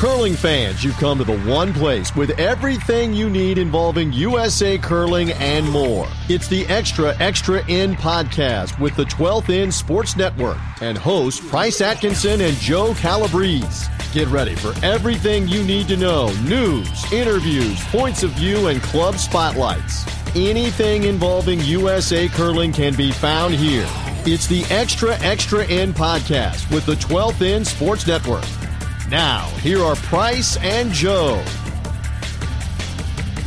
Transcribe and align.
Curling 0.00 0.32
fans, 0.32 0.82
you've 0.82 0.96
come 0.96 1.18
to 1.18 1.24
the 1.24 1.38
one 1.40 1.74
place 1.74 2.16
with 2.16 2.30
everything 2.40 3.12
you 3.12 3.28
need 3.28 3.58
involving 3.58 4.10
USA 4.14 4.78
curling 4.78 5.32
and 5.32 5.68
more. 5.68 6.08
It's 6.30 6.48
the 6.48 6.64
Extra 6.68 7.14
Extra 7.18 7.62
End 7.68 7.98
podcast 7.98 8.80
with 8.80 8.96
the 8.96 9.04
12th 9.04 9.54
End 9.54 9.74
Sports 9.74 10.16
Network 10.16 10.56
and 10.80 10.96
hosts 10.96 11.46
Price 11.50 11.82
Atkinson 11.82 12.40
and 12.40 12.56
Joe 12.56 12.94
Calabrese. 12.94 13.90
Get 14.14 14.28
ready 14.28 14.54
for 14.54 14.72
everything 14.82 15.46
you 15.46 15.62
need 15.64 15.86
to 15.88 15.98
know 15.98 16.32
news, 16.44 17.12
interviews, 17.12 17.84
points 17.88 18.22
of 18.22 18.30
view, 18.30 18.68
and 18.68 18.82
club 18.82 19.16
spotlights. 19.16 20.06
Anything 20.34 21.04
involving 21.04 21.60
USA 21.60 22.26
curling 22.28 22.72
can 22.72 22.96
be 22.96 23.10
found 23.12 23.52
here. 23.54 23.86
It's 24.26 24.46
the 24.46 24.64
Extra 24.64 25.18
Extra 25.20 25.66
End 25.68 25.94
podcast 25.94 26.70
with 26.70 26.84
the 26.84 26.92
12th 26.92 27.40
End 27.40 27.66
Sports 27.66 28.06
Network. 28.06 28.44
Now, 29.08 29.46
here 29.62 29.82
are 29.82 29.96
Price 29.96 30.58
and 30.58 30.92
Joe. 30.92 31.42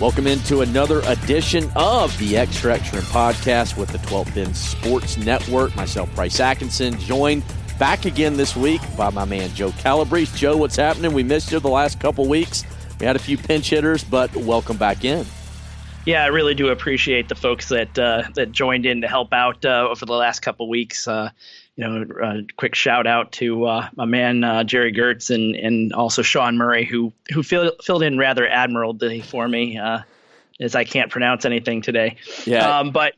Welcome 0.01 0.25
into 0.25 0.61
another 0.61 1.01
edition 1.01 1.69
of 1.75 2.17
the 2.17 2.35
Extra 2.35 2.73
Extra 2.73 2.97
End 2.97 3.07
podcast 3.09 3.77
with 3.77 3.89
the 3.89 3.99
12th 3.99 4.35
End 4.35 4.57
Sports 4.57 5.15
Network. 5.15 5.75
Myself, 5.75 6.13
Price 6.15 6.39
Atkinson, 6.39 6.97
joined 6.97 7.43
back 7.77 8.05
again 8.05 8.35
this 8.35 8.55
week 8.55 8.81
by 8.97 9.11
my 9.11 9.25
man 9.25 9.53
Joe 9.53 9.71
Calabrese. 9.73 10.35
Joe, 10.35 10.57
what's 10.57 10.75
happening? 10.75 11.13
We 11.13 11.21
missed 11.21 11.51
you 11.51 11.59
the 11.59 11.69
last 11.69 11.99
couple 11.99 12.27
weeks. 12.27 12.63
We 12.99 13.05
had 13.05 13.15
a 13.15 13.19
few 13.19 13.37
pinch 13.37 13.69
hitters, 13.69 14.03
but 14.03 14.35
welcome 14.35 14.77
back 14.77 15.05
in. 15.05 15.23
Yeah, 16.05 16.23
I 16.23 16.27
really 16.27 16.53
do 16.53 16.67
appreciate 16.69 17.29
the 17.29 17.35
folks 17.35 17.69
that 17.69 17.97
uh, 17.97 18.23
that 18.35 18.51
joined 18.51 18.85
in 18.85 19.01
to 19.01 19.07
help 19.07 19.31
out 19.31 19.63
uh, 19.65 19.87
over 19.89 20.05
the 20.05 20.13
last 20.13 20.41
couple 20.41 20.67
weeks. 20.67 21.07
Uh, 21.07 21.29
you 21.75 21.83
know, 21.83 22.05
a 22.21 22.43
quick 22.57 22.75
shout 22.75 23.07
out 23.07 23.31
to 23.33 23.65
uh, 23.65 23.89
my 23.95 24.05
man 24.05 24.43
uh, 24.43 24.63
Jerry 24.63 24.91
Gertz 24.91 25.33
and 25.33 25.55
and 25.55 25.93
also 25.93 26.21
Sean 26.21 26.57
Murray 26.57 26.85
who 26.85 27.13
who 27.33 27.41
fill, 27.41 27.71
filled 27.81 28.03
in 28.03 28.17
rather 28.17 28.47
admirably 28.47 29.21
for 29.21 29.47
me, 29.47 29.77
uh, 29.77 29.99
as 30.59 30.75
I 30.75 30.83
can't 30.83 31.09
pronounce 31.09 31.45
anything 31.45 31.81
today. 31.81 32.17
Yeah. 32.45 32.79
Um, 32.79 32.91
but 32.91 33.13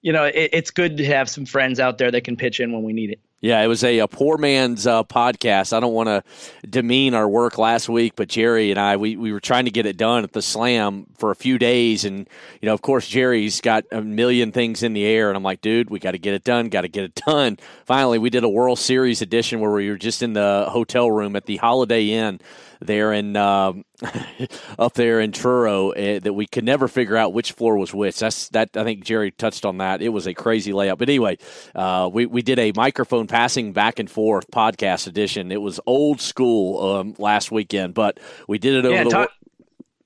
you 0.00 0.12
know, 0.12 0.24
it, 0.24 0.50
it's 0.52 0.70
good 0.70 0.98
to 0.98 1.04
have 1.06 1.28
some 1.28 1.44
friends 1.44 1.80
out 1.80 1.98
there 1.98 2.10
that 2.10 2.22
can 2.22 2.36
pitch 2.36 2.60
in 2.60 2.72
when 2.72 2.82
we 2.82 2.92
need 2.92 3.10
it. 3.10 3.20
Yeah, 3.42 3.60
it 3.60 3.66
was 3.66 3.82
a, 3.82 3.98
a 3.98 4.06
poor 4.06 4.38
man's 4.38 4.86
uh, 4.86 5.02
podcast. 5.02 5.72
I 5.72 5.80
don't 5.80 5.92
want 5.92 6.06
to 6.06 6.22
demean 6.68 7.12
our 7.12 7.28
work 7.28 7.58
last 7.58 7.88
week, 7.88 8.12
but 8.14 8.28
Jerry 8.28 8.70
and 8.70 8.78
I, 8.78 8.96
we, 8.96 9.16
we 9.16 9.32
were 9.32 9.40
trying 9.40 9.64
to 9.64 9.72
get 9.72 9.84
it 9.84 9.96
done 9.96 10.22
at 10.22 10.32
the 10.32 10.40
Slam 10.40 11.06
for 11.18 11.32
a 11.32 11.34
few 11.34 11.58
days. 11.58 12.04
And, 12.04 12.28
you 12.60 12.66
know, 12.66 12.72
of 12.72 12.82
course, 12.82 13.08
Jerry's 13.08 13.60
got 13.60 13.84
a 13.90 14.00
million 14.00 14.52
things 14.52 14.84
in 14.84 14.92
the 14.92 15.04
air. 15.04 15.28
And 15.28 15.36
I'm 15.36 15.42
like, 15.42 15.60
dude, 15.60 15.90
we 15.90 15.98
got 15.98 16.12
to 16.12 16.18
get 16.18 16.34
it 16.34 16.44
done, 16.44 16.68
got 16.68 16.82
to 16.82 16.88
get 16.88 17.02
it 17.02 17.20
done. 17.26 17.58
Finally, 17.84 18.20
we 18.20 18.30
did 18.30 18.44
a 18.44 18.48
World 18.48 18.78
Series 18.78 19.22
edition 19.22 19.58
where 19.58 19.72
we 19.72 19.90
were 19.90 19.98
just 19.98 20.22
in 20.22 20.34
the 20.34 20.66
hotel 20.68 21.10
room 21.10 21.34
at 21.34 21.46
the 21.46 21.56
Holiday 21.56 22.10
Inn 22.10 22.38
there 22.86 23.12
in 23.12 23.36
um, 23.36 23.84
up 24.78 24.94
there 24.94 25.20
in 25.20 25.32
Truro 25.32 25.90
uh, 25.92 26.18
that 26.20 26.32
we 26.32 26.46
could 26.46 26.64
never 26.64 26.88
figure 26.88 27.16
out 27.16 27.32
which 27.32 27.52
floor 27.52 27.76
was 27.76 27.92
which. 27.94 28.18
That's 28.18 28.48
that. 28.50 28.76
I 28.76 28.84
think 28.84 29.04
Jerry 29.04 29.30
touched 29.30 29.64
on 29.64 29.78
that. 29.78 30.02
It 30.02 30.10
was 30.10 30.26
a 30.26 30.34
crazy 30.34 30.72
layout. 30.72 30.98
But 30.98 31.08
anyway, 31.08 31.38
uh, 31.74 32.08
we 32.12 32.26
we 32.26 32.42
did 32.42 32.58
a 32.58 32.72
microphone 32.74 33.26
passing 33.26 33.72
back 33.72 33.98
and 33.98 34.10
forth 34.10 34.50
podcast 34.50 35.06
edition. 35.06 35.52
It 35.52 35.60
was 35.62 35.80
old 35.86 36.20
school 36.20 36.96
um, 36.96 37.14
last 37.18 37.50
weekend, 37.50 37.94
but 37.94 38.18
we 38.48 38.58
did 38.58 38.74
it 38.74 38.84
over 38.84 38.94
Yeah, 38.94 39.04
the. 39.04 39.10
talk- 39.10 39.32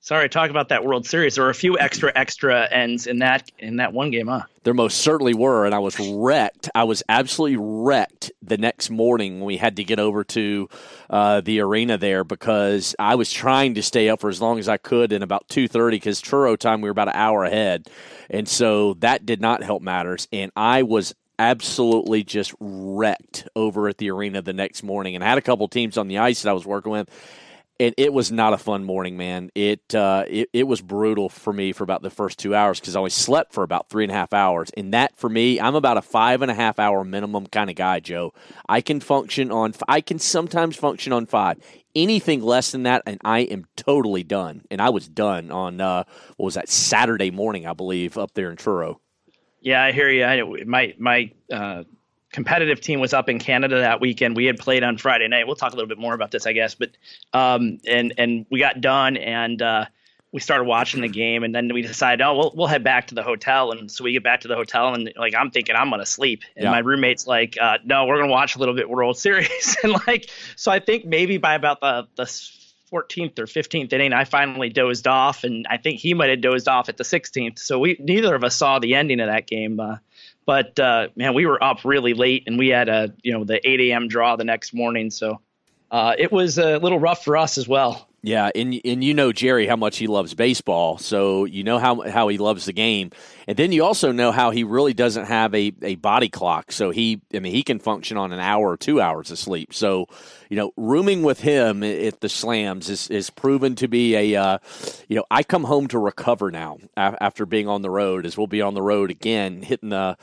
Sorry, 0.06 0.28
talk 0.28 0.50
about 0.50 0.68
that 0.68 0.84
World 0.84 1.04
Series. 1.04 1.34
There 1.34 1.42
were 1.42 1.50
a 1.50 1.54
few 1.54 1.76
extra 1.80 2.12
extra 2.14 2.70
ends 2.70 3.08
in 3.08 3.18
that 3.18 3.50
in 3.58 3.78
that 3.78 3.92
one 3.92 4.12
game, 4.12 4.28
huh? 4.28 4.42
There 4.62 4.72
most 4.72 4.98
certainly 4.98 5.34
were, 5.34 5.66
and 5.66 5.74
I 5.74 5.80
was 5.80 5.98
wrecked. 5.98 6.70
I 6.76 6.84
was 6.84 7.02
absolutely 7.08 7.56
wrecked 7.58 8.30
the 8.40 8.56
next 8.56 8.88
morning 8.88 9.40
when 9.40 9.46
we 9.46 9.56
had 9.56 9.74
to 9.78 9.82
get 9.82 9.98
over 9.98 10.22
to 10.22 10.68
uh, 11.10 11.40
the 11.40 11.58
arena 11.58 11.98
there 11.98 12.22
because 12.22 12.94
I 13.00 13.16
was 13.16 13.32
trying 13.32 13.74
to 13.74 13.82
stay 13.82 14.08
up 14.08 14.20
for 14.20 14.28
as 14.28 14.40
long 14.40 14.60
as 14.60 14.68
I 14.68 14.76
could. 14.76 15.10
And 15.10 15.24
about 15.24 15.48
two 15.48 15.66
thirty, 15.66 15.96
because 15.96 16.20
Truro 16.20 16.54
time 16.54 16.82
we 16.82 16.88
were 16.88 16.92
about 16.92 17.08
an 17.08 17.16
hour 17.16 17.42
ahead, 17.42 17.88
and 18.30 18.48
so 18.48 18.94
that 19.00 19.26
did 19.26 19.40
not 19.40 19.64
help 19.64 19.82
matters. 19.82 20.28
And 20.32 20.52
I 20.54 20.84
was 20.84 21.16
absolutely 21.40 22.22
just 22.22 22.54
wrecked 22.60 23.48
over 23.56 23.88
at 23.88 23.98
the 23.98 24.12
arena 24.12 24.40
the 24.40 24.52
next 24.52 24.84
morning, 24.84 25.16
and 25.16 25.24
I 25.24 25.26
had 25.26 25.38
a 25.38 25.42
couple 25.42 25.66
teams 25.66 25.98
on 25.98 26.06
the 26.06 26.18
ice 26.18 26.42
that 26.42 26.50
I 26.50 26.52
was 26.52 26.64
working 26.64 26.92
with 26.92 27.10
and 27.78 27.94
it 27.97 28.12
was 28.12 28.32
not 28.32 28.53
a 28.53 28.59
fun 28.59 28.84
morning, 28.84 29.16
man. 29.16 29.50
It 29.54 29.94
uh, 29.94 30.25
it, 30.28 30.48
it 30.53 30.62
was 30.64 30.81
brutal 30.81 31.28
for 31.28 31.53
me 31.53 31.72
for 31.72 31.84
about 31.84 32.03
the 32.03 32.10
first 32.10 32.38
two 32.38 32.54
hours 32.54 32.81
because 32.81 32.97
I 32.97 32.98
only 32.98 33.10
slept 33.10 33.53
for 33.53 33.62
about 33.62 33.88
three 33.88 34.04
and 34.04 34.10
a 34.10 34.14
half 34.14 34.32
hours, 34.32 34.70
and 34.76 34.94
that 34.94 35.16
for 35.16 35.28
me, 35.28 35.60
I'm 35.60 35.75
about 35.75 35.97
a 35.97 36.03
five 36.03 36.42
and 36.42 36.50
a 36.50 36.54
half 36.54 36.78
hour 36.78 37.04
minimum 37.04 37.47
kind 37.47 37.70
of 37.70 37.76
guy, 37.76 38.00
Joe. 38.00 38.32
I 38.69 38.81
can 38.81 39.00
function 39.00 39.50
on, 39.50 39.75
I 39.88 40.00
can 40.00 40.19
sometimes 40.19 40.76
function 40.76 41.12
on 41.12 41.26
five. 41.26 41.59
Anything 41.94 42.42
less 42.42 42.72
than 42.72 42.82
that, 42.82 43.03
and 43.06 43.19
I 43.25 43.41
am 43.41 43.65
totally 43.75 44.22
done. 44.22 44.62
And 44.70 44.82
I 44.82 44.91
was 44.91 45.09
done 45.09 45.50
on 45.50 45.81
uh, 45.81 46.04
what 46.36 46.44
was 46.44 46.54
that 46.54 46.69
Saturday 46.69 47.31
morning, 47.31 47.66
I 47.66 47.72
believe, 47.72 48.19
up 48.19 48.34
there 48.34 48.50
in 48.50 48.56
Truro. 48.56 49.00
Yeah, 49.62 49.82
I 49.82 49.92
hear 49.92 50.10
you. 50.10 50.25
I, 50.25 50.65
my 50.65 50.94
my 50.98 51.31
uh, 51.50 51.84
competitive 52.32 52.81
team 52.81 53.00
was 53.00 53.12
up 53.14 53.28
in 53.28 53.38
Canada 53.38 53.78
that 53.81 54.00
weekend. 54.00 54.37
We 54.37 54.44
had 54.47 54.59
played 54.59 54.82
on 54.82 54.98
Friday 54.98 55.28
night. 55.28 55.47
We'll 55.47 55.56
talk 55.56 55.72
a 55.72 55.76
little 55.76 55.88
bit 55.88 55.98
more 55.98 56.14
about 56.14 56.31
this, 56.31 56.47
I 56.47 56.53
guess. 56.53 56.75
But 56.75 56.91
um, 57.32 57.78
and 57.87 58.12
and 58.19 58.47
we 58.50 58.59
got 58.60 58.81
done 58.81 59.16
and 59.16 59.60
uh, 59.62 59.87
we 60.32 60.41
started 60.41 60.65
watching 60.65 61.00
the 61.00 61.09
game, 61.09 61.44
and 61.44 61.54
then 61.54 61.70
we 61.72 61.82
decided, 61.82 62.22
oh, 62.22 62.36
we'll 62.36 62.53
we'll 62.54 62.66
head 62.66 62.84
back 62.84 63.06
to 63.09 63.15
the 63.15 63.22
hotel. 63.22 63.70
And 63.72 63.91
so 63.91 64.04
we 64.04 64.12
get 64.12 64.22
back 64.25 64.41
to 64.42 64.48
the 64.48 64.56
hotel, 64.56 64.92
and 64.92 65.10
like 65.16 65.34
I'm 65.34 65.50
thinking 65.50 65.76
I'm 65.76 65.88
gonna 65.91 66.04
sleep, 66.04 66.42
and 66.56 66.65
Yeah. 66.65 66.70
my 66.70 66.81
roommate's 66.81 67.26
like, 67.26 67.56
uh, 67.60 67.78
no, 67.84 68.04
we're 68.06 68.19
gonna 68.19 68.32
watch 68.32 68.56
a 68.56 68.59
little 68.59 68.75
bit 68.75 68.88
World 68.91 69.16
Series, 69.19 69.76
and 69.82 69.92
like 70.06 70.28
so 70.56 70.70
I 70.70 70.78
think 70.81 71.04
maybe 71.06 71.38
by 71.38 71.54
about 71.54 71.81
the 71.81 72.06
the 72.16 72.25
14th 72.92 73.36
or 73.41 73.47
15th 73.47 73.92
inning, 73.92 74.12
I 74.12 74.22
finally 74.25 74.69
dozed 74.69 75.09
off, 75.09 75.42
and 75.42 75.66
I 75.69 75.76
think 75.76 75.98
he 75.98 76.15
might 76.15 76.31
have 76.31 76.41
dozed 76.41 76.69
off 76.69 76.88
at 76.88 76.97
the 76.97 77.03
16th. 77.04 77.59
So 77.59 77.78
we 77.81 77.97
neither 77.98 78.34
of 78.34 78.44
us 78.44 78.54
saw 78.56 78.78
the 78.78 78.94
ending 78.94 79.20
of 79.20 79.28
that 79.28 79.47
game. 79.47 79.81
Uh, 79.81 79.97
but 80.46 80.78
uh, 80.78 81.08
man, 81.16 81.34
we 81.34 81.44
were 81.44 81.62
up 81.62 81.84
really 81.84 82.14
late, 82.14 82.44
and 82.46 82.58
we 82.58 82.68
had 82.68 82.88
a 82.88 83.12
you 83.22 83.32
know 83.32 83.44
the 83.44 83.66
8 83.68 83.80
a.m. 83.80 84.08
draw 84.08 84.36
the 84.36 84.44
next 84.44 84.72
morning, 84.72 85.10
so 85.10 85.40
uh, 85.90 86.14
it 86.16 86.32
was 86.32 86.58
a 86.58 86.78
little 86.78 86.98
rough 86.98 87.24
for 87.24 87.36
us 87.36 87.58
as 87.58 87.68
well. 87.68 88.05
Yeah, 88.22 88.50
and 88.56 88.81
and 88.84 89.04
you 89.04 89.15
know 89.15 89.31
Jerry 89.32 89.69
how 89.69 89.77
much 89.77 89.99
he 89.99 90.09
loves 90.09 90.34
baseball, 90.34 90.99
so 90.99 91.44
you 91.44 91.62
know 91.62 91.78
how 91.78 92.00
how 92.00 92.27
he 92.27 92.38
loves 92.38 92.65
the 92.65 92.72
game, 92.72 93.12
and 93.47 93.56
then 93.56 93.71
you 93.71 93.84
also 93.84 94.10
know 94.10 94.32
how 94.32 94.50
he 94.50 94.65
really 94.65 94.94
doesn't 94.94 95.27
have 95.27 95.54
a, 95.54 95.72
a 95.82 95.94
body 95.94 96.28
clock. 96.28 96.72
So 96.72 96.91
he, 96.91 97.21
I 97.32 97.38
mean, 97.38 97.53
he 97.53 97.62
can 97.62 97.78
function 97.78 98.16
on 98.16 98.32
an 98.32 98.41
hour 98.41 98.69
or 98.69 98.77
two 98.77 99.00
hours 99.00 99.31
of 99.31 99.38
sleep. 99.38 99.72
So, 99.72 100.06
you 100.49 100.56
know, 100.56 100.72
rooming 100.77 101.22
with 101.22 101.41
him 101.41 101.84
at 101.84 102.21
the 102.21 102.28
slams 102.28 102.91
is 102.91 103.09
is 103.10 103.31
proven 103.31 103.77
to 103.77 103.87
be 103.87 104.16
a, 104.16 104.41
uh, 104.43 104.59
you 105.09 105.15
know, 105.15 105.25
I 105.31 105.44
come 105.44 105.62
home 105.65 105.87
to 105.88 105.98
recover 105.98 106.50
now 106.50 106.78
after 106.97 107.47
being 107.47 107.69
on 107.69 107.83
the 107.83 107.91
road, 107.91 108.27
as 108.27 108.37
we'll 108.37 108.48
be 108.48 108.62
on 108.62 108.75
the 108.75 108.83
road 108.83 109.10
again, 109.10 109.62
hitting 109.62 109.91
the. 109.91 110.16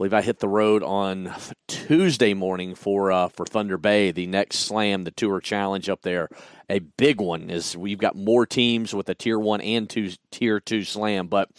I 0.00 0.02
believe 0.02 0.14
I 0.14 0.22
hit 0.22 0.38
the 0.38 0.48
road 0.48 0.82
on 0.82 1.30
Tuesday 1.68 2.32
morning 2.32 2.74
for 2.74 3.12
uh, 3.12 3.28
for 3.28 3.44
Thunder 3.44 3.76
Bay, 3.76 4.12
the 4.12 4.26
next 4.26 4.60
slam, 4.60 5.04
the 5.04 5.10
tour 5.10 5.40
challenge 5.40 5.90
up 5.90 6.00
there. 6.00 6.30
A 6.70 6.78
big 6.78 7.20
one 7.20 7.50
is 7.50 7.76
we've 7.76 7.98
got 7.98 8.16
more 8.16 8.46
teams 8.46 8.94
with 8.94 9.10
a 9.10 9.14
tier 9.14 9.38
one 9.38 9.60
and 9.60 9.90
two 9.90 10.12
tier 10.30 10.58
two 10.58 10.84
slam. 10.84 11.26
But 11.26 11.50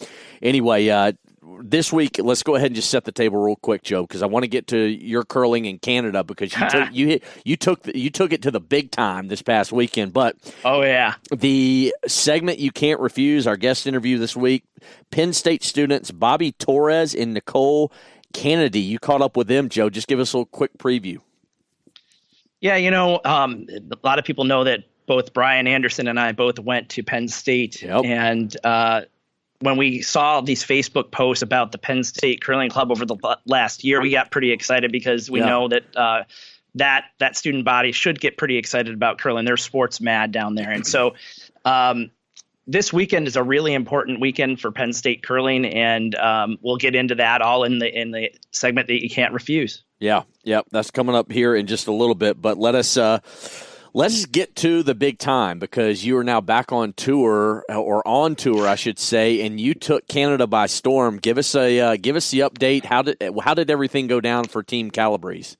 anyway, 0.42 0.88
uh, 0.88 1.12
this 1.60 1.92
week 1.92 2.18
let's 2.18 2.42
go 2.42 2.56
ahead 2.56 2.66
and 2.66 2.74
just 2.74 2.90
set 2.90 3.04
the 3.04 3.12
table 3.12 3.40
real 3.40 3.54
quick, 3.54 3.84
Joe, 3.84 4.02
because 4.02 4.22
I 4.22 4.26
want 4.26 4.42
to 4.42 4.48
get 4.48 4.66
to 4.68 4.76
your 4.76 5.22
curling 5.22 5.66
in 5.66 5.78
Canada 5.78 6.24
because 6.24 6.52
you 6.52 6.68
took 6.68 6.88
you 6.92 7.06
hit, 7.06 7.24
you 7.44 7.56
took 7.56 7.82
the, 7.84 7.96
you 7.96 8.10
took 8.10 8.32
it 8.32 8.42
to 8.42 8.50
the 8.50 8.60
big 8.60 8.90
time 8.90 9.28
this 9.28 9.42
past 9.42 9.70
weekend. 9.70 10.12
But 10.12 10.34
Oh 10.64 10.82
yeah, 10.82 11.14
the 11.30 11.94
segment 12.08 12.58
you 12.58 12.72
can't 12.72 12.98
refuse, 12.98 13.46
our 13.46 13.56
guest 13.56 13.86
interview 13.86 14.18
this 14.18 14.34
week, 14.34 14.64
Penn 15.12 15.32
State 15.32 15.62
students 15.62 16.10
Bobby 16.10 16.50
Torres 16.50 17.14
and 17.14 17.36
Nichole 17.36 17.92
Kanady. 18.32 18.80
You 18.86 18.98
caught 18.98 19.22
up 19.22 19.36
with 19.36 19.46
them, 19.48 19.68
Joe. 19.68 19.90
Just 19.90 20.08
give 20.08 20.18
us 20.20 20.32
a 20.32 20.38
little 20.38 20.46
quick 20.46 20.76
preview. 20.78 21.18
yeah. 22.60 22.76
You 22.76 22.90
know, 22.90 23.20
um, 23.24 23.66
a 23.70 24.06
lot 24.06 24.18
of 24.18 24.24
people 24.24 24.44
know 24.44 24.64
that 24.64 24.84
both 25.06 25.32
Brian 25.32 25.66
Anderson 25.66 26.06
and 26.08 26.18
I 26.18 26.32
both 26.32 26.58
went 26.58 26.88
to 26.90 27.02
Penn 27.02 27.28
State, 27.28 27.82
Yep. 27.82 28.04
and 28.04 28.56
uh, 28.64 29.02
when 29.60 29.76
we 29.76 30.00
saw 30.02 30.40
these 30.40 30.64
Facebook 30.64 31.10
posts 31.10 31.42
about 31.42 31.72
the 31.72 31.78
Penn 31.78 32.04
State 32.04 32.40
Curling 32.42 32.70
Club 32.70 32.90
over 32.90 33.04
the 33.04 33.16
last 33.46 33.84
year, 33.84 34.00
we 34.00 34.10
got 34.10 34.30
pretty 34.30 34.52
excited 34.52 34.90
because 34.92 35.30
we 35.30 35.40
Yeah. 35.40 35.46
know 35.46 35.68
that 35.68 35.96
uh, 35.96 36.22
that 36.76 37.04
that 37.18 37.36
student 37.36 37.64
body 37.64 37.92
should 37.92 38.20
get 38.20 38.36
pretty 38.38 38.56
excited 38.56 38.94
about 38.94 39.18
curling. 39.18 39.44
They're 39.44 39.56
sports 39.56 40.00
mad 40.00 40.30
down 40.32 40.54
there, 40.54 40.70
and 40.70 40.86
so 40.86 41.14
um, 41.64 42.10
this 42.72 42.92
weekend 42.92 43.28
is 43.28 43.36
a 43.36 43.42
really 43.42 43.74
important 43.74 44.18
weekend 44.18 44.58
for 44.58 44.72
Penn 44.72 44.94
State 44.94 45.22
curling, 45.22 45.66
and 45.66 46.14
um, 46.14 46.56
we'll 46.62 46.78
get 46.78 46.94
into 46.94 47.14
that 47.16 47.42
all 47.42 47.64
in 47.64 47.78
the 47.78 48.00
in 48.00 48.10
the 48.10 48.30
segment 48.50 48.88
that 48.88 49.02
you 49.02 49.10
can't 49.10 49.34
refuse. 49.34 49.84
Yeah, 50.00 50.22
yeah, 50.42 50.62
that's 50.70 50.90
coming 50.90 51.14
up 51.14 51.30
here 51.30 51.54
in 51.54 51.66
just 51.66 51.86
a 51.86 51.92
little 51.92 52.14
bit. 52.14 52.40
But 52.40 52.56
let 52.56 52.74
us 52.74 52.96
uh, 52.96 53.18
let's 53.92 54.24
get 54.24 54.56
to 54.56 54.82
the 54.82 54.94
big 54.94 55.18
time 55.18 55.58
because 55.58 56.04
you 56.04 56.16
are 56.16 56.24
now 56.24 56.40
back 56.40 56.72
on 56.72 56.94
tour 56.94 57.62
or 57.68 58.08
on 58.08 58.36
tour, 58.36 58.66
I 58.66 58.76
should 58.76 58.98
say, 58.98 59.44
and 59.44 59.60
you 59.60 59.74
took 59.74 60.08
Canada 60.08 60.46
by 60.46 60.66
storm. 60.66 61.18
Give 61.18 61.36
us 61.36 61.54
a 61.54 61.78
uh, 61.78 61.96
give 62.00 62.16
us 62.16 62.30
the 62.30 62.40
update. 62.40 62.86
How 62.86 63.02
did 63.02 63.22
how 63.42 63.52
did 63.52 63.70
everything 63.70 64.06
go 64.06 64.20
down 64.20 64.44
for 64.44 64.62
Team 64.62 64.90
Calabrese? 64.90 65.56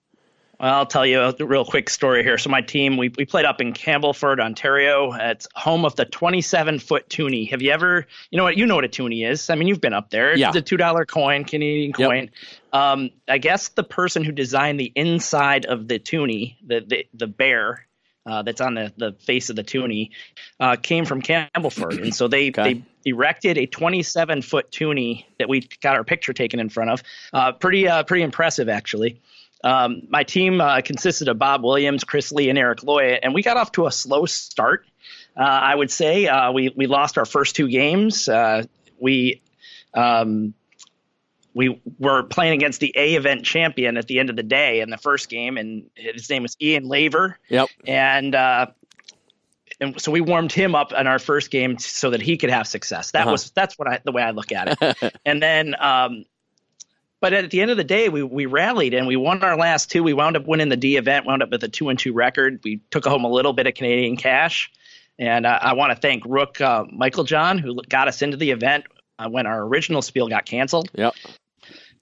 I'll 0.62 0.86
tell 0.86 1.04
you 1.04 1.20
a 1.20 1.34
real 1.44 1.64
quick 1.64 1.90
story 1.90 2.22
here. 2.22 2.38
So 2.38 2.48
my 2.48 2.60
team, 2.60 2.96
we, 2.96 3.12
we 3.18 3.24
played 3.24 3.44
up 3.44 3.60
in 3.60 3.72
Campbellford, 3.72 4.38
Ontario. 4.38 5.12
It's 5.12 5.48
home 5.56 5.84
of 5.84 5.96
the 5.96 6.04
27 6.04 6.78
foot 6.78 7.08
toonie. 7.10 7.46
Have 7.46 7.62
you 7.62 7.72
ever, 7.72 8.06
you 8.30 8.36
know 8.36 8.44
what, 8.44 8.56
you 8.56 8.64
know 8.64 8.76
what 8.76 8.84
a 8.84 8.88
toonie 8.88 9.24
is? 9.24 9.50
I 9.50 9.56
mean, 9.56 9.66
you've 9.66 9.80
been 9.80 9.92
up 9.92 10.10
there. 10.10 10.36
Yeah. 10.36 10.48
It's 10.48 10.56
a 10.56 10.62
two 10.62 10.76
dollar 10.76 11.04
coin, 11.04 11.44
Canadian 11.44 11.92
coin. 11.92 12.30
Yep. 12.72 12.80
Um, 12.80 13.10
I 13.28 13.38
guess 13.38 13.70
the 13.70 13.82
person 13.82 14.22
who 14.22 14.30
designed 14.30 14.78
the 14.78 14.92
inside 14.94 15.66
of 15.66 15.88
the 15.88 15.98
toonie, 15.98 16.58
the 16.64 16.80
the, 16.80 17.06
the 17.12 17.26
bear 17.26 17.88
uh, 18.24 18.42
that's 18.42 18.60
on 18.60 18.74
the, 18.74 18.92
the 18.96 19.12
face 19.14 19.50
of 19.50 19.56
the 19.56 19.64
toonie, 19.64 20.12
uh, 20.60 20.76
came 20.76 21.04
from 21.04 21.22
Campbellford, 21.22 22.00
and 22.00 22.14
so 22.14 22.28
they 22.28 22.50
okay. 22.50 22.74
they 22.74 22.84
erected 23.04 23.58
a 23.58 23.66
27 23.66 24.42
foot 24.42 24.70
toonie 24.70 25.26
that 25.38 25.48
we 25.48 25.68
got 25.80 25.96
our 25.96 26.04
picture 26.04 26.32
taken 26.32 26.60
in 26.60 26.68
front 26.68 26.90
of. 26.90 27.02
Uh, 27.32 27.50
pretty 27.52 27.88
uh, 27.88 28.04
pretty 28.04 28.22
impressive 28.22 28.68
actually. 28.68 29.20
Um, 29.64 30.02
my 30.08 30.24
team 30.24 30.60
uh, 30.60 30.80
consisted 30.80 31.28
of 31.28 31.38
Bob 31.38 31.62
Williams, 31.62 32.04
Chris 32.04 32.32
Lee, 32.32 32.48
and 32.48 32.58
Eric 32.58 32.82
Loy, 32.82 33.18
and 33.22 33.32
we 33.34 33.42
got 33.42 33.56
off 33.56 33.72
to 33.72 33.86
a 33.86 33.92
slow 33.92 34.26
start. 34.26 34.86
Uh, 35.36 35.42
I 35.42 35.74
would 35.74 35.90
say 35.90 36.26
uh, 36.26 36.52
we 36.52 36.72
we 36.76 36.86
lost 36.86 37.16
our 37.16 37.24
first 37.24 37.56
two 37.56 37.68
games. 37.68 38.28
Uh, 38.28 38.64
we 38.98 39.40
um, 39.94 40.54
we 41.54 41.80
were 41.98 42.22
playing 42.22 42.54
against 42.54 42.80
the 42.80 42.92
A 42.96 43.14
event 43.14 43.44
champion 43.44 43.96
at 43.96 44.06
the 44.06 44.18
end 44.18 44.30
of 44.30 44.36
the 44.36 44.42
day 44.42 44.80
in 44.80 44.90
the 44.90 44.96
first 44.96 45.28
game, 45.28 45.56
and 45.56 45.90
his 45.94 46.28
name 46.28 46.42
was 46.42 46.56
Ian 46.60 46.88
Laver. 46.88 47.38
Yep. 47.48 47.68
And 47.86 48.34
uh, 48.34 48.66
and 49.80 50.00
so 50.00 50.12
we 50.12 50.20
warmed 50.20 50.52
him 50.52 50.74
up 50.74 50.92
in 50.92 51.06
our 51.06 51.18
first 51.18 51.50
game 51.50 51.78
so 51.78 52.10
that 52.10 52.22
he 52.22 52.36
could 52.36 52.50
have 52.50 52.66
success. 52.66 53.10
That 53.10 53.22
uh-huh. 53.22 53.32
was 53.32 53.50
that's 53.50 53.78
what 53.78 53.88
I 53.88 54.00
the 54.04 54.12
way 54.12 54.22
I 54.22 54.30
look 54.30 54.52
at 54.52 54.78
it. 54.80 55.14
and 55.24 55.42
then 55.42 55.74
um, 55.78 56.24
but 57.22 57.32
at 57.32 57.50
the 57.52 57.60
end 57.60 57.70
of 57.70 57.76
the 57.76 57.84
day, 57.84 58.08
we, 58.08 58.24
we 58.24 58.46
rallied 58.46 58.94
and 58.94 59.06
we 59.06 59.14
won 59.14 59.44
our 59.44 59.56
last 59.56 59.92
two. 59.92 60.02
We 60.02 60.12
wound 60.12 60.36
up 60.36 60.44
winning 60.44 60.68
the 60.68 60.76
D 60.76 60.96
event, 60.96 61.24
wound 61.24 61.40
up 61.40 61.50
with 61.50 61.62
a 61.62 61.68
two 61.68 61.88
and 61.88 61.96
two 61.96 62.12
record. 62.12 62.58
We 62.64 62.80
took 62.90 63.04
home 63.04 63.24
a 63.24 63.30
little 63.30 63.52
bit 63.52 63.68
of 63.68 63.74
Canadian 63.74 64.16
cash. 64.16 64.72
And 65.20 65.46
uh, 65.46 65.56
I 65.62 65.74
want 65.74 65.92
to 65.92 65.96
thank 65.96 66.24
Rook 66.26 66.60
uh, 66.60 66.84
Michael 66.90 67.22
John, 67.22 67.58
who 67.58 67.80
got 67.88 68.08
us 68.08 68.22
into 68.22 68.36
the 68.36 68.50
event 68.50 68.86
uh, 69.20 69.28
when 69.28 69.46
our 69.46 69.62
original 69.62 70.02
spiel 70.02 70.26
got 70.26 70.46
canceled. 70.46 70.90
Yep. 70.94 71.14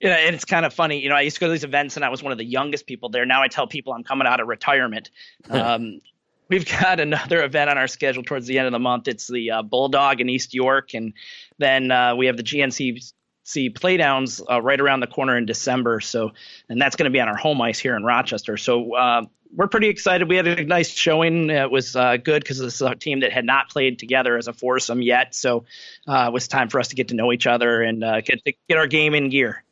Yeah, 0.00 0.14
and 0.14 0.34
it's 0.34 0.46
kind 0.46 0.64
of 0.64 0.72
funny. 0.72 1.02
You 1.02 1.10
know, 1.10 1.16
I 1.16 1.20
used 1.20 1.36
to 1.36 1.40
go 1.40 1.48
to 1.48 1.52
these 1.52 1.64
events 1.64 1.96
and 1.96 2.04
I 2.04 2.08
was 2.08 2.22
one 2.22 2.32
of 2.32 2.38
the 2.38 2.44
youngest 2.46 2.86
people 2.86 3.10
there. 3.10 3.26
Now 3.26 3.42
I 3.42 3.48
tell 3.48 3.66
people 3.66 3.92
I'm 3.92 4.04
coming 4.04 4.26
out 4.26 4.40
of 4.40 4.48
retirement. 4.48 5.10
um, 5.50 6.00
we've 6.48 6.66
got 6.66 6.98
another 6.98 7.44
event 7.44 7.68
on 7.68 7.76
our 7.76 7.88
schedule 7.88 8.22
towards 8.22 8.46
the 8.46 8.56
end 8.58 8.68
of 8.68 8.72
the 8.72 8.78
month. 8.78 9.06
It's 9.06 9.26
the 9.26 9.50
uh, 9.50 9.62
Bulldog 9.62 10.22
in 10.22 10.30
East 10.30 10.54
York, 10.54 10.94
and 10.94 11.12
then 11.58 11.90
uh, 11.90 12.16
we 12.16 12.24
have 12.24 12.38
the 12.38 12.42
GNC 12.42 13.12
see 13.50 13.70
playdowns 13.70 14.40
uh, 14.50 14.60
right 14.60 14.80
around 14.80 15.00
the 15.00 15.06
corner 15.06 15.36
in 15.36 15.46
December. 15.46 16.00
So, 16.00 16.32
and 16.68 16.80
that's 16.80 16.96
going 16.96 17.04
to 17.04 17.10
be 17.10 17.20
on 17.20 17.28
our 17.28 17.36
home 17.36 17.60
ice 17.60 17.78
here 17.78 17.96
in 17.96 18.04
Rochester. 18.04 18.56
So, 18.56 18.94
uh, 18.94 19.22
we're 19.52 19.66
pretty 19.66 19.88
excited. 19.88 20.28
We 20.28 20.36
had 20.36 20.46
a 20.46 20.64
nice 20.64 20.90
showing. 20.90 21.50
It 21.50 21.72
was 21.72 21.96
uh, 21.96 22.18
good 22.18 22.42
because 22.42 22.60
this 22.60 22.74
is 22.74 22.82
a 22.82 22.94
team 22.94 23.20
that 23.20 23.32
had 23.32 23.44
not 23.44 23.68
played 23.68 23.98
together 23.98 24.36
as 24.36 24.46
a 24.46 24.52
foursome 24.52 25.02
yet. 25.02 25.34
So, 25.34 25.64
uh, 26.06 26.26
it 26.28 26.32
was 26.32 26.46
time 26.46 26.68
for 26.68 26.78
us 26.78 26.88
to 26.88 26.94
get 26.94 27.08
to 27.08 27.14
know 27.14 27.32
each 27.32 27.48
other 27.48 27.82
and 27.82 28.04
uh, 28.04 28.20
get 28.20 28.44
get 28.44 28.78
our 28.78 28.86
game 28.86 29.14
in 29.14 29.28
gear. 29.28 29.64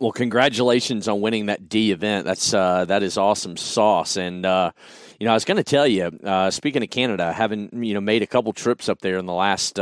Well, 0.00 0.10
congratulations 0.10 1.06
on 1.06 1.20
winning 1.20 1.46
that 1.46 1.68
D 1.68 1.92
event. 1.92 2.24
That's 2.24 2.52
uh, 2.52 2.84
that 2.86 3.04
is 3.04 3.16
awesome 3.16 3.56
sauce. 3.56 4.16
And 4.16 4.38
you 4.38 5.26
know, 5.26 5.30
I 5.30 5.34
was 5.34 5.44
going 5.44 5.58
to 5.58 5.62
tell 5.62 5.86
you, 5.86 6.10
speaking 6.50 6.82
of 6.82 6.90
Canada, 6.90 7.32
having 7.32 7.84
you 7.84 7.94
know 7.94 8.00
made 8.00 8.22
a 8.22 8.26
couple 8.26 8.52
trips 8.52 8.88
up 8.88 9.00
there 9.02 9.18
in 9.18 9.26
the 9.26 9.32
last 9.32 9.78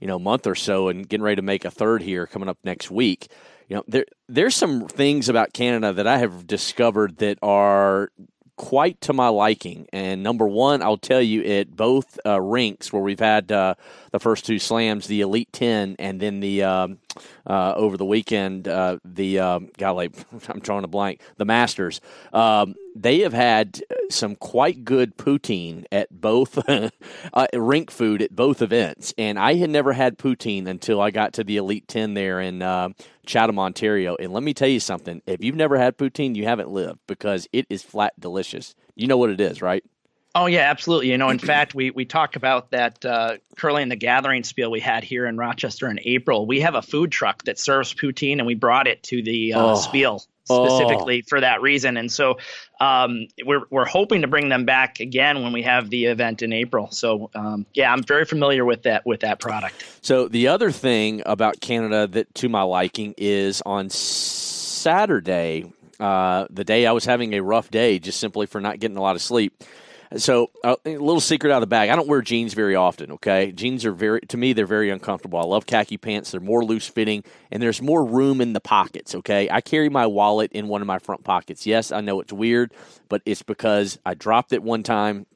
you 0.00 0.06
know 0.06 0.18
month 0.18 0.46
or 0.46 0.54
so 0.54 0.88
and 0.88 1.08
getting 1.08 1.22
ready 1.22 1.36
to 1.36 1.42
make 1.42 1.64
a 1.64 1.70
third 1.70 2.02
here 2.02 2.26
coming 2.26 2.48
up 2.48 2.58
next 2.64 2.90
week. 2.90 3.30
You 3.68 3.76
know, 3.76 3.84
there 3.86 4.06
there's 4.28 4.56
some 4.56 4.88
things 4.88 5.28
about 5.28 5.52
Canada 5.52 5.92
that 5.92 6.06
I 6.06 6.18
have 6.18 6.46
discovered 6.46 7.18
that 7.18 7.38
are 7.42 8.10
quite 8.60 9.00
to 9.00 9.14
my 9.14 9.28
liking. 9.28 9.86
And 9.90 10.22
number 10.22 10.46
one, 10.46 10.82
I'll 10.82 10.98
tell 10.98 11.22
you, 11.22 11.42
at 11.44 11.74
both 11.74 12.20
uh, 12.26 12.38
rinks 12.42 12.92
where 12.92 13.00
we've 13.00 13.18
had 13.18 13.50
uh, 13.50 13.74
the 14.12 14.20
first 14.20 14.44
two 14.44 14.58
slams, 14.58 15.06
the 15.06 15.22
Elite 15.22 15.50
Ten, 15.50 15.96
and 15.98 16.20
then 16.20 16.40
the 16.40 16.64
um, 16.64 16.98
uh, 17.46 17.74
over 17.76 17.96
the 17.96 18.04
weekend, 18.04 18.68
uh, 18.68 18.98
the 19.04 19.38
um, 19.38 19.70
golly, 19.78 20.10
I'm 20.48 20.60
drawing 20.60 20.84
a 20.84 20.88
blank, 20.88 21.20
the 21.36 21.44
Masters. 21.44 22.00
Um, 22.32 22.74
they 22.94 23.20
have 23.20 23.32
had 23.32 23.80
some 24.10 24.36
quite 24.36 24.84
good 24.84 25.16
poutine 25.16 25.84
at 25.92 26.08
both 26.10 26.58
uh, 26.68 27.46
rink 27.54 27.90
food 27.90 28.22
at 28.22 28.34
both 28.34 28.62
events, 28.62 29.14
and 29.16 29.38
I 29.38 29.54
had 29.54 29.70
never 29.70 29.92
had 29.92 30.18
poutine 30.18 30.66
until 30.66 31.00
I 31.00 31.10
got 31.10 31.34
to 31.34 31.44
the 31.44 31.56
Elite 31.56 31.88
Ten 31.88 32.14
there 32.14 32.40
in 32.40 32.62
uh, 32.62 32.90
Chatham, 33.26 33.58
Ontario. 33.58 34.16
And 34.18 34.32
let 34.32 34.42
me 34.42 34.54
tell 34.54 34.68
you 34.68 34.80
something: 34.80 35.22
if 35.26 35.42
you've 35.42 35.56
never 35.56 35.78
had 35.78 35.96
poutine, 35.96 36.34
you 36.34 36.44
haven't 36.44 36.70
lived 36.70 36.98
because 37.06 37.48
it 37.52 37.66
is 37.70 37.82
flat 37.82 38.18
delicious. 38.18 38.74
You 38.96 39.06
know 39.06 39.16
what 39.16 39.30
it 39.30 39.40
is, 39.40 39.62
right? 39.62 39.84
Oh 40.34 40.46
yeah, 40.46 40.70
absolutely. 40.70 41.10
You 41.10 41.18
know, 41.18 41.28
in 41.28 41.38
fact, 41.52 41.74
we 41.74 41.90
we 41.90 42.04
talk 42.04 42.36
about 42.36 42.70
that 42.70 43.04
uh, 43.04 43.36
curling 43.56 43.88
the 43.88 43.96
gathering 43.96 44.44
spiel 44.44 44.70
we 44.70 44.80
had 44.80 45.04
here 45.04 45.26
in 45.26 45.36
Rochester 45.36 45.88
in 45.88 45.98
April. 46.04 46.46
We 46.46 46.60
have 46.60 46.74
a 46.74 46.82
food 46.82 47.10
truck 47.10 47.44
that 47.44 47.58
serves 47.58 47.94
poutine, 47.94 48.38
and 48.38 48.46
we 48.46 48.54
brought 48.54 48.86
it 48.86 49.02
to 49.04 49.22
the 49.22 49.54
uh, 49.54 49.72
oh. 49.72 49.74
spiel 49.76 50.22
specifically 50.44 51.22
oh. 51.24 51.28
for 51.28 51.40
that 51.40 51.62
reason. 51.62 51.96
And 51.96 52.10
so 52.10 52.38
um, 52.80 53.26
we're 53.44 53.62
we're 53.70 53.86
hoping 53.86 54.22
to 54.22 54.28
bring 54.28 54.48
them 54.48 54.64
back 54.64 55.00
again 55.00 55.42
when 55.42 55.52
we 55.52 55.62
have 55.62 55.90
the 55.90 56.06
event 56.06 56.42
in 56.42 56.52
April. 56.52 56.90
So 56.90 57.30
um, 57.34 57.66
yeah, 57.74 57.92
I'm 57.92 58.02
very 58.02 58.24
familiar 58.24 58.64
with 58.64 58.84
that 58.84 59.04
with 59.06 59.20
that 59.20 59.40
product. 59.40 59.84
So 60.02 60.28
the 60.28 60.48
other 60.48 60.70
thing 60.70 61.22
about 61.26 61.60
Canada 61.60 62.06
that 62.08 62.34
to 62.36 62.48
my 62.48 62.62
liking 62.62 63.14
is 63.16 63.62
on 63.66 63.90
Saturday. 63.90 65.72
Uh, 65.98 66.46
the 66.48 66.64
day 66.64 66.86
I 66.86 66.92
was 66.92 67.04
having 67.04 67.34
a 67.34 67.40
rough 67.40 67.70
day, 67.70 67.98
just 67.98 68.20
simply 68.20 68.46
for 68.46 68.58
not 68.58 68.80
getting 68.80 68.96
a 68.96 69.02
lot 69.02 69.16
of 69.16 69.22
sleep. 69.22 69.62
So 70.16 70.50
uh, 70.64 70.74
a 70.84 70.96
little 70.96 71.20
secret 71.20 71.52
out 71.52 71.58
of 71.58 71.60
the 71.60 71.68
bag. 71.68 71.88
I 71.88 71.94
don't 71.94 72.08
wear 72.08 72.20
jeans 72.20 72.52
very 72.52 72.74
often. 72.74 73.12
Okay, 73.12 73.52
jeans 73.52 73.84
are 73.84 73.92
very 73.92 74.20
to 74.22 74.36
me 74.36 74.52
they're 74.52 74.66
very 74.66 74.90
uncomfortable. 74.90 75.38
I 75.38 75.44
love 75.44 75.66
khaki 75.66 75.98
pants. 75.98 76.32
They're 76.32 76.40
more 76.40 76.64
loose 76.64 76.88
fitting 76.88 77.22
and 77.52 77.62
there's 77.62 77.80
more 77.80 78.04
room 78.04 78.40
in 78.40 78.52
the 78.52 78.60
pockets. 78.60 79.14
Okay, 79.14 79.48
I 79.48 79.60
carry 79.60 79.88
my 79.88 80.06
wallet 80.06 80.50
in 80.52 80.66
one 80.66 80.80
of 80.80 80.88
my 80.88 80.98
front 80.98 81.22
pockets. 81.22 81.64
Yes, 81.64 81.92
I 81.92 82.00
know 82.00 82.20
it's 82.20 82.32
weird, 82.32 82.72
but 83.08 83.22
it's 83.24 83.42
because 83.42 84.00
I 84.04 84.14
dropped 84.14 84.52
it 84.52 84.64
one 84.64 84.82
time. 84.82 85.26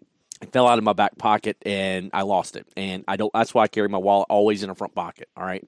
It 0.43 0.53
fell 0.53 0.67
out 0.67 0.79
of 0.79 0.85
my 0.85 0.93
back 0.93 1.17
pocket 1.19 1.57
and 1.65 2.11
I 2.13 2.23
lost 2.23 2.57
it. 2.57 2.67
And 2.77 3.05
I 3.07 3.15
don't. 3.15 3.33
That's 3.33 3.55
why 3.55 3.63
I 3.63 3.69
carry 3.69 3.89
my 3.89 3.99
wallet 3.99 4.27
always 4.29 4.65
in 4.65 4.71
a 4.71 4.75
front 4.75 4.95
pocket. 4.95 5.29
All 5.37 5.45
right. 5.45 5.65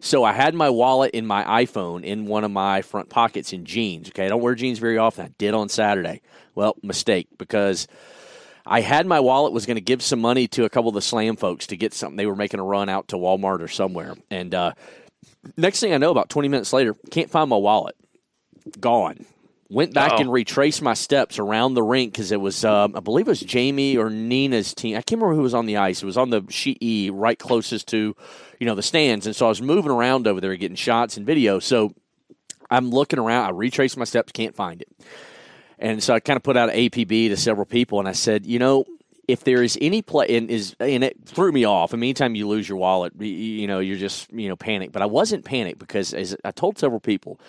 So 0.00 0.22
I 0.22 0.34
had 0.34 0.54
my 0.54 0.68
wallet 0.68 1.12
in 1.14 1.24
my 1.24 1.64
iPhone 1.64 2.04
in 2.04 2.26
one 2.26 2.44
of 2.44 2.50
my 2.50 2.82
front 2.82 3.08
pockets 3.08 3.54
in 3.54 3.64
jeans. 3.64 4.08
Okay, 4.08 4.26
I 4.26 4.28
don't 4.28 4.42
wear 4.42 4.54
jeans 4.54 4.78
very 4.78 4.98
often. 4.98 5.24
I 5.24 5.30
did 5.38 5.54
on 5.54 5.70
Saturday. 5.70 6.20
Well, 6.54 6.76
mistake 6.82 7.28
because 7.38 7.88
I 8.66 8.80
had 8.80 9.06
my 9.06 9.20
wallet, 9.20 9.52
was 9.52 9.66
going 9.66 9.76
to 9.76 9.82
give 9.82 10.02
some 10.02 10.20
money 10.20 10.48
to 10.48 10.64
a 10.64 10.70
couple 10.70 10.88
of 10.88 10.94
the 10.94 11.02
slam 11.02 11.36
folks 11.36 11.66
to 11.68 11.76
get 11.76 11.92
something. 11.92 12.16
They 12.16 12.26
were 12.26 12.36
making 12.36 12.60
a 12.60 12.64
run 12.64 12.88
out 12.88 13.08
to 13.08 13.16
Walmart 13.16 13.60
or 13.60 13.68
somewhere. 13.68 14.14
And 14.30 14.54
uh, 14.54 14.72
next 15.56 15.80
thing 15.80 15.92
I 15.92 15.98
know, 15.98 16.10
about 16.10 16.30
20 16.30 16.48
minutes 16.48 16.72
later, 16.72 16.94
can't 17.10 17.30
find 17.30 17.50
my 17.50 17.56
wallet. 17.56 17.94
Gone. 18.80 19.26
Went 19.70 19.92
back 19.92 20.12
Uh-oh. 20.12 20.20
and 20.20 20.32
retraced 20.32 20.82
my 20.82 20.94
steps 20.94 21.38
around 21.38 21.74
the 21.74 21.82
rink 21.82 22.12
because 22.12 22.32
it 22.32 22.40
was, 22.40 22.64
um, 22.64 22.94
I 22.96 23.00
believe 23.00 23.26
it 23.26 23.30
was 23.30 23.40
Jamie 23.40 23.96
or 23.96 24.08
Nina's 24.08 24.74
team. 24.74 24.94
I 24.94 25.02
can't 25.02 25.20
remember 25.20 25.34
who 25.34 25.42
was 25.42 25.54
on 25.54 25.66
the 25.66 25.78
ice. 25.78 26.02
It 26.02 26.06
was 26.06 26.16
on 26.16 26.30
the 26.30 26.42
sheet 26.48 26.78
E, 26.80 27.10
right 27.10 27.38
closest 27.38 27.88
to, 27.88 28.14
you 28.60 28.66
know, 28.66 28.74
the 28.74 28.82
stands. 28.82 29.26
And 29.26 29.34
so 29.34 29.46
I 29.46 29.48
was 29.48 29.60
moving 29.60 29.90
around 29.90 30.26
over 30.26 30.40
there 30.40 30.54
getting 30.56 30.76
shots 30.76 31.16
and 31.16 31.26
video. 31.26 31.58
So 31.58 31.94
I'm 32.70 32.90
looking 32.90 33.18
around. 33.18 33.46
I 33.46 33.50
retraced 33.50 33.96
my 33.96 34.04
steps, 34.04 34.32
can't 34.32 34.54
find 34.54 34.80
it. 34.80 34.88
And 35.78 36.02
so 36.02 36.14
I 36.14 36.20
kind 36.20 36.36
of 36.36 36.42
put 36.42 36.56
out 36.56 36.70
an 36.70 36.76
APB 36.76 37.28
to 37.28 37.36
several 37.36 37.66
people, 37.66 37.98
and 37.98 38.08
I 38.08 38.12
said, 38.12 38.46
you 38.46 38.58
know, 38.58 38.84
if 39.26 39.44
there 39.44 39.62
is 39.62 39.78
any 39.80 40.02
play, 40.02 40.36
and 40.36 40.50
is 40.50 40.76
and 40.80 41.02
it 41.02 41.16
threw 41.24 41.50
me 41.50 41.64
off. 41.64 41.92
Mean, 41.92 42.02
anytime 42.02 42.34
you 42.34 42.46
lose 42.46 42.68
your 42.68 42.78
wallet, 42.78 43.14
you, 43.18 43.26
you 43.26 43.66
know, 43.66 43.78
you're 43.78 43.96
just 43.96 44.30
you 44.32 44.48
know 44.48 44.56
panicked. 44.56 44.92
But 44.92 45.02
I 45.02 45.06
wasn't 45.06 45.44
panicked 45.44 45.78
because, 45.78 46.12
as 46.14 46.36
I 46.44 46.50
told 46.50 46.78
several 46.78 47.00
people, 47.00 47.40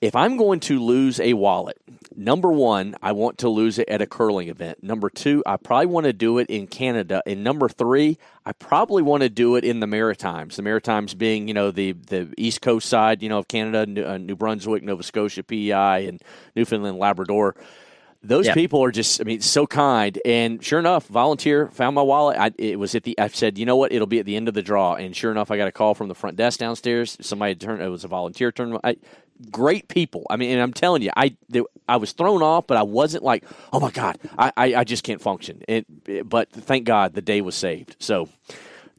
if 0.00 0.14
I'm 0.14 0.36
going 0.36 0.60
to 0.60 0.78
lose 0.78 1.20
a 1.20 1.32
wallet, 1.32 1.78
number 2.14 2.52
one, 2.52 2.96
I 3.02 3.12
want 3.12 3.38
to 3.38 3.48
lose 3.48 3.78
it 3.78 3.88
at 3.88 4.02
a 4.02 4.06
curling 4.06 4.48
event. 4.48 4.82
Number 4.82 5.08
two, 5.08 5.42
I 5.46 5.56
probably 5.56 5.86
want 5.86 6.04
to 6.04 6.12
do 6.12 6.38
it 6.38 6.48
in 6.48 6.66
Canada. 6.66 7.22
And 7.26 7.42
number 7.42 7.68
three, 7.68 8.18
I 8.44 8.52
probably 8.52 9.02
want 9.02 9.22
to 9.22 9.30
do 9.30 9.56
it 9.56 9.64
in 9.64 9.80
the 9.80 9.86
Maritimes. 9.86 10.56
The 10.56 10.62
Maritimes 10.62 11.14
being, 11.14 11.48
you 11.48 11.54
know, 11.54 11.70
the, 11.70 11.92
the 11.92 12.32
east 12.36 12.60
coast 12.60 12.88
side, 12.88 13.22
you 13.22 13.28
know, 13.28 13.38
of 13.38 13.48
Canada, 13.48 13.86
New, 13.86 14.04
uh, 14.04 14.18
New 14.18 14.36
Brunswick, 14.36 14.82
Nova 14.82 15.02
Scotia, 15.02 15.42
PEI, 15.42 16.06
and 16.06 16.22
Newfoundland, 16.54 16.98
Labrador 16.98 17.56
those 18.22 18.48
people 18.50 18.82
are 18.82 18.90
just, 18.90 19.20
I 19.20 19.24
mean, 19.24 19.40
so 19.40 19.66
kind. 19.66 20.18
And 20.24 20.62
sure 20.64 20.78
enough, 20.78 21.06
volunteer 21.06 21.68
found 21.68 21.94
my 21.94 22.02
wallet. 22.02 22.36
I, 22.38 22.50
it 22.58 22.78
was 22.78 22.94
at 22.94 23.04
the, 23.04 23.18
I 23.18 23.28
said, 23.28 23.58
you 23.58 23.66
know 23.66 23.76
what? 23.76 23.92
It'll 23.92 24.06
be 24.06 24.18
at 24.18 24.26
the 24.26 24.36
end 24.36 24.48
of 24.48 24.54
the 24.54 24.62
draw. 24.62 24.94
And 24.94 25.14
sure 25.14 25.30
enough, 25.30 25.50
I 25.50 25.56
got 25.56 25.68
a 25.68 25.72
call 25.72 25.94
from 25.94 26.08
the 26.08 26.14
front 26.14 26.36
desk 26.36 26.58
downstairs. 26.58 27.16
Somebody 27.20 27.54
turned, 27.54 27.82
it 27.82 27.88
was 27.88 28.04
a 28.04 28.08
volunteer 28.08 28.50
turn. 28.50 28.78
I, 28.82 28.96
great 29.50 29.88
people. 29.88 30.26
I 30.30 30.36
mean, 30.36 30.50
and 30.50 30.60
I'm 30.60 30.72
telling 30.72 31.02
you, 31.02 31.10
I, 31.16 31.36
they, 31.48 31.62
I 31.88 31.96
was 31.96 32.12
thrown 32.12 32.42
off, 32.42 32.66
but 32.66 32.76
I 32.76 32.82
wasn't 32.82 33.24
like, 33.24 33.44
oh 33.72 33.80
my 33.80 33.90
God, 33.90 34.18
I, 34.38 34.52
I, 34.56 34.74
I 34.76 34.84
just 34.84 35.04
can't 35.04 35.20
function. 35.20 35.62
It, 35.68 35.86
it, 36.06 36.28
but 36.28 36.50
thank 36.50 36.84
God 36.84 37.14
the 37.14 37.22
day 37.22 37.40
was 37.40 37.54
saved. 37.54 37.96
So, 37.98 38.28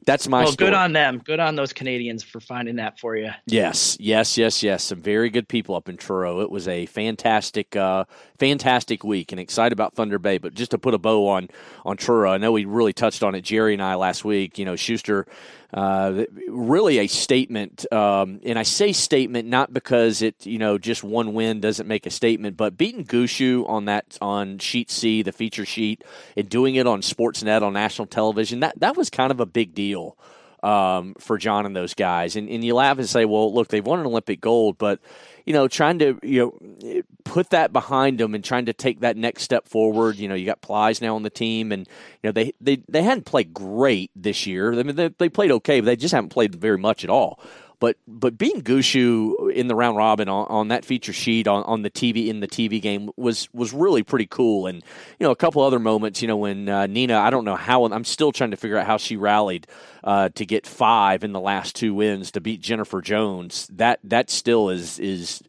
that's 0.08 0.26
my 0.26 0.44
well, 0.44 0.52
story. 0.52 0.70
good 0.70 0.74
on 0.74 0.94
them. 0.94 1.18
Good 1.18 1.38
on 1.38 1.54
those 1.54 1.74
Canadians 1.74 2.22
for 2.22 2.40
finding 2.40 2.76
that 2.76 2.98
for 2.98 3.14
you. 3.14 3.30
Yes, 3.44 3.98
yes, 4.00 4.38
yes, 4.38 4.62
yes. 4.62 4.82
Some 4.84 5.02
very 5.02 5.28
good 5.28 5.48
people 5.48 5.74
up 5.74 5.86
in 5.86 5.98
Truro. 5.98 6.40
It 6.40 6.50
was 6.50 6.66
a 6.66 6.86
fantastic, 6.86 7.76
uh, 7.76 8.06
fantastic 8.38 9.04
week, 9.04 9.32
and 9.32 9.40
excited 9.40 9.74
about 9.74 9.94
Thunder 9.94 10.18
Bay. 10.18 10.38
But 10.38 10.54
just 10.54 10.70
to 10.70 10.78
put 10.78 10.94
a 10.94 10.98
bow 10.98 11.28
on 11.28 11.48
on 11.84 11.98
Truro, 11.98 12.32
I 12.32 12.38
know 12.38 12.52
we 12.52 12.64
really 12.64 12.94
touched 12.94 13.22
on 13.22 13.34
it, 13.34 13.42
Jerry 13.42 13.74
and 13.74 13.82
I 13.82 13.96
last 13.96 14.24
week. 14.24 14.58
You 14.58 14.64
know, 14.64 14.76
Shuster 14.76 15.26
uh, 15.72 16.24
really 16.48 16.98
a 16.98 17.06
statement. 17.06 17.90
Um, 17.92 18.40
and 18.44 18.58
I 18.58 18.62
say 18.62 18.92
statement 18.92 19.48
not 19.48 19.72
because 19.72 20.22
it, 20.22 20.46
you 20.46 20.58
know, 20.58 20.78
just 20.78 21.04
one 21.04 21.34
win 21.34 21.60
doesn't 21.60 21.86
make 21.86 22.06
a 22.06 22.10
statement, 22.10 22.56
but 22.56 22.78
beating 22.78 23.04
Gushue 23.04 23.68
on 23.68 23.84
that 23.86 24.16
on 24.20 24.58
sheet 24.58 24.90
C, 24.90 25.22
the 25.22 25.32
feature 25.32 25.66
sheet, 25.66 26.04
and 26.36 26.48
doing 26.48 26.76
it 26.76 26.86
on 26.86 27.02
Sportsnet 27.02 27.62
on 27.62 27.74
national 27.74 28.06
television, 28.06 28.60
that 28.60 28.80
that 28.80 28.96
was 28.96 29.10
kind 29.10 29.30
of 29.30 29.40
a 29.40 29.46
big 29.46 29.74
deal 29.74 30.16
um, 30.62 31.14
for 31.18 31.36
John 31.38 31.66
and 31.66 31.76
those 31.76 31.94
guys. 31.94 32.36
And 32.36 32.48
and 32.48 32.64
you 32.64 32.74
laugh 32.74 32.98
and 32.98 33.08
say, 33.08 33.24
well, 33.24 33.52
look, 33.52 33.68
they've 33.68 33.84
won 33.84 34.00
an 34.00 34.06
Olympic 34.06 34.40
gold, 34.40 34.78
but 34.78 35.00
you 35.44 35.52
know, 35.52 35.68
trying 35.68 35.98
to 36.00 36.18
you 36.22 36.58
know 36.82 37.02
put 37.28 37.50
that 37.50 37.72
behind 37.72 38.18
them 38.18 38.34
and 38.34 38.42
trying 38.42 38.66
to 38.66 38.72
take 38.72 39.00
that 39.00 39.16
next 39.16 39.42
step 39.42 39.68
forward. 39.68 40.16
You 40.16 40.28
know, 40.28 40.34
you 40.34 40.46
got 40.46 40.62
Plys 40.62 41.00
now 41.00 41.14
on 41.14 41.22
the 41.22 41.30
team, 41.30 41.70
and 41.70 41.86
you 42.22 42.28
know 42.28 42.32
they 42.32 42.52
they 42.60 42.82
they 42.88 43.02
hadn't 43.02 43.26
played 43.26 43.52
great 43.52 44.10
this 44.16 44.46
year. 44.46 44.72
I 44.72 44.82
mean, 44.82 44.96
they, 44.96 45.08
they 45.08 45.28
played 45.28 45.50
okay, 45.52 45.80
but 45.80 45.86
they 45.86 45.96
just 45.96 46.14
haven't 46.14 46.30
played 46.30 46.54
very 46.54 46.78
much 46.78 47.04
at 47.04 47.10
all. 47.10 47.38
But 47.80 47.96
but 48.08 48.36
being 48.36 48.62
Gushue 48.62 49.52
in 49.52 49.68
the 49.68 49.76
round 49.76 49.96
robin 49.96 50.28
on, 50.28 50.46
on 50.48 50.68
that 50.68 50.84
feature 50.84 51.12
sheet 51.12 51.46
on, 51.46 51.62
on 51.62 51.82
the 51.82 51.90
TV 51.90 52.26
in 52.26 52.40
the 52.40 52.48
TV 52.48 52.82
game 52.82 53.10
was 53.16 53.48
was 53.52 53.72
really 53.72 54.02
pretty 54.02 54.26
cool. 54.26 54.66
And 54.66 54.82
you 55.20 55.24
know 55.24 55.30
a 55.30 55.36
couple 55.36 55.62
other 55.62 55.78
moments. 55.78 56.20
You 56.20 56.28
know 56.28 56.36
when 56.36 56.68
uh, 56.68 56.86
Nina, 56.88 57.18
I 57.18 57.30
don't 57.30 57.44
know 57.44 57.54
how 57.54 57.84
I'm 57.84 58.04
still 58.04 58.32
trying 58.32 58.50
to 58.50 58.56
figure 58.56 58.78
out 58.78 58.86
how 58.86 58.96
she 58.96 59.16
rallied 59.16 59.68
uh, 60.02 60.30
to 60.30 60.44
get 60.44 60.66
five 60.66 61.22
in 61.22 61.32
the 61.32 61.40
last 61.40 61.76
two 61.76 61.94
wins 61.94 62.32
to 62.32 62.40
beat 62.40 62.60
Jennifer 62.60 63.00
Jones. 63.00 63.68
That 63.72 64.00
that 64.02 64.28
still 64.28 64.70
is 64.70 64.98
is 64.98 65.42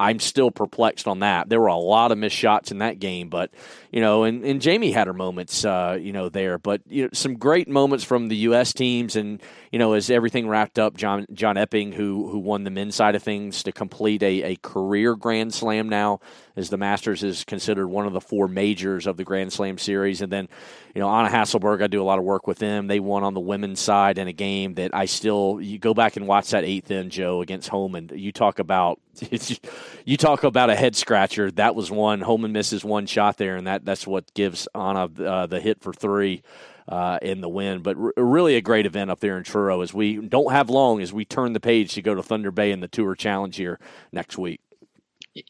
I'm 0.00 0.20
still 0.20 0.50
perplexed 0.50 1.08
on 1.08 1.20
that. 1.20 1.48
There 1.48 1.60
were 1.60 1.66
a 1.66 1.76
lot 1.76 2.12
of 2.12 2.18
missed 2.18 2.36
shots 2.36 2.70
in 2.70 2.78
that 2.78 2.98
game, 2.98 3.28
but 3.28 3.50
you 3.90 4.00
know, 4.00 4.24
and, 4.24 4.44
and 4.44 4.60
Jamie 4.60 4.92
had 4.92 5.06
her 5.06 5.12
moments, 5.12 5.64
uh, 5.64 5.98
you 6.00 6.12
know, 6.12 6.28
there. 6.28 6.58
But 6.58 6.82
you 6.86 7.04
know, 7.04 7.10
some 7.12 7.36
great 7.36 7.68
moments 7.68 8.04
from 8.04 8.28
the 8.28 8.36
U.S. 8.36 8.72
teams, 8.72 9.16
and 9.16 9.42
you 9.72 9.78
know, 9.78 9.94
as 9.94 10.10
everything 10.10 10.48
wrapped 10.48 10.78
up, 10.78 10.96
John 10.96 11.26
John 11.32 11.56
Epping, 11.56 11.92
who 11.92 12.28
who 12.28 12.38
won 12.38 12.64
the 12.64 12.70
men's 12.70 12.94
side 12.94 13.14
of 13.14 13.22
things 13.22 13.62
to 13.64 13.72
complete 13.72 14.22
a, 14.22 14.42
a 14.42 14.56
career 14.56 15.14
Grand 15.16 15.54
Slam 15.54 15.88
now, 15.88 16.20
as 16.56 16.70
the 16.70 16.76
Masters 16.76 17.22
is 17.22 17.44
considered 17.44 17.88
one 17.88 18.06
of 18.06 18.12
the 18.12 18.20
four 18.20 18.46
majors 18.46 19.06
of 19.06 19.16
the 19.16 19.24
Grand 19.24 19.52
Slam 19.52 19.78
series, 19.78 20.20
and 20.20 20.30
then 20.30 20.48
you 20.94 21.00
know, 21.00 21.08
Anna 21.08 21.28
Hasselborg, 21.28 21.82
I 21.82 21.86
do 21.86 22.02
a 22.02 22.04
lot 22.04 22.18
of 22.18 22.24
work 22.24 22.46
with 22.46 22.58
them. 22.58 22.88
They 22.88 23.00
won 23.00 23.22
on 23.22 23.34
the 23.34 23.40
women's 23.40 23.80
side 23.80 24.18
in 24.18 24.28
a 24.28 24.32
game 24.32 24.74
that 24.74 24.94
I 24.94 25.06
still 25.06 25.60
you 25.60 25.78
go 25.78 25.94
back 25.94 26.16
and 26.16 26.26
watch 26.26 26.50
that 26.50 26.64
eighth 26.64 26.90
end, 26.90 27.12
Joe, 27.12 27.40
against 27.40 27.68
Homan. 27.68 28.10
You 28.14 28.32
talk 28.32 28.58
about 28.58 29.00
you 30.04 30.16
talk 30.16 30.44
about 30.44 30.68
a 30.68 30.76
head 30.76 30.94
scratcher. 30.94 31.50
That 31.52 31.74
was 31.74 31.90
one. 31.90 32.20
Homan 32.20 32.52
misses 32.52 32.84
one 32.84 33.06
shot 33.06 33.38
there, 33.38 33.56
and 33.56 33.66
that 33.66 33.78
that 33.78 33.84
that's 33.84 34.06
what 34.06 34.32
gives 34.34 34.68
Anna 34.74 35.04
uh, 35.04 35.46
the 35.46 35.60
hit 35.60 35.80
for 35.80 35.92
three. 35.92 36.42
Uh, 36.88 37.18
in 37.20 37.42
the 37.42 37.48
win. 37.50 37.82
But 37.82 37.98
r- 37.98 38.14
really 38.16 38.56
a 38.56 38.62
great 38.62 38.86
event 38.86 39.10
up 39.10 39.20
there 39.20 39.36
in 39.36 39.44
Truro 39.44 39.82
as 39.82 39.92
we 39.92 40.16
don't 40.16 40.50
have 40.50 40.70
long 40.70 41.02
as 41.02 41.12
we 41.12 41.26
turn 41.26 41.52
the 41.52 41.60
page 41.60 41.92
to 41.92 42.00
go 42.00 42.14
to 42.14 42.22
Thunder 42.22 42.50
Bay 42.50 42.72
in 42.72 42.80
the 42.80 42.88
Tour 42.88 43.14
Challenge 43.14 43.54
here 43.54 43.78
next 44.10 44.38
week. 44.38 44.62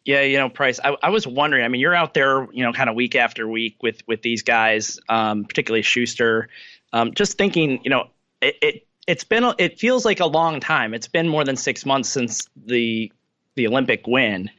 Yeah, 0.05 0.23
you 0.23 0.37
know, 0.37 0.49
Price. 0.49 0.81
I, 0.83 0.97
I 1.01 1.11
was 1.11 1.29
wondering. 1.29 1.65
I 1.65 1.69
mean, 1.69 1.81
you're 1.81 1.95
out 1.95 2.13
there, 2.13 2.49
you 2.53 2.65
know, 2.65 2.73
kind 2.73 2.91
of 2.91 2.97
week 2.97 3.15
after 3.15 3.47
week 3.47 3.77
with 3.85 4.03
with 4.09 4.21
these 4.23 4.43
guys, 4.43 4.99
um, 5.09 5.45
particularly 5.45 5.83
Shuster. 5.83 6.49
Um, 6.93 7.15
just 7.15 7.39
thinking, 7.39 7.83
you 7.85 7.91
know, 7.91 8.09
it, 8.43 8.57
it 8.61 8.87
it's 9.07 9.23
been 9.23 9.45
it 9.59 9.79
feels 9.79 10.05
like 10.05 10.19
a 10.19 10.27
long 10.27 10.59
time. 10.59 10.93
It's 10.93 11.07
been 11.07 11.29
more 11.29 11.45
than 11.45 11.55
six 11.55 11.87
months 11.87 12.09
since 12.09 12.49
the 12.57 13.13
the 13.59 13.67
Olympic 13.67 14.07
win. 14.07 14.51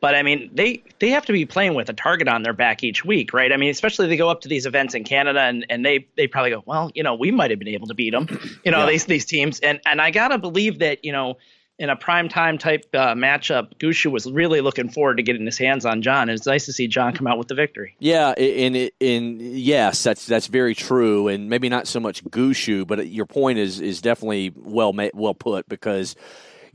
But 0.00 0.14
I 0.14 0.22
mean, 0.22 0.50
they 0.52 0.82
they 0.98 1.10
have 1.10 1.24
to 1.26 1.32
be 1.32 1.46
playing 1.46 1.74
with 1.74 1.88
a 1.88 1.92
target 1.92 2.28
on 2.28 2.42
their 2.42 2.52
back 2.52 2.82
each 2.82 3.04
week, 3.04 3.32
right? 3.32 3.52
I 3.52 3.56
mean, 3.56 3.70
especially 3.70 4.08
they 4.08 4.16
go 4.16 4.28
up 4.28 4.40
to 4.42 4.48
these 4.48 4.66
events 4.66 4.94
in 4.94 5.04
Canada 5.04 5.40
and, 5.40 5.64
and 5.70 5.84
they 5.84 6.06
they 6.16 6.26
probably 6.26 6.50
go, 6.50 6.62
well, 6.66 6.90
you 6.94 7.02
know, 7.02 7.14
we 7.14 7.30
might 7.30 7.50
have 7.50 7.58
been 7.58 7.68
able 7.68 7.86
to 7.86 7.94
beat 7.94 8.10
them, 8.10 8.28
you 8.64 8.70
know, 8.70 8.80
yeah. 8.80 8.90
these 8.90 9.06
these 9.06 9.24
teams, 9.24 9.60
and 9.60 9.80
and 9.86 10.00
I 10.00 10.10
gotta 10.10 10.38
believe 10.38 10.80
that 10.80 11.04
you 11.04 11.12
know 11.12 11.38
in 11.78 11.90
a 11.90 11.96
prime 11.96 12.28
time 12.28 12.56
type 12.56 12.86
uh, 12.94 13.14
matchup, 13.14 13.74
Gushue 13.78 14.10
was 14.10 14.30
really 14.30 14.60
looking 14.60 14.88
forward 14.88 15.18
to 15.18 15.22
getting 15.22 15.44
his 15.44 15.58
hands 15.58 15.84
on 15.84 16.00
John. 16.02 16.30
It's 16.30 16.46
nice 16.46 16.64
to 16.66 16.72
see 16.72 16.88
John 16.88 17.12
come 17.12 17.26
out 17.26 17.36
with 17.36 17.48
the 17.48 17.54
victory. 17.54 17.94
Yeah, 17.98 18.30
and 18.30 18.90
in 19.00 19.38
yes, 19.40 20.02
that's 20.02 20.26
that's 20.26 20.46
very 20.46 20.74
true, 20.74 21.28
and 21.28 21.50
maybe 21.50 21.68
not 21.68 21.86
so 21.86 22.00
much 22.00 22.24
Gushue, 22.24 22.86
but 22.86 23.08
your 23.08 23.26
point 23.26 23.58
is 23.58 23.80
is 23.80 24.00
definitely 24.00 24.52
well 24.56 24.94
well 25.14 25.34
put 25.34 25.68
because 25.68 26.16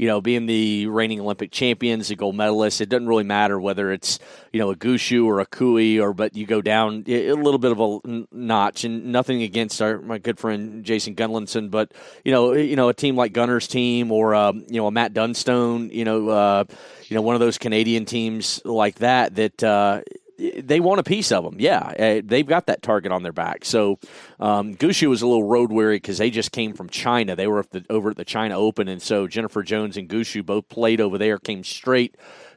you 0.01 0.07
know, 0.07 0.19
being 0.19 0.47
the 0.47 0.87
reigning 0.87 1.19
Olympic 1.19 1.51
champions, 1.51 2.07
the 2.07 2.15
gold 2.15 2.35
medalists, 2.35 2.81
it 2.81 2.89
doesn't 2.89 3.05
really 3.07 3.23
matter 3.23 3.59
whether 3.59 3.91
it's, 3.91 4.17
you 4.51 4.59
know, 4.59 4.71
a 4.71 4.75
Gushue 4.75 5.27
or 5.27 5.39
a 5.41 5.45
Koe 5.45 6.01
or, 6.01 6.11
but 6.11 6.35
you 6.35 6.47
go 6.47 6.59
down 6.59 7.03
a 7.07 7.33
little 7.33 7.59
bit 7.59 7.71
of 7.71 7.79
a 7.79 8.25
notch 8.31 8.83
and 8.83 9.11
nothing 9.11 9.43
against 9.43 9.79
our, 9.79 9.99
my 10.01 10.17
good 10.17 10.39
friend 10.39 10.83
Jason 10.83 11.13
Gunnlaugson, 11.13 11.69
but, 11.69 11.91
you 12.25 12.31
know, 12.31 12.53
you 12.53 12.75
know, 12.75 12.89
a 12.89 12.95
team 12.95 13.15
like 13.15 13.31
Gunner's 13.31 13.67
team 13.67 14.11
or, 14.11 14.33
um, 14.33 14.65
you 14.69 14.81
know, 14.81 14.87
a 14.87 14.91
Matt 14.91 15.13
Dunstone, 15.13 15.91
you 15.91 16.03
know, 16.03 16.29
uh, 16.29 16.63
you 17.03 17.13
know, 17.13 17.21
one 17.21 17.35
of 17.35 17.39
those 17.39 17.59
Canadian 17.59 18.05
teams 18.05 18.59
like 18.65 18.95
that, 18.95 19.35
that, 19.35 19.63
uh, 19.63 20.01
they 20.41 20.79
want 20.79 20.99
a 20.99 21.03
piece 21.03 21.31
of 21.31 21.43
them. 21.43 21.55
Yeah, 21.59 21.93
eh, 21.95 22.21
they've 22.23 22.45
got 22.45 22.65
that 22.65 22.81
target 22.81 23.11
on 23.11 23.23
their 23.23 23.31
back. 23.31 23.65
So 23.65 23.99
um, 24.39 24.75
Gushue 24.75 25.09
was 25.09 25.21
a 25.21 25.27
little 25.27 25.43
road 25.43 25.71
weary 25.71 25.97
because 25.97 26.17
they 26.17 26.29
just 26.29 26.51
came 26.51 26.73
from 26.73 26.89
China. 26.89 27.35
They 27.35 27.47
were 27.47 27.65
the, 27.71 27.85
over 27.89 28.09
at 28.11 28.17
the 28.17 28.25
China 28.25 28.57
Open, 28.57 28.87
and 28.87 29.01
so 29.01 29.27
Jennifer 29.27 29.63
Jones 29.63 29.97
and 29.97 30.09
Gushue 30.09 30.45
both 30.45 30.67
played 30.69 30.99
over 30.99 31.17
there, 31.17 31.37
came 31.37 31.63
straight 31.63 32.15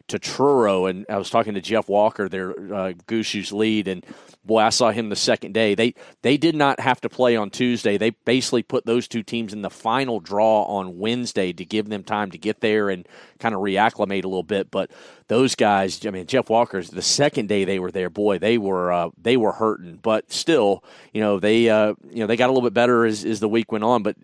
to 0.08 0.18
Truro, 0.18 0.86
and 0.86 1.06
I 1.08 1.16
was 1.16 1.30
talking 1.30 1.54
to 1.54 1.60
Jeff 1.60 1.88
Walker, 1.88 2.28
their 2.28 2.50
uh, 2.50 2.92
Gushue's 3.06 3.52
lead, 3.52 3.88
and 3.88 4.04
boy, 4.44 4.60
I 4.60 4.68
saw 4.70 4.90
him 4.90 5.08
the 5.08 5.16
second 5.16 5.52
day. 5.52 5.74
They 5.74 5.94
they 6.22 6.36
did 6.36 6.54
not 6.54 6.80
have 6.80 7.00
to 7.02 7.08
play 7.08 7.36
on 7.36 7.50
Tuesday. 7.50 7.98
They 7.98 8.10
basically 8.10 8.62
put 8.62 8.86
those 8.86 9.08
two 9.08 9.22
teams 9.22 9.52
in 9.52 9.62
the 9.62 9.70
final 9.70 10.20
draw 10.20 10.62
on 10.64 10.98
Wednesday 10.98 11.52
to 11.52 11.64
give 11.64 11.88
them 11.88 12.04
time 12.04 12.30
to 12.30 12.38
get 12.38 12.60
there 12.60 12.90
and 12.90 13.08
kind 13.38 13.54
of 13.54 13.60
reacclimate 13.60 14.24
a 14.24 14.28
little 14.28 14.42
bit. 14.42 14.70
But 14.70 14.90
those 15.28 15.54
guys, 15.54 16.04
I 16.06 16.10
mean, 16.10 16.26
Jeff 16.26 16.50
Walker's 16.50 16.90
the 16.90 17.02
second 17.02 17.48
day 17.48 17.64
they 17.64 17.78
were 17.78 17.90
there, 17.90 18.10
boy, 18.10 18.38
they 18.38 18.58
were 18.58 18.92
uh, 18.92 19.10
they 19.20 19.36
were 19.36 19.52
hurting, 19.52 19.98
but 20.02 20.32
still, 20.32 20.84
you 21.12 21.20
know, 21.20 21.40
they 21.40 21.68
uh, 21.68 21.94
you 22.10 22.20
know 22.20 22.26
they 22.26 22.36
got 22.36 22.50
a 22.50 22.52
little 22.52 22.68
bit 22.68 22.74
better 22.74 23.04
as, 23.04 23.24
as 23.24 23.40
the 23.40 23.48
week 23.48 23.72
went 23.72 23.84
on, 23.84 24.02
but 24.02 24.16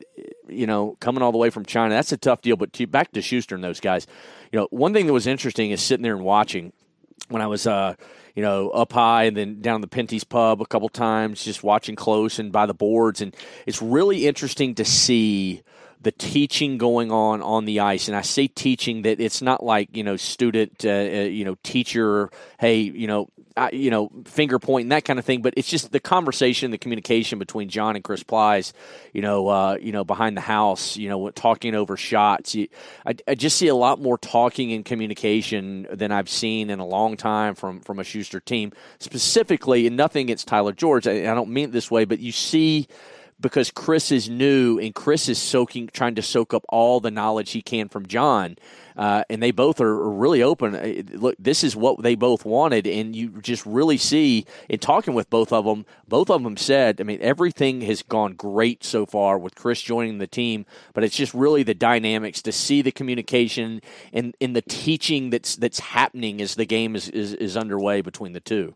you 0.48 0.66
know, 0.66 0.96
coming 1.00 1.22
all 1.22 1.32
the 1.32 1.38
way 1.38 1.48
from 1.48 1.64
China, 1.64 1.94
that's 1.94 2.12
a 2.12 2.16
tough 2.16 2.42
deal. 2.42 2.56
But 2.56 2.72
to, 2.74 2.86
back 2.86 3.12
to 3.12 3.22
Shuster 3.22 3.54
and 3.54 3.62
those 3.62 3.80
guys 3.80 4.06
you 4.52 4.58
know, 4.58 4.68
one 4.70 4.92
thing 4.92 5.06
that 5.06 5.12
was 5.12 5.26
interesting 5.26 5.70
is 5.70 5.80
sitting 5.80 6.02
there 6.02 6.14
and 6.14 6.24
watching 6.24 6.72
when 7.28 7.42
I 7.42 7.46
was, 7.46 7.66
uh, 7.66 7.94
you 8.34 8.42
know, 8.42 8.70
up 8.70 8.92
high 8.92 9.24
and 9.24 9.36
then 9.36 9.60
down 9.60 9.80
the 9.80 9.86
Pinty's 9.88 10.24
pub 10.24 10.60
a 10.60 10.66
couple 10.66 10.88
times, 10.88 11.44
just 11.44 11.62
watching 11.62 11.96
close 11.96 12.38
and 12.38 12.52
by 12.52 12.66
the 12.66 12.74
boards. 12.74 13.20
And 13.20 13.34
it's 13.66 13.82
really 13.82 14.26
interesting 14.26 14.74
to 14.76 14.84
see 14.84 15.62
the 16.02 16.12
teaching 16.12 16.78
going 16.78 17.12
on 17.12 17.42
on 17.42 17.66
the 17.66 17.80
ice. 17.80 18.08
And 18.08 18.16
I 18.16 18.22
say 18.22 18.46
teaching 18.46 19.02
that 19.02 19.20
it's 19.20 19.42
not 19.42 19.62
like, 19.62 19.94
you 19.94 20.02
know, 20.02 20.16
student, 20.16 20.84
uh, 20.84 20.88
uh, 20.88 21.28
you 21.28 21.44
know, 21.44 21.56
teacher, 21.62 22.30
hey, 22.58 22.80
you 22.80 23.06
know, 23.06 23.28
you 23.72 23.90
know, 23.90 24.10
finger 24.24 24.58
pointing 24.58 24.90
that 24.90 25.04
kind 25.04 25.18
of 25.18 25.24
thing. 25.24 25.42
But 25.42 25.54
it's 25.56 25.68
just 25.68 25.92
the 25.92 26.00
conversation, 26.00 26.70
the 26.70 26.78
communication 26.78 27.38
between 27.38 27.68
John 27.68 27.96
and 27.96 28.04
Chris 28.04 28.22
Plys, 28.22 28.72
you 29.12 29.22
know, 29.22 29.48
uh, 29.48 29.76
you 29.80 29.92
know, 29.92 30.04
behind 30.04 30.36
the 30.36 30.42
house, 30.42 30.96
you 30.96 31.08
know, 31.08 31.30
talking 31.30 31.74
over 31.74 31.96
shots. 31.96 32.54
You, 32.54 32.68
I, 33.06 33.14
I, 33.26 33.34
just 33.34 33.56
see 33.56 33.68
a 33.68 33.74
lot 33.74 34.00
more 34.00 34.18
talking 34.18 34.72
and 34.72 34.84
communication 34.84 35.86
than 35.92 36.12
I've 36.12 36.28
seen 36.28 36.70
in 36.70 36.78
a 36.78 36.86
long 36.86 37.16
time 37.16 37.54
from 37.54 37.80
from 37.80 37.98
a 37.98 38.04
Shuster 38.04 38.40
team. 38.40 38.72
Specifically, 38.98 39.86
and 39.86 39.96
nothing 39.96 40.26
against 40.26 40.48
Tyler 40.48 40.72
George. 40.72 41.06
I, 41.06 41.30
I 41.30 41.34
don't 41.34 41.50
mean 41.50 41.66
it 41.66 41.72
this 41.72 41.90
way, 41.90 42.04
but 42.04 42.20
you 42.20 42.32
see 42.32 42.88
because 43.40 43.70
Chris 43.70 44.12
is 44.12 44.28
new 44.28 44.78
and 44.78 44.94
Chris 44.94 45.28
is 45.28 45.38
soaking, 45.38 45.88
trying 45.92 46.14
to 46.16 46.22
soak 46.22 46.52
up 46.52 46.64
all 46.68 47.00
the 47.00 47.10
knowledge 47.10 47.52
he 47.52 47.62
can 47.62 47.88
from 47.88 48.06
John. 48.06 48.56
Uh, 48.96 49.24
and 49.30 49.42
they 49.42 49.50
both 49.50 49.80
are 49.80 50.10
really 50.10 50.42
open. 50.42 50.74
Uh, 50.74 51.02
look, 51.16 51.36
this 51.38 51.64
is 51.64 51.76
what 51.76 52.02
they 52.02 52.14
both 52.14 52.44
wanted, 52.44 52.86
and 52.86 53.14
you 53.14 53.28
just 53.40 53.64
really 53.66 53.96
see 53.96 54.44
in 54.68 54.78
talking 54.78 55.14
with 55.14 55.30
both 55.30 55.52
of 55.52 55.64
them. 55.64 55.86
Both 56.08 56.30
of 56.30 56.42
them 56.42 56.56
said, 56.56 57.00
I 57.00 57.04
mean, 57.04 57.20
everything 57.20 57.82
has 57.82 58.02
gone 58.02 58.34
great 58.34 58.84
so 58.84 59.06
far 59.06 59.38
with 59.38 59.54
Chris 59.54 59.80
joining 59.80 60.18
the 60.18 60.26
team, 60.26 60.66
but 60.92 61.04
it's 61.04 61.16
just 61.16 61.32
really 61.34 61.62
the 61.62 61.74
dynamics 61.74 62.42
to 62.42 62.52
see 62.52 62.82
the 62.82 62.92
communication 62.92 63.80
and 64.12 64.36
in 64.40 64.52
the 64.52 64.62
teaching 64.62 65.30
that's 65.30 65.56
that's 65.56 65.80
happening 65.80 66.40
as 66.40 66.54
the 66.54 66.66
game 66.66 66.96
is, 66.96 67.08
is, 67.08 67.34
is 67.34 67.56
underway 67.56 68.00
between 68.00 68.32
the 68.32 68.40
two. 68.40 68.74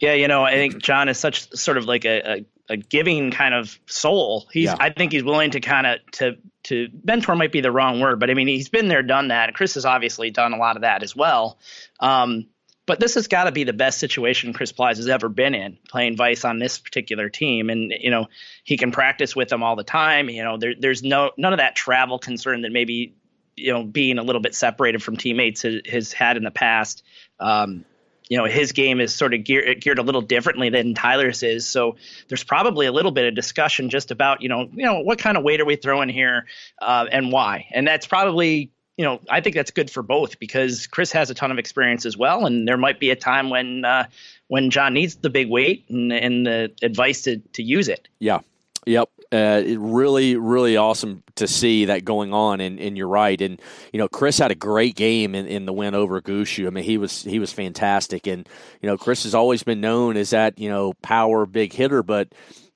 Yeah, 0.00 0.14
you 0.14 0.28
know, 0.28 0.44
I 0.44 0.52
think 0.52 0.80
John 0.82 1.08
is 1.08 1.18
such 1.18 1.52
sort 1.56 1.76
of 1.76 1.86
like 1.86 2.04
a, 2.04 2.38
a, 2.38 2.74
a 2.74 2.76
giving 2.76 3.30
kind 3.30 3.54
of 3.54 3.78
soul. 3.86 4.46
He's 4.52 4.66
yeah. 4.66 4.76
I 4.78 4.90
think 4.90 5.12
he's 5.12 5.24
willing 5.24 5.50
to 5.52 5.60
kind 5.60 5.86
of 5.86 5.98
to 6.12 6.36
to 6.68 6.88
mentor 7.04 7.34
might 7.34 7.52
be 7.52 7.60
the 7.60 7.72
wrong 7.72 8.00
word, 8.00 8.20
but 8.20 8.30
I 8.30 8.34
mean 8.34 8.48
he's 8.48 8.68
been 8.68 8.88
there, 8.88 9.02
done 9.02 9.28
that. 9.28 9.54
Chris 9.54 9.74
has 9.74 9.84
obviously 9.84 10.30
done 10.30 10.52
a 10.52 10.58
lot 10.58 10.76
of 10.76 10.82
that 10.82 11.02
as 11.02 11.14
well. 11.14 11.58
Um, 12.00 12.46
but 12.86 13.00
this 13.00 13.16
has 13.16 13.28
got 13.28 13.44
to 13.44 13.52
be 13.52 13.64
the 13.64 13.74
best 13.74 13.98
situation 13.98 14.54
Chris 14.54 14.72
Plys 14.72 14.96
has 14.96 15.08
ever 15.08 15.28
been 15.28 15.54
in, 15.54 15.76
playing 15.90 16.16
Vice 16.16 16.46
on 16.46 16.58
this 16.58 16.78
particular 16.78 17.28
team. 17.28 17.68
And 17.68 17.92
you 17.92 18.10
know, 18.10 18.28
he 18.64 18.78
can 18.78 18.92
practice 18.92 19.36
with 19.36 19.50
them 19.50 19.62
all 19.62 19.76
the 19.76 19.84
time. 19.84 20.30
You 20.30 20.42
know, 20.42 20.56
there, 20.56 20.74
there's 20.78 21.02
no 21.02 21.32
none 21.36 21.52
of 21.52 21.58
that 21.58 21.76
travel 21.76 22.18
concern 22.18 22.62
that 22.62 22.72
maybe 22.72 23.14
you 23.56 23.72
know 23.72 23.84
being 23.84 24.18
a 24.18 24.22
little 24.22 24.40
bit 24.40 24.54
separated 24.54 25.02
from 25.02 25.18
teammates 25.18 25.62
has, 25.62 25.82
has 25.86 26.12
had 26.12 26.38
in 26.38 26.44
the 26.44 26.50
past. 26.50 27.02
Um, 27.38 27.84
you 28.28 28.36
know 28.36 28.44
his 28.44 28.72
game 28.72 29.00
is 29.00 29.14
sort 29.14 29.34
of 29.34 29.44
geared, 29.44 29.80
geared 29.80 29.98
a 29.98 30.02
little 30.02 30.20
differently 30.20 30.70
than 30.70 30.94
Tyler's 30.94 31.42
is. 31.42 31.66
So 31.66 31.96
there's 32.28 32.44
probably 32.44 32.86
a 32.86 32.92
little 32.92 33.10
bit 33.10 33.26
of 33.26 33.34
discussion 33.34 33.90
just 33.90 34.10
about 34.10 34.42
you 34.42 34.48
know 34.48 34.68
you 34.72 34.84
know 34.84 35.00
what 35.00 35.18
kind 35.18 35.36
of 35.36 35.44
weight 35.44 35.60
are 35.60 35.64
we 35.64 35.76
throwing 35.76 36.08
here 36.08 36.46
uh, 36.80 37.06
and 37.10 37.32
why. 37.32 37.66
And 37.72 37.86
that's 37.86 38.06
probably 38.06 38.70
you 38.96 39.04
know 39.04 39.20
I 39.28 39.40
think 39.40 39.56
that's 39.56 39.70
good 39.70 39.90
for 39.90 40.02
both 40.02 40.38
because 40.38 40.86
Chris 40.86 41.12
has 41.12 41.30
a 41.30 41.34
ton 41.34 41.50
of 41.50 41.58
experience 41.58 42.06
as 42.06 42.16
well, 42.16 42.46
and 42.46 42.66
there 42.66 42.78
might 42.78 43.00
be 43.00 43.10
a 43.10 43.16
time 43.16 43.50
when 43.50 43.84
uh, 43.84 44.06
when 44.48 44.70
John 44.70 44.94
needs 44.94 45.16
the 45.16 45.30
big 45.30 45.48
weight 45.48 45.86
and, 45.88 46.12
and 46.12 46.46
the 46.46 46.72
advice 46.82 47.22
to 47.22 47.38
to 47.54 47.62
use 47.62 47.88
it. 47.88 48.08
Yeah. 48.18 48.40
Yep 48.86 49.10
uh, 49.30 49.62
really, 49.78 50.36
really 50.36 50.76
awesome 50.76 51.22
to 51.36 51.46
see 51.46 51.86
that 51.86 52.04
going 52.04 52.32
on. 52.32 52.60
And, 52.60 52.80
and, 52.80 52.96
you're 52.96 53.08
right. 53.08 53.38
And 53.40 53.60
you 53.92 53.98
know, 53.98 54.08
Chris 54.08 54.38
had 54.38 54.50
a 54.50 54.54
great 54.54 54.96
game 54.96 55.34
in, 55.34 55.46
in 55.46 55.66
the 55.66 55.72
win 55.72 55.94
over 55.94 56.20
Gushue. 56.22 56.66
I 56.66 56.70
mean, 56.70 56.84
he 56.84 56.96
was 56.96 57.22
he 57.22 57.38
was 57.38 57.52
fantastic. 57.52 58.26
And 58.26 58.48
you 58.80 58.88
know, 58.88 58.96
Chris 58.96 59.24
has 59.24 59.34
always 59.34 59.62
been 59.62 59.80
known 59.80 60.16
as 60.16 60.30
that 60.30 60.58
you 60.58 60.70
know 60.70 60.94
power 61.02 61.44
big 61.44 61.72
hitter, 61.72 62.02
but 62.02 62.28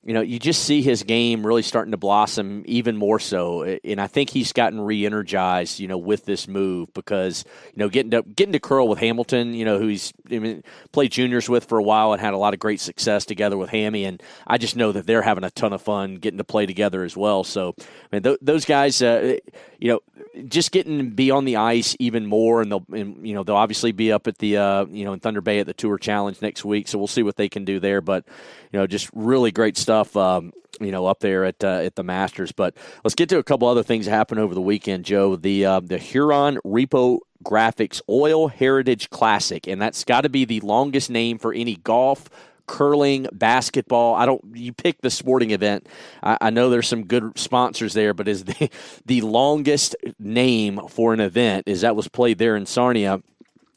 you 0.05 0.15
know, 0.15 0.21
you 0.21 0.41
just 0.41 0.65
see 0.65 0.83
his 0.83 1.05
game 1.05 1.47
really 1.47 1.63
starting 1.63 1.93
to 1.93 1.97
blossom 1.97 2.65
even 2.67 2.97
more 2.97 3.21
so, 3.21 3.63
and 3.63 4.01
I 4.01 4.09
think 4.09 4.31
he's 4.31 4.53
gotten 4.53 4.81
re-energized, 4.81 5.79
you 5.79 5.87
know, 5.87 5.97
with 5.97 6.25
this 6.25 6.49
move 6.49 6.93
because 6.93 7.45
you 7.73 7.79
know 7.79 7.89
getting 7.89 8.11
to 8.11 8.23
getting 8.23 8.53
to 8.53 8.59
curl 8.59 8.89
with 8.89 8.99
Hamilton, 8.99 9.55
you 9.55 9.65
know, 9.65 9.79
who 9.79 9.87
he's 9.87 10.13
I 10.29 10.41
mean, 10.41 10.65
played 10.91 11.13
juniors 11.13 11.49
with 11.49 11.67
for 11.67 11.79
a 11.79 11.83
while 11.83 12.13
and 12.13 12.21
had 12.21 12.35
a 12.35 12.37
lot 12.37 12.53
of 12.53 12.59
great 12.59 12.81
success 12.81 13.25
together 13.25 13.57
with 13.57 13.71
Hammy, 13.71 14.05
and 14.05 14.21
I 14.45 14.59
just 14.59 14.75
know 14.75 14.91
that 14.91 15.07
they're 15.07 15.23
having 15.23 15.45
a 15.45 15.51
ton 15.51 15.73
of 15.73 15.81
fun 15.81 16.17
getting 16.17 16.39
to 16.39 16.45
play 16.45 16.67
together 16.67 17.05
as 17.05 17.17
well. 17.17 17.45
So, 17.45 17.77
I 17.79 18.17
mean, 18.17 18.23
th- 18.25 18.39
those 18.43 18.65
guys, 18.65 19.01
uh, 19.03 19.37
you 19.79 19.89
know, 19.93 20.01
just 20.49 20.73
getting 20.73 20.99
to 20.99 21.05
be 21.05 21.31
on 21.31 21.45
the 21.45 21.57
ice 21.57 21.95
even 22.01 22.27
more, 22.27 22.61
and 22.61 22.73
they'll 22.73 22.87
and, 22.93 23.25
you 23.25 23.35
know 23.35 23.45
they'll 23.45 23.55
obviously 23.55 23.93
be 23.93 24.11
up 24.11 24.27
at 24.27 24.39
the 24.39 24.57
uh, 24.57 24.85
you 24.87 25.05
know 25.05 25.13
in 25.13 25.21
Thunder 25.21 25.41
Bay 25.41 25.61
at 25.61 25.67
the 25.67 25.75
Tour 25.75 25.97
Challenge 25.97 26.43
next 26.43 26.65
week, 26.65 26.89
so 26.89 26.99
we'll 26.99 27.07
see 27.07 27.23
what 27.23 27.37
they 27.37 27.49
can 27.49 27.65
do 27.65 27.79
there, 27.79 28.01
but 28.01 28.25
you 28.73 28.79
know, 28.79 28.87
just 28.87 29.11
really 29.13 29.51
great 29.51 29.77
stuff. 29.77 30.17
Um, 30.17 30.53
you 30.81 30.91
know, 30.91 31.07
up 31.07 31.21
there 31.21 31.45
at 31.45 31.63
uh, 31.63 31.81
at 31.85 31.95
the 31.97 32.03
Masters. 32.03 32.53
But 32.53 32.75
let's 33.05 33.15
get 33.15 33.29
to 33.29 33.39
a 33.39 33.43
couple 33.43 33.69
other 33.69 33.83
things 33.83 34.07
that 34.07 34.13
happened 34.13 34.41
over 34.41 34.55
the 34.55 34.61
weekend, 34.61 35.05
Joe. 35.05 35.37
The 35.37 35.65
uh, 35.65 35.81
the 35.81 35.99
Huron 35.99 36.59
Repo 36.65 37.19
Graphics 37.45 38.01
Oil 38.09 38.49
Heritage 38.49 39.11
Classic, 39.11 39.67
and 39.67 39.81
that's 39.81 40.05
got 40.05 40.23
to 40.23 40.29
be 40.29 40.45
the 40.45 40.61
longest 40.61 41.11
name 41.11 41.39
for 41.39 41.53
any 41.53 41.77
golf 41.77 42.29
curling, 42.67 43.27
basketball. 43.33 44.15
I 44.15 44.25
don't. 44.27 44.43
You 44.55 44.73
pick 44.73 45.01
the 45.01 45.11
sporting 45.11 45.51
event. 45.51 45.87
I, 46.23 46.39
I, 46.41 46.51
know 46.51 46.71
there's 46.71 46.89
some 46.89 47.05
good 47.05 47.39
sponsors 47.39 47.93
there, 47.93 48.15
but 48.15 48.29
is 48.29 48.45
the 48.45 48.71
the 49.05 49.21
longest 49.21 49.95
name 50.19 50.81
for 50.89 51.13
an 51.13 51.21
event 51.21 51.65
is 51.67 51.83
that 51.83 51.97
was 51.97 52.09
played 52.09 52.39
there 52.39 52.57
in 52.57 52.67
Sarnia 52.67 53.23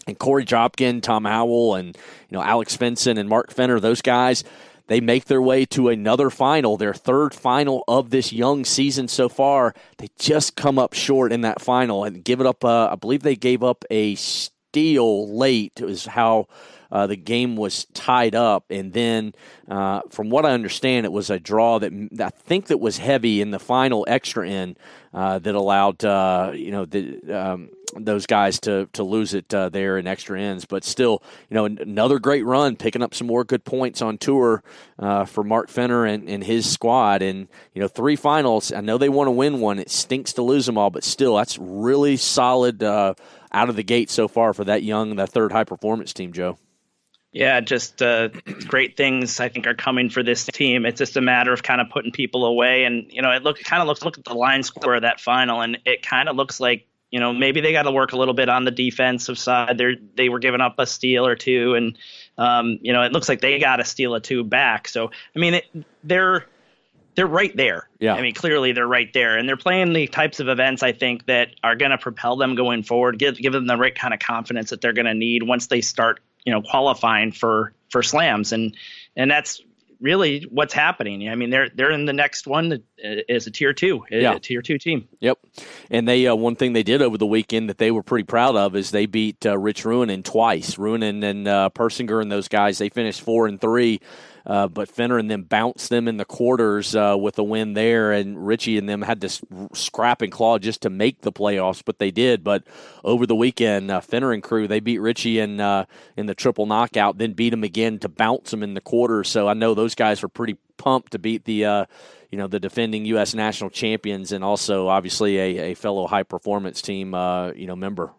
and 0.08 0.18
Korey 0.18 0.46
Dropkin, 0.46 1.02
Tom 1.02 1.26
Howell, 1.26 1.76
and 1.76 1.88
you 2.30 2.38
know 2.38 2.42
Alex 2.42 2.78
Fenson 2.78 3.18
and 3.18 3.28
Mark 3.28 3.52
Fenner. 3.52 3.80
Those 3.80 4.02
guys 4.02 4.44
they 4.88 5.02
make 5.02 5.26
their 5.26 5.42
way 5.42 5.66
to 5.66 5.90
another 5.90 6.30
final, 6.30 6.78
their 6.78 6.94
third 6.94 7.34
final 7.34 7.84
of 7.88 8.10
this 8.10 8.32
young 8.32 8.66
season 8.66 9.08
so 9.08 9.30
far. 9.30 9.74
They 9.98 10.10
just 10.18 10.56
come 10.56 10.78
up 10.78 10.94
short 10.94 11.32
in 11.32 11.42
that 11.42 11.62
final 11.62 12.04
and 12.04 12.24
give 12.24 12.40
it 12.40 12.46
up. 12.46 12.64
Uh, 12.64 12.90
I 12.92 12.96
believe 12.96 13.24
they 13.24 13.36
gave 13.36 13.64
up 13.64 13.84
a 13.90 14.16
steal 14.16 15.36
late, 15.36 15.82
is 15.82 16.06
how. 16.06 16.48
Uh, 16.92 17.08
the 17.08 17.16
game 17.18 17.58
was 17.58 17.86
tied 17.94 18.36
up, 18.36 18.66
and 18.70 18.94
then, 18.94 19.34
uh, 19.68 20.02
from 20.12 20.30
what 20.30 20.46
I 20.46 20.52
understand, 20.52 21.06
it 21.06 21.12
was 21.12 21.30
a 21.30 21.40
draw 21.40 21.80
that 21.80 21.92
I 22.22 22.30
think 22.30 22.68
that 22.68 22.80
was 22.80 23.00
heavy 23.00 23.42
in 23.42 23.52
the 23.52 23.60
final 23.60 24.06
extra 24.08 24.48
end 24.48 24.78
uh, 25.14 25.40
that 25.40 25.56
allowed 25.56 26.06
uh, 26.06 26.52
you 26.54 26.72
know 26.72 26.86
the 26.86 27.20
um, 27.34 27.70
those 27.98 28.26
guys 28.26 28.60
to 28.62 28.88
to 28.94 29.04
lose 29.04 29.34
it 29.34 29.54
uh, 29.54 29.70
there 29.70 29.98
in 29.98 30.08
extra 30.08 30.40
ends. 30.40 30.66
But 30.66 30.84
still, 30.84 31.24
you 31.50 31.56
know, 31.56 31.66
another 31.66 32.20
great 32.20 32.46
run, 32.46 32.76
picking 32.76 33.02
up 33.02 33.14
some 33.14 33.28
more 33.28 33.44
good 33.44 33.64
points 33.64 34.02
on 34.02 34.18
tour 34.18 34.64
uh, 35.00 35.26
for 35.26 35.44
Mark 35.44 35.70
Fenner 35.70 36.06
and, 36.06 36.30
and 36.30 36.44
his 36.44 36.70
squad. 36.70 37.22
And 37.22 37.48
you 37.74 37.82
know, 37.82 37.88
three 37.88 38.16
finals. 38.16 38.72
I 38.72 38.82
know 38.82 38.98
they 38.98 39.10
want 39.10 39.28
to 39.28 39.32
win 39.32 39.60
one. 39.60 39.80
It 39.80 39.90
stinks 39.90 40.34
to 40.34 40.42
lose 40.42 40.66
them 40.66 40.78
all, 40.78 40.90
but 40.90 41.04
still, 41.04 41.36
that's 41.36 41.58
really 41.58 42.18
solid 42.18 42.84
uh, 42.84 43.14
out 43.52 43.70
of 43.70 43.76
the 43.76 43.84
gate 43.84 44.10
so 44.10 44.28
far 44.28 44.54
for 44.54 44.66
that 44.66 44.84
young, 44.84 45.16
that 45.16 45.30
third 45.30 45.52
high 45.52 45.64
performance 45.64 46.14
team, 46.14 46.34
Joe. 46.34 46.58
Yeah, 47.36 47.60
just 47.60 48.02
uh, 48.02 48.30
great 48.66 48.96
things 48.96 49.42
I 49.42 49.50
think 49.50 49.68
are 49.68 49.74
coming 49.76 50.10
for 50.10 50.24
this 50.24 50.46
team. 50.46 50.86
It's 50.86 51.00
just 51.00 51.18
a 51.18 51.22
matter 51.22 51.52
of 51.52 51.64
kind 51.64 51.82
of 51.82 51.90
putting 51.90 52.14
people 52.14 52.46
away, 52.46 52.86
and 52.86 53.08
you 53.10 53.22
know, 53.22 53.30
it 53.32 53.44
look 53.44 53.60
kind 53.60 53.82
of 53.82 53.90
looks 53.90 54.06
look 54.06 54.18
at 54.18 54.24
the 54.24 54.34
line 54.34 54.64
score 54.64 54.96
of 54.96 55.02
that 55.02 55.20
final, 55.20 55.60
and 55.60 55.78
it 55.86 56.02
kind 56.02 56.30
of 56.30 56.38
looks 56.38 56.62
like 56.62 56.88
you 57.12 57.20
know, 57.20 57.34
maybe 57.34 57.62
they 57.62 57.72
got 57.72 57.84
to 57.84 57.92
work 57.92 58.14
a 58.14 58.18
little 58.18 58.34
bit 58.34 58.50
on 58.50 58.66
the 58.66 58.72
defensive 58.72 59.38
side. 59.38 59.78
They 59.78 59.96
they 60.16 60.30
were 60.30 60.40
giving 60.40 60.62
up 60.62 60.76
a 60.80 60.86
steal 60.86 61.26
or 61.26 61.36
two, 61.36 61.76
and 61.76 61.98
um, 62.38 62.80
you 62.82 62.94
know, 62.94 63.04
it 63.04 63.12
looks 63.12 63.30
like 63.30 63.42
they 63.42 63.60
got 63.60 63.78
to 63.78 63.86
steal 63.86 64.16
a 64.16 64.20
two 64.20 64.44
back. 64.44 64.88
So 64.88 65.12
I 65.36 65.40
mean, 65.40 65.56
it, 65.56 65.66
they're 66.04 66.46
they're 67.16 67.28
right 67.28 67.56
there. 67.56 67.88
Yeah. 68.00 68.14
I 68.14 68.22
mean, 68.22 68.34
clearly 68.34 68.74
they're 68.74 68.88
right 68.88 69.12
there, 69.14 69.38
and 69.38 69.48
they're 69.48 69.58
playing 69.58 69.94
the 69.94 70.08
types 70.08 70.40
of 70.40 70.50
events 70.50 70.84
I 70.84 70.92
think 70.92 71.26
that 71.28 71.50
are 71.64 71.76
going 71.76 71.92
to 71.92 71.98
propel 71.98 72.36
them 72.36 72.56
going 72.56 72.84
forward, 72.84 73.18
give 73.18 73.38
give 73.38 73.54
them 73.54 73.68
the 73.68 73.78
right 73.78 73.96
kind 73.96 74.14
of 74.14 74.20
confidence 74.20 74.70
that 74.72 74.82
they're 74.82 74.94
going 74.94 75.06
to 75.06 75.14
need 75.14 75.44
once 75.44 75.68
they 75.68 75.82
start, 75.82 76.20
you 76.44 76.52
know, 76.52 76.62
qualifying 76.62 77.32
for 77.32 77.74
for 77.90 78.04
slams, 78.04 78.52
and 78.52 78.76
and 79.16 79.32
that's 79.32 79.62
really 80.06 80.44
what's 80.52 80.74
happening. 80.74 81.28
I 81.28 81.36
mean, 81.36 81.50
they're 81.50 81.70
they're 81.70 81.92
in 81.92 82.06
the 82.06 82.14
next 82.14 82.46
one 82.46 82.84
as 83.28 83.48
a 83.48 83.52
tier 83.52 83.74
two, 83.74 84.06
yeah. 84.12 84.36
a 84.36 84.40
tier 84.40 84.62
two 84.62 84.78
team. 84.78 85.08
Yep. 85.20 85.40
And 85.90 86.08
they 86.08 86.28
uh, 86.28 86.36
one 86.36 86.56
thing 86.56 86.74
they 86.74 86.84
did 86.84 87.02
over 87.02 87.18
the 87.18 87.26
weekend 87.26 87.70
that 87.70 87.80
they 87.80 87.92
were 87.92 88.04
pretty 88.04 88.24
proud 88.24 88.56
of 88.56 88.76
is 88.76 88.92
they 88.92 89.08
beat 89.08 89.46
uh, 89.46 89.58
Rich 89.58 89.84
Ruohonen 89.84 90.24
twice. 90.24 90.76
Ruohonen 90.76 91.24
and 91.24 91.48
uh, 91.48 91.70
Persinger 91.74 92.22
and 92.22 92.32
those 92.32 92.48
guys 92.48 92.78
they 92.78 92.90
finished 92.90 93.22
four 93.22 93.48
and 93.48 93.60
three. 93.60 94.00
Uh, 94.46 94.68
but 94.68 94.90
Fenner 94.90 95.18
and 95.18 95.30
them 95.30 95.44
bounced 95.44 95.90
them 95.90 96.08
in 96.08 96.18
the 96.18 96.26
quarters 96.26 96.96
uh, 96.96 97.16
with 97.20 97.40
a 97.40 97.44
win 97.44 97.74
there, 97.74 98.12
and 98.12 98.46
Richie 98.46 98.78
and 98.78 98.88
them 98.88 99.02
had 99.02 99.22
to 99.22 99.30
scrap 99.74 100.22
and 100.22 100.32
claw 100.32 100.60
just 100.60 100.82
to 100.84 100.90
make 100.90 101.22
the 101.22 101.32
playoffs, 101.32 101.82
but 101.84 101.98
they 101.98 102.12
did. 102.12 102.44
But 102.44 102.64
over 103.04 103.26
the 103.26 103.36
weekend, 103.36 103.90
uh, 103.90 104.02
Fenner 104.02 104.32
and 104.32 104.44
crew 104.44 104.68
they 104.68 104.80
beat 104.80 105.00
Richie 105.00 105.40
in 105.40 105.60
uh, 105.60 105.86
in 106.16 106.28
the 106.28 106.36
triple 106.36 106.66
knockout, 106.66 107.18
then 107.18 107.34
beat 107.34 107.50
them 107.50 107.64
again 107.64 108.00
to 108.00 108.10
bounce 108.10 108.52
them 108.52 108.62
in 108.62 108.76
the 108.76 108.82
quarters. 108.82 109.30
So 109.30 109.48
I 109.48 109.54
know 109.54 109.74
those 109.74 109.96
guys 109.96 110.22
were 110.22 110.30
pretty 110.30 110.58
pumped 110.78 111.14
to 111.14 111.20
beat 111.20 111.46
the 111.46 111.66
uh, 111.66 111.86
you 112.32 112.38
know 112.38 112.48
the 112.48 112.60
defending 112.60 113.06
U.S. 113.06 113.34
national 113.34 113.70
champions 113.70 114.32
and 114.32 114.44
also 114.44 114.88
obviously 114.88 115.38
a, 115.38 115.72
a 115.72 115.74
fellow 115.74 116.06
high 116.06 116.24
performance 116.24 116.82
team 116.82 117.14
uh, 117.14 117.52
you 117.52 117.66
know 117.66 117.76
member. 117.76 118.12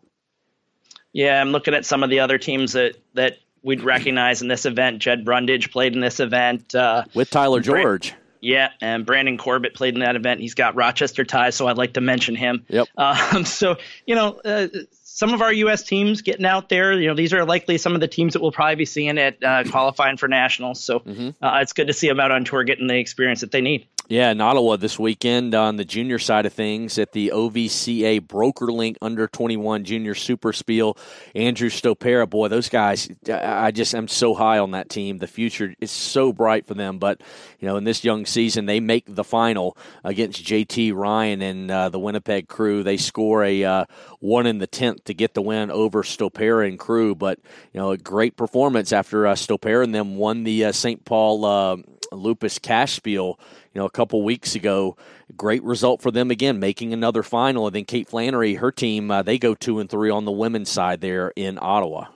Yeah, 1.12 1.40
I'm 1.40 1.50
looking 1.50 1.74
at 1.74 1.86
some 1.86 2.02
of 2.02 2.10
the 2.10 2.20
other 2.20 2.38
teams 2.38 2.72
that 2.72 2.96
that 3.14 3.38
we'd 3.62 3.82
recognize 3.82 4.42
in 4.42 4.48
this 4.48 4.66
event. 4.66 5.00
Jed 5.00 5.24
Brundage 5.24 5.70
played 5.70 5.94
in 5.94 6.00
this 6.00 6.20
event 6.20 6.74
uh, 6.74 7.04
with 7.14 7.30
Tyler 7.30 7.60
George. 7.60 8.14
yeah, 8.40 8.70
and 8.80 9.04
Brandon 9.04 9.38
Corbett 9.38 9.74
played 9.74 9.94
in 9.94 10.00
that 10.00 10.16
event. 10.16 10.40
He's 10.40 10.54
got 10.54 10.76
Rochester 10.76 11.24
ties, 11.24 11.54
so 11.54 11.66
I'd 11.66 11.76
like 11.76 11.94
to 11.94 12.00
mention 12.00 12.36
him. 12.36 12.64
Yep. 12.68 12.88
Um, 12.96 13.44
so 13.44 13.76
you 14.06 14.14
know, 14.14 14.40
uh, 14.44 14.68
some 15.16 15.32
of 15.32 15.42
our 15.42 15.52
U.S. 15.52 15.82
teams 15.82 16.22
getting 16.22 16.44
out 16.44 16.68
there. 16.68 16.92
You 16.92 17.08
know, 17.08 17.14
these 17.14 17.32
are 17.32 17.44
likely 17.44 17.78
some 17.78 17.94
of 17.94 18.00
the 18.00 18.08
teams 18.08 18.34
that 18.34 18.42
we'll 18.42 18.52
probably 18.52 18.76
be 18.76 18.84
seeing 18.84 19.18
at 19.18 19.42
uh, 19.42 19.64
qualifying 19.64 20.16
for 20.16 20.28
nationals. 20.28 20.82
So 20.84 21.00
mm-hmm. 21.00 21.30
Uh, 21.42 21.60
it's 21.60 21.72
good 21.72 21.86
to 21.86 21.92
see 21.92 22.08
them 22.08 22.20
out 22.20 22.30
on 22.30 22.44
tour 22.44 22.64
getting 22.64 22.86
the 22.86 22.98
experience 22.98 23.40
that 23.40 23.50
they 23.50 23.60
need. 23.60 23.88
Yeah, 24.08 24.30
in 24.30 24.40
Ottawa 24.40 24.76
this 24.76 25.00
weekend 25.00 25.52
on 25.56 25.74
the 25.74 25.84
junior 25.84 26.20
side 26.20 26.46
of 26.46 26.52
things 26.52 26.96
at 26.96 27.10
the 27.10 27.32
OVCA 27.34 28.20
BrokerLink 28.20 28.98
Under 29.02 29.26
21 29.26 29.82
Junior 29.82 30.14
Super 30.14 30.52
Spiel. 30.52 30.96
Andrew 31.34 31.68
Stopera, 31.68 32.30
boy, 32.30 32.46
those 32.46 32.68
guys, 32.68 33.10
I 33.28 33.72
just 33.72 33.96
am 33.96 34.06
so 34.06 34.32
high 34.32 34.58
on 34.58 34.70
that 34.72 34.88
team. 34.90 35.18
The 35.18 35.26
future 35.26 35.74
is 35.80 35.90
so 35.90 36.32
bright 36.32 36.68
for 36.68 36.74
them. 36.74 37.00
But, 37.00 37.20
you 37.58 37.66
know, 37.66 37.76
in 37.78 37.82
this 37.82 38.04
young 38.04 38.26
season, 38.26 38.66
they 38.66 38.78
make 38.78 39.12
the 39.12 39.24
final 39.24 39.76
against 40.04 40.44
JT 40.44 40.94
Ryan 40.94 41.42
and 41.42 41.68
uh, 41.68 41.88
the 41.88 41.98
Winnipeg 41.98 42.46
crew. 42.46 42.84
They 42.84 42.98
score 42.98 43.42
a 43.42 43.64
uh, 43.64 43.84
one 44.20 44.46
in 44.46 44.58
the 44.58 44.68
10th 44.68 45.02
to 45.06 45.14
get 45.14 45.34
the 45.34 45.42
win 45.42 45.72
over 45.72 46.04
Stopera 46.04 46.68
and 46.68 46.78
crew. 46.78 47.16
But, 47.16 47.40
you 47.72 47.80
know, 47.80 47.90
a 47.90 47.98
great 47.98 48.36
performance 48.36 48.92
after 48.92 49.26
uh, 49.26 49.34
Stopera 49.34 49.82
and 49.82 49.92
them 49.92 50.14
won 50.14 50.44
the 50.44 50.66
uh, 50.66 50.70
St. 50.72 51.04
Paul 51.04 51.44
uh, 51.44 51.76
Lupus 52.12 52.60
Cash 52.60 52.94
Spiel 52.94 53.38
you 53.76 53.82
know, 53.82 53.86
a 53.86 53.90
couple 53.90 54.22
weeks 54.22 54.54
ago. 54.54 54.96
Great 55.36 55.62
result 55.62 56.00
for 56.00 56.10
them 56.10 56.30
again, 56.30 56.58
making 56.58 56.94
another 56.94 57.22
final. 57.22 57.66
And 57.66 57.76
then 57.76 57.84
Kate 57.84 58.08
Flannery, 58.08 58.54
her 58.54 58.72
team, 58.72 59.10
uh, 59.10 59.20
they 59.20 59.36
go 59.36 59.54
two 59.54 59.80
and 59.80 59.90
three 59.90 60.08
on 60.08 60.24
the 60.24 60.32
women's 60.32 60.70
side 60.70 61.02
there 61.02 61.30
in 61.36 61.58
Ottawa. 61.60 62.06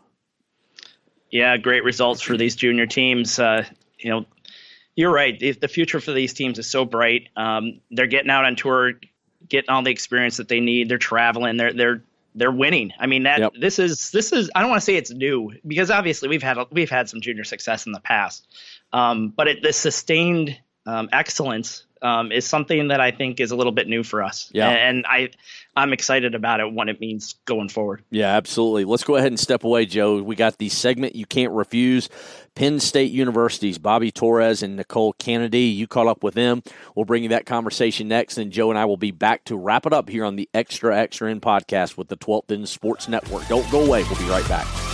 Yeah, 1.30 1.58
great 1.58 1.84
results 1.84 2.22
for 2.22 2.38
these 2.38 2.56
junior 2.56 2.86
teams. 2.86 3.38
Uh, 3.38 3.66
you 3.98 4.08
know, 4.08 4.24
you're 4.96 5.12
right. 5.12 5.38
The 5.38 5.68
future 5.68 6.00
for 6.00 6.12
these 6.12 6.32
teams 6.32 6.58
is 6.58 6.66
so 6.66 6.86
bright. 6.86 7.28
Um, 7.36 7.82
they're 7.90 8.06
getting 8.06 8.30
out 8.30 8.46
on 8.46 8.56
tour, 8.56 8.94
getting 9.46 9.68
all 9.68 9.82
the 9.82 9.90
experience 9.90 10.38
that 10.38 10.48
they 10.48 10.60
need. 10.60 10.88
They're 10.88 10.96
traveling. 10.96 11.58
They're 11.58 11.74
they're 11.74 12.02
they're 12.34 12.50
winning. 12.50 12.92
I 12.98 13.06
mean 13.06 13.24
that 13.24 13.40
yep. 13.40 13.52
this 13.60 13.78
is 13.78 14.10
this 14.12 14.32
is 14.32 14.50
I 14.54 14.60
don't 14.60 14.70
want 14.70 14.80
to 14.80 14.84
say 14.84 14.96
it's 14.96 15.10
new 15.10 15.52
because 15.66 15.90
obviously 15.90 16.30
we've 16.30 16.42
had 16.42 16.56
we've 16.70 16.90
had 16.90 17.10
some 17.10 17.20
junior 17.20 17.44
success 17.44 17.84
in 17.84 17.92
the 17.92 18.00
past, 18.00 18.46
um, 18.94 19.28
but 19.28 19.46
it, 19.46 19.62
the 19.62 19.74
sustained 19.74 20.58
um, 20.86 21.08
excellence 21.12 21.84
um, 22.02 22.32
is 22.32 22.46
something 22.46 22.88
that 22.88 23.00
I 23.00 23.10
think 23.10 23.40
is 23.40 23.50
a 23.50 23.56
little 23.56 23.72
bit 23.72 23.86
new 23.86 24.02
for 24.02 24.22
us. 24.22 24.50
Yeah, 24.52 24.68
and 24.68 25.04
I 25.06 25.30
I'm 25.76 25.92
excited 25.92 26.34
about 26.34 26.60
it 26.60 26.72
when 26.72 26.88
it 26.88 27.00
means 27.00 27.34
going 27.44 27.68
forward. 27.68 28.02
Yeah, 28.10 28.36
absolutely. 28.36 28.84
Let's 28.84 29.04
go 29.04 29.16
ahead 29.16 29.28
and 29.28 29.38
step 29.38 29.64
away, 29.64 29.86
Joe. 29.86 30.22
We 30.22 30.36
got 30.36 30.58
the 30.58 30.68
segment 30.68 31.14
you 31.14 31.26
can't 31.26 31.52
refuse. 31.52 32.08
Penn 32.54 32.80
State 32.80 33.12
University's 33.12 33.78
Bobby 33.78 34.10
Torres 34.10 34.62
and 34.62 34.78
Nichole 34.78 35.14
Kanady. 35.18 35.74
You 35.74 35.86
caught 35.86 36.08
up 36.08 36.24
with 36.24 36.34
them. 36.34 36.62
We'll 36.94 37.04
bring 37.04 37.22
you 37.22 37.28
that 37.30 37.46
conversation 37.46 38.08
next, 38.08 38.38
and 38.38 38.50
Joe 38.50 38.70
and 38.70 38.78
I 38.78 38.86
will 38.86 38.96
be 38.96 39.12
back 39.12 39.44
to 39.44 39.56
wrap 39.56 39.86
it 39.86 39.92
up 39.92 40.08
here 40.08 40.24
on 40.24 40.36
the 40.36 40.48
Extra 40.54 40.96
Extra 40.96 41.30
End 41.30 41.42
podcast 41.42 41.96
with 41.96 42.08
the 42.08 42.16
12th 42.16 42.50
End 42.50 42.68
Sports 42.68 43.08
Network. 43.08 43.46
Don't 43.48 43.70
go 43.70 43.84
away. 43.84 44.04
We'll 44.04 44.18
be 44.18 44.24
right 44.24 44.48
back. 44.48 44.89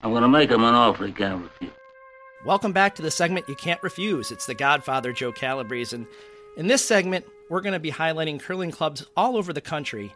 I'm 0.00 0.10
going 0.10 0.22
to 0.22 0.28
make 0.28 0.50
him 0.50 0.62
an 0.62 0.74
offer 0.74 1.06
he 1.06 1.12
can't 1.12 1.42
refuse. 1.42 1.72
Welcome 2.44 2.72
back 2.72 2.94
to 2.94 3.02
the 3.02 3.10
segment 3.10 3.48
you 3.48 3.56
can't 3.56 3.82
refuse. 3.82 4.30
It's 4.30 4.46
the 4.46 4.54
Godfather, 4.54 5.12
Joe 5.12 5.32
Calabrese. 5.32 5.94
And 5.94 6.06
in 6.56 6.68
this 6.68 6.84
segment, 6.84 7.26
we're 7.50 7.60
going 7.60 7.72
to 7.72 7.80
be 7.80 7.90
highlighting 7.90 8.40
curling 8.40 8.70
clubs 8.70 9.04
all 9.16 9.36
over 9.36 9.52
the 9.52 9.60
country. 9.60 10.14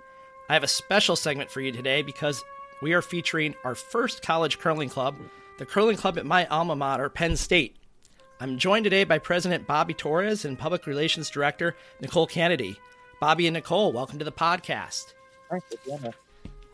I 0.48 0.54
have 0.54 0.62
a 0.62 0.68
special 0.68 1.16
segment 1.16 1.50
for 1.50 1.60
you 1.60 1.72
today 1.72 2.02
because 2.02 2.44
we 2.80 2.92
are 2.92 3.02
featuring 3.02 3.56
our 3.64 3.74
first 3.74 4.22
college 4.22 4.60
curling 4.60 4.88
club, 4.88 5.16
the 5.58 5.66
curling 5.66 5.96
club 5.96 6.16
at 6.16 6.26
my 6.26 6.46
alma 6.46 6.76
mater, 6.76 7.08
Penn 7.08 7.36
State. 7.36 7.76
I'm 8.38 8.58
joined 8.58 8.84
today 8.84 9.02
by 9.02 9.18
President 9.18 9.66
Bobby 9.66 9.94
Torres 9.94 10.44
and 10.44 10.56
Public 10.56 10.86
Relations 10.86 11.28
Director 11.28 11.74
Nichole 12.00 12.30
Kanady. 12.30 12.76
Bobby 13.20 13.48
and 13.48 13.56
Nichole, 13.56 13.92
welcome 13.92 14.20
to 14.20 14.24
the 14.24 14.30
podcast. 14.30 15.14
Thanks 15.50 15.66
for 15.84 16.14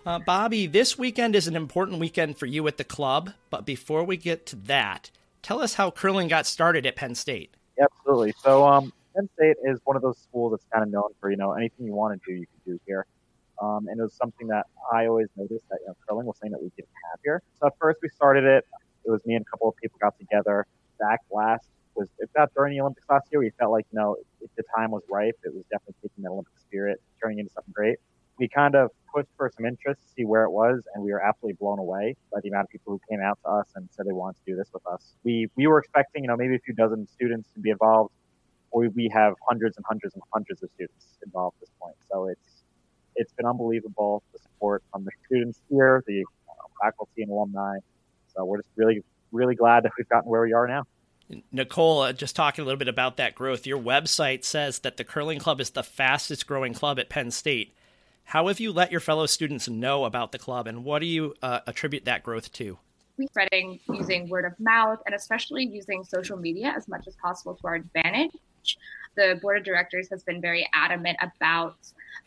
uh, 0.09 0.19
Bobby, 0.19 0.67
this 0.67 0.97
weekend 0.97 1.37
is 1.37 1.47
an 1.49 1.55
important 1.55 2.01
weekend 2.01 2.39
for 2.39 2.47
you 2.47 2.67
at 2.67 2.79
the 2.79 2.85
club, 2.85 3.31
but 3.51 3.67
before 3.67 4.05
we 4.05 4.17
get 4.17 4.47
to 4.47 4.57
that, 4.57 5.11
tell 5.43 5.61
us 5.61 5.75
how 5.75 5.91
curling 5.91 6.29
got 6.29 6.47
started 6.47 6.87
at 6.87 6.97
Penn 6.97 7.15
State. 7.15 7.51
Absolutely. 7.79 8.33
So, 8.43 8.67
um, 8.67 8.91
Penn 9.15 9.29
State 9.35 9.57
is 9.63 9.81
one 9.85 9.97
of 9.97 10.03
those 10.03 10.17
schools 10.17 10.53
that's 10.53 10.65
kind 10.73 10.83
of 10.83 10.91
known 10.91 11.11
for, 11.21 11.31
you 11.31 11.37
know, 11.37 11.53
anything 11.53 11.85
you 11.85 11.93
want 11.93 12.19
to 12.19 12.27
do, 12.27 12.41
you 12.41 12.47
can 12.47 12.73
do 12.73 12.81
here. 12.87 13.05
Um, 13.61 13.89
and 13.89 14.01
it 14.01 14.03
was 14.03 14.15
something 14.15 14.47
that 14.47 14.65
I 14.91 15.09
always 15.09 15.29
noticed 15.37 15.69
that, 15.69 15.81
you 15.83 15.89
know, 15.89 15.97
curling 16.09 16.25
was 16.25 16.39
something 16.39 16.53
that 16.53 16.63
we 16.63 16.71
didn't 16.75 16.89
have 17.11 17.21
here. 17.23 17.43
So 17.61 17.67
at 17.67 17.75
first 17.79 17.99
we 18.03 18.09
started 18.09 18.45
it. 18.45 18.65
It 19.05 19.11
was 19.11 19.21
me 19.27 19.35
and 19.35 19.45
a 19.45 19.51
couple 19.51 19.69
of 19.69 19.77
people 19.77 19.99
got 20.01 20.19
together. 20.19 20.67
Back 20.99 21.21
last 21.31 21.67
was, 21.95 22.09
not 22.35 22.55
during 22.55 22.75
the 22.75 22.81
Olympics 22.81 23.07
last 23.11 23.29
year, 23.31 23.41
we 23.41 23.51
felt 23.59 23.73
like, 23.73 23.85
you 23.93 23.99
know, 23.99 24.17
if 24.41 24.49
the 24.57 24.63
time 24.75 24.91
was 24.91 25.03
ripe, 25.11 25.39
it 25.45 25.53
was 25.53 25.65
definitely 25.71 25.97
taking 26.01 26.25
that 26.25 26.31
Olympic 26.31 26.57
spirit, 26.59 26.99
turning 27.21 27.41
into 27.41 27.53
something 27.53 27.75
great 27.75 27.99
we 28.39 28.49
kind 28.49 28.75
of 28.75 28.91
pushed 29.13 29.29
for 29.37 29.51
some 29.57 29.67
interest 29.67 30.01
to 30.03 30.09
see 30.15 30.25
where 30.25 30.45
it 30.45 30.51
was, 30.51 30.81
and 30.95 31.03
we 31.03 31.13
were 31.13 31.21
absolutely 31.21 31.57
blown 31.59 31.79
away 31.79 32.17
by 32.33 32.41
the 32.43 32.49
amount 32.49 32.65
of 32.65 32.71
people 32.71 32.93
who 32.93 33.01
came 33.09 33.21
out 33.23 33.39
to 33.45 33.51
us 33.51 33.67
and 33.75 33.89
said 33.93 34.07
they 34.07 34.13
wanted 34.13 34.37
to 34.45 34.53
do 34.53 34.57
this 34.57 34.69
with 34.73 34.87
us. 34.87 35.15
We 35.25 35.49
we 35.57 35.67
were 35.67 35.79
expecting, 35.79 36.25
you 36.25 36.29
know, 36.29 36.37
maybe 36.37 36.55
a 36.55 36.61
few 36.61 36.75
dozen 36.75 37.07
students 37.09 37.49
to 37.55 37.61
be 37.61 37.71
involved. 37.71 38.13
We 38.73 38.89
we 38.89 39.11
have 39.13 39.35
hundreds 39.49 39.77
and 39.77 39.87
hundreds 39.87 40.15
and 40.15 40.23
hundreds 40.33 40.63
of 40.63 40.71
students 40.75 41.07
involved 41.25 41.57
at 41.57 41.61
this 41.61 41.71
point. 41.81 41.97
So 42.11 42.29
it's 42.29 42.63
it's 43.17 43.33
been 43.33 43.47
unbelievable 43.47 44.23
the 44.33 44.39
support 44.39 44.83
from 44.93 45.05
the 45.05 45.11
students 45.27 45.61
here, 45.69 46.03
the 46.07 46.25
faculty 46.81 47.23
and 47.23 47.31
alumni. 47.31 47.79
So 48.35 48.45
we're 48.45 48.59
just 48.59 48.69
really 48.77 49.03
really 49.33 49.55
glad 49.55 49.85
that 49.85 49.93
we've 49.99 50.09
gotten 50.09 50.31
where 50.31 50.43
we 50.43 50.53
are 50.53 50.67
now. 50.67 50.85
Nichole, 51.53 52.09
uh, 52.09 52.13
just 52.13 52.35
talking 52.35 52.63
a 52.63 52.65
little 52.65 52.79
bit 52.79 52.89
about 52.89 53.19
that 53.19 53.35
growth. 53.35 53.67
Your 53.67 53.79
website 53.79 54.45
says 54.45 54.79
that 54.81 54.97
the 54.97 55.05
curling 55.05 55.39
club 55.39 55.61
is 55.61 55.71
the 55.71 55.83
fastest 55.83 56.47
growing 56.47 56.73
club 56.73 56.99
at 56.99 57.11
Penn 57.11 57.31
State. 57.31 57.75
How 58.29 58.49
have 58.49 58.61
you 58.61 58.73
let 58.73 58.91
your 58.91 59.01
fellow 59.01 59.25
students 59.25 59.71
know 59.71 60.05
about 60.05 60.33
the 60.33 60.39
club, 60.39 60.67
and 60.67 60.85
what 60.85 60.99
do 60.99 61.07
you 61.07 61.33
uh, 61.41 61.61
attribute 61.67 62.05
that 62.05 62.23
growth 62.23 62.53
to? 62.53 62.77
We 63.17 63.27
spreading 63.27 63.81
using 63.89 64.29
word 64.29 64.45
of 64.45 64.53
mouth 64.61 64.99
and 65.07 65.15
especially 65.15 65.65
using 65.65 66.05
social 66.05 66.37
media 66.37 66.75
as 66.77 66.89
much 66.89 67.09
as 67.09 67.17
possible 67.17 67.55
to 67.55 67.67
our 67.67 67.77
advantage. 67.77 68.33
The 69.17 69.39
board 69.41 69.57
of 69.57 69.65
directors 69.65 70.11
has 70.11 70.25
been 70.25 70.43
very 70.43 70.69
adamant 70.75 71.17
about 71.23 71.77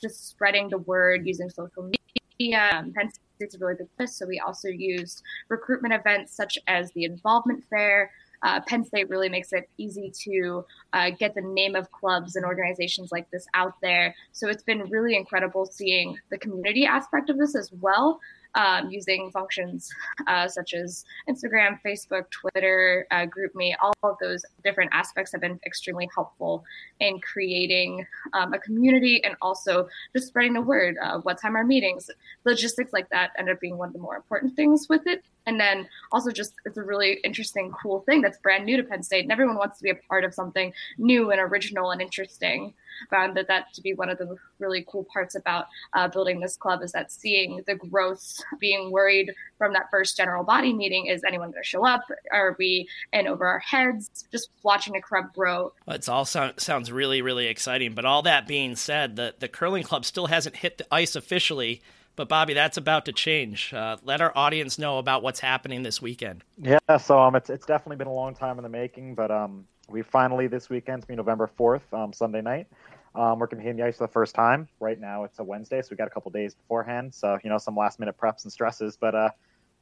just 0.02 0.28
spreading 0.28 0.70
the 0.70 0.80
word 0.80 1.28
using 1.28 1.52
social 1.52 1.84
media. 1.84 2.72
Um, 2.74 2.94
Penn 2.94 3.12
State's 3.36 3.54
a 3.54 3.60
really 3.60 3.76
big 3.76 3.88
list, 4.00 4.18
so 4.18 4.26
we 4.26 4.40
also 4.40 4.70
used 4.70 5.22
recruitment 5.50 5.94
events 5.94 6.36
such 6.36 6.58
as 6.66 6.92
the 6.94 7.04
involvement 7.04 7.64
fair, 7.70 8.10
uh, 8.44 8.60
Penn 8.62 8.84
State 8.84 9.10
really 9.10 9.30
makes 9.30 9.54
it 9.54 9.70
easy 9.78 10.12
to 10.24 10.66
uh, 10.94 11.10
get 11.12 11.36
the 11.36 11.42
name 11.42 11.76
of 11.76 11.92
clubs 11.92 12.36
and 12.36 12.46
organizations 12.46 13.12
like 13.12 13.30
this 13.32 13.46
out 13.54 13.74
there. 13.82 14.16
So 14.32 14.48
it's 14.48 14.64
been 14.64 14.90
really 14.90 15.16
incredible 15.16 15.66
seeing 15.66 16.18
the 16.30 16.38
community 16.38 16.86
aspect 16.86 17.30
of 17.30 17.38
this 17.38 17.56
as 17.56 17.72
well 17.80 18.20
um, 18.56 18.90
using 18.90 19.32
functions 19.32 19.90
uh, 20.28 20.48
such 20.48 20.74
as 20.74 21.06
Instagram, 21.30 21.80
Facebook, 21.86 22.26
Twitter, 22.32 23.08
uh, 23.12 23.26
GroupMe. 23.26 23.74
All 23.82 23.94
of 24.04 24.18
those 24.22 24.44
different 24.64 24.90
aspects 24.94 25.32
have 25.32 25.42
been 25.42 25.60
extremely 25.66 26.10
helpful 26.14 26.64
in 27.00 27.20
creating 27.20 28.06
um, 28.34 28.54
a 28.54 28.60
community 28.60 29.24
and 29.24 29.36
also 29.42 29.88
just 30.14 30.28
spreading 30.28 30.54
the 30.54 30.62
word. 30.62 30.98
Uh, 31.02 31.20
what 31.20 31.40
time 31.40 31.56
are 31.56 31.64
meetings? 31.64 32.10
Logistics 32.46 32.94
like 32.94 33.10
that 33.10 33.32
end 33.38 33.50
up 33.50 33.60
being 33.60 33.78
one 33.78 33.90
of 33.90 33.94
the 33.94 34.00
more 34.00 34.16
important 34.16 34.56
things 34.56 34.88
with 34.90 35.06
it. 35.08 35.24
And 35.46 35.60
then 35.60 35.88
also 36.12 36.32
just 36.32 36.54
it's 36.66 36.78
a 36.78 36.84
really 36.84 37.20
interesting, 37.24 37.72
cool 37.82 38.02
thing 38.02 38.22
that's 38.22 38.38
brand 38.38 38.66
new 38.66 38.78
to 38.78 38.84
Penn 38.84 39.04
State, 39.04 39.24
and 39.24 39.32
everyone 39.32 39.58
wants 39.58 39.78
to 39.80 39.84
be 39.84 39.90
a 39.90 39.96
part 39.96 40.24
of 40.24 40.34
something 40.34 40.74
new 40.98 41.32
and 41.32 41.42
original 41.42 41.92
and 41.92 42.02
interesting 42.02 42.74
found 43.10 43.36
that 43.36 43.48
that 43.48 43.74
to 43.74 43.82
be 43.82 43.94
one 43.94 44.10
of 44.10 44.18
the 44.18 44.36
really 44.60 44.86
cool 44.88 45.06
parts 45.12 45.36
about 45.36 45.68
uh, 45.94 46.08
building 46.08 46.40
this 46.40 46.56
club 46.56 46.82
is 46.84 46.92
that 46.92 47.12
seeing 47.12 47.64
the 47.68 47.76
growth, 47.76 48.38
being 48.60 48.92
worried 48.92 49.34
from 49.58 49.74
that 49.74 49.90
first 49.90 50.18
general 50.18 50.44
body 50.44 50.74
meeting, 50.74 51.08
is 51.08 51.24
anyone 51.28 51.52
going 51.52 51.64
to 51.64 51.68
show 51.68 51.86
up? 51.86 52.02
Are 52.32 52.56
we 52.58 52.88
in 53.14 53.28
over 53.28 53.46
our 53.46 53.60
heads? 53.60 54.26
Just 54.32 54.50
watching 54.64 54.96
a 54.96 55.02
club 55.02 55.34
grow. 55.34 55.74
Well, 55.86 55.96
it's 55.96 56.10
all 56.10 56.26
so- 56.26 56.54
sounds 56.58 56.92
really, 56.92 57.22
really 57.22 57.48
exciting. 57.48 57.94
But 57.94 58.06
all 58.06 58.22
that 58.24 58.48
being 58.48 58.76
said, 58.76 59.16
the, 59.16 59.36
the 59.40 59.48
curling 59.48 59.84
club 59.84 60.06
still 60.06 60.28
hasn't 60.28 60.58
hit 60.58 60.78
the 60.78 60.86
ice 60.92 61.16
officially. 61.16 61.82
But 62.22 62.30
Bobby, 62.30 62.54
that's 62.54 62.78
about 62.78 63.06
to 63.06 63.14
change. 63.14 63.74
Uh, 63.74 63.98
let 64.04 64.22
our 64.22 64.32
audience 64.38 64.78
know 64.78 65.00
about 65.00 65.24
what's 65.24 65.40
happening 65.40 65.82
this 65.82 66.04
weekend. 66.04 66.44
Yeah, 66.56 66.78
so 67.00 67.20
um, 67.20 67.36
it's 67.36 67.50
it's 67.50 67.66
definitely 67.66 67.96
been 67.96 68.06
a 68.06 68.14
long 68.14 68.36
time 68.36 68.60
in 68.60 68.64
the 68.64 68.70
making, 68.70 69.16
but 69.16 69.32
um, 69.32 69.66
we 69.90 70.04
finally 70.04 70.46
this 70.46 70.70
weekend's 70.70 71.04
be 71.04 71.16
November 71.16 71.48
fourth, 71.48 71.92
um, 71.92 72.14
Sunday 72.14 72.44
night. 72.44 72.68
Um, 73.16 73.40
we're 73.40 73.48
competing 73.48 73.78
the 73.78 73.86
ice 73.86 73.98
for 73.98 74.06
the 74.06 74.14
first 74.14 74.36
time. 74.36 74.68
Right 74.80 75.00
now 75.00 75.24
it's 75.24 75.40
a 75.40 75.44
Wednesday, 75.44 75.82
so 75.82 75.88
we 75.90 75.98
got 75.98 76.06
a 76.06 76.12
couple 76.12 76.30
days 76.30 76.54
beforehand. 76.54 77.12
So 77.12 77.40
you 77.44 77.50
know 77.50 77.58
some 77.58 77.76
last 77.76 78.00
minute 78.00 78.16
preps 78.20 78.44
and 78.44 78.54
stresses, 78.54 78.96
but 78.96 79.16
uh, 79.16 79.30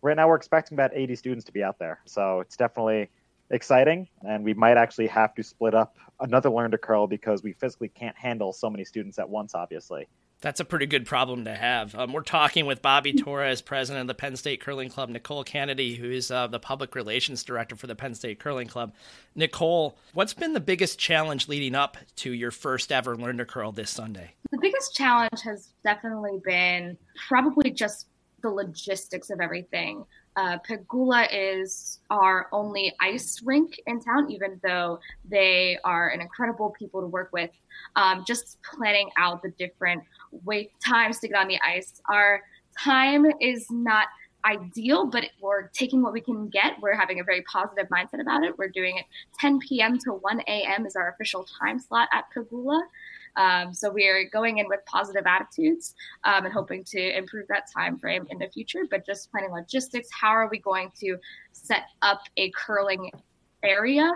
right 0.02 0.16
now 0.16 0.30
we're 0.30 0.38
expecting 0.38 0.78
about 0.78 0.92
80 0.94 1.18
students 1.18 1.44
to 1.44 1.52
be 1.52 1.62
out 1.62 1.78
there. 1.78 2.00
So 2.06 2.40
it's 2.40 2.56
definitely 2.56 3.10
exciting, 3.50 4.08
and 4.26 4.46
we 4.46 4.54
might 4.54 4.78
actually 4.78 5.08
have 5.08 5.36
to 5.36 5.44
split 5.44 5.74
up 5.74 5.98
another 6.22 6.50
learn 6.50 6.72
to 6.72 6.78
curl 6.78 7.06
because 7.06 7.44
we 7.44 7.52
physically 7.52 7.90
can't 7.90 8.16
handle 8.16 8.54
so 8.54 8.70
many 8.70 8.86
students 8.86 9.20
at 9.20 9.28
once, 9.28 9.54
obviously. 9.54 10.08
That's 10.42 10.62
a 10.62 10.66
pretty 10.66 10.86
good 10.86 11.06
problem 11.06 11.44
to 11.46 11.54
have. 11.54 11.94
Um, 11.96 12.14
we're 12.14 12.22
talking 12.22 12.66
with 12.66 12.82
Bobby 12.82 13.12
Torres, 13.12 13.62
president 13.62 14.02
of 14.02 14.08
the 14.08 14.14
Penn 14.14 14.38
State 14.38 14.62
Curling 14.62 14.88
Club, 14.88 15.10
Nichole 15.10 15.46
Kanady, 15.46 15.98
who 15.98 16.10
is 16.10 16.32
uh, 16.32 16.48
the 16.48 16.60
public 16.60 16.96
relations 16.96 17.44
director 17.44 17.76
for 17.76 17.88
the 17.88 17.96
Penn 17.96 18.16
State 18.16 18.40
Curling 18.40 18.68
Club. 18.68 18.94
Nichole, 19.36 19.96
what's 20.14 20.34
been 20.34 20.54
the 20.54 20.62
biggest 20.62 20.98
challenge 20.98 21.50
leading 21.50 21.76
up 21.76 21.98
to 22.18 22.32
your 22.32 22.52
first 22.52 22.90
ever 22.90 23.18
Learn 23.18 23.38
to 23.40 23.46
Curl 23.46 23.74
this 23.74 23.90
Sunday? 23.90 24.32
The 24.52 24.60
biggest 24.62 24.96
challenge 24.96 25.42
has 25.44 25.74
definitely 25.84 26.40
been 26.46 26.98
probably 27.28 27.70
just 27.70 28.08
the 28.42 28.50
logistics 28.50 29.30
of 29.30 29.42
everything. 29.42 30.06
Uh, 30.40 30.58
Pegula 30.60 31.28
is 31.34 32.00
our 32.10 32.48
only 32.54 32.96
ice 33.02 33.42
rink 33.44 33.78
in 33.88 34.00
town, 34.00 34.32
even 34.32 34.58
though 34.64 34.98
they 35.30 35.78
are 35.84 36.08
an 36.10 36.22
incredible 36.22 36.70
people 36.80 37.02
to 37.02 37.08
work 37.08 37.30
with. 37.34 37.50
Um, 37.98 38.24
just 38.26 38.58
planning 38.64 39.10
out 39.18 39.42
the 39.44 39.50
different 39.60 40.02
wait 40.46 40.72
times 40.80 41.20
to 41.20 41.28
get 41.28 41.36
on 41.36 41.50
the 41.50 41.60
ice. 41.60 42.02
Our 42.10 42.42
time 42.82 43.26
is 43.42 43.70
not 43.70 44.08
ideal, 44.46 45.08
but 45.08 45.26
we're 45.42 45.68
taking 45.68 46.02
what 46.02 46.14
we 46.14 46.22
can 46.22 46.48
get. 46.48 46.80
We're 46.80 46.96
having 46.96 47.20
a 47.20 47.24
very 47.26 47.42
positive 47.42 47.88
mindset 47.90 48.22
about 48.22 48.44
it. 48.46 48.58
We're 48.58 48.70
doing 48.70 48.98
it 48.98 49.06
10 49.42 49.60
p.m. 49.60 50.00
to 50.06 50.14
1 50.14 50.40
a.m. 50.48 50.86
is 50.86 50.96
our 50.96 51.10
official 51.10 51.46
time 51.60 51.80
slot 51.80 52.08
at 52.14 52.28
Pegula. 52.34 52.80
Um, 53.40 53.74
so 53.74 53.90
we 53.90 54.06
are 54.06 54.26
going 54.26 54.58
in 54.58 54.68
with 54.68 54.82
positive 54.86 55.26
attitudes 55.26 55.96
um, 56.26 56.46
and 56.46 56.54
hoping 56.54 56.84
to 56.84 57.18
improve 57.18 57.48
that 57.48 57.72
time 57.74 57.98
frame 57.98 58.28
in 58.30 58.38
the 58.38 58.50
future. 58.50 58.82
But 58.90 59.06
just 59.06 59.32
planning 59.32 59.52
logistics, 59.52 60.10
how 60.12 60.30
are 60.30 60.50
we 60.50 60.60
going 60.60 60.92
to 61.00 61.18
set 61.54 61.84
up 62.02 62.22
a 62.38 62.52
curling 62.52 63.10
area 63.64 64.12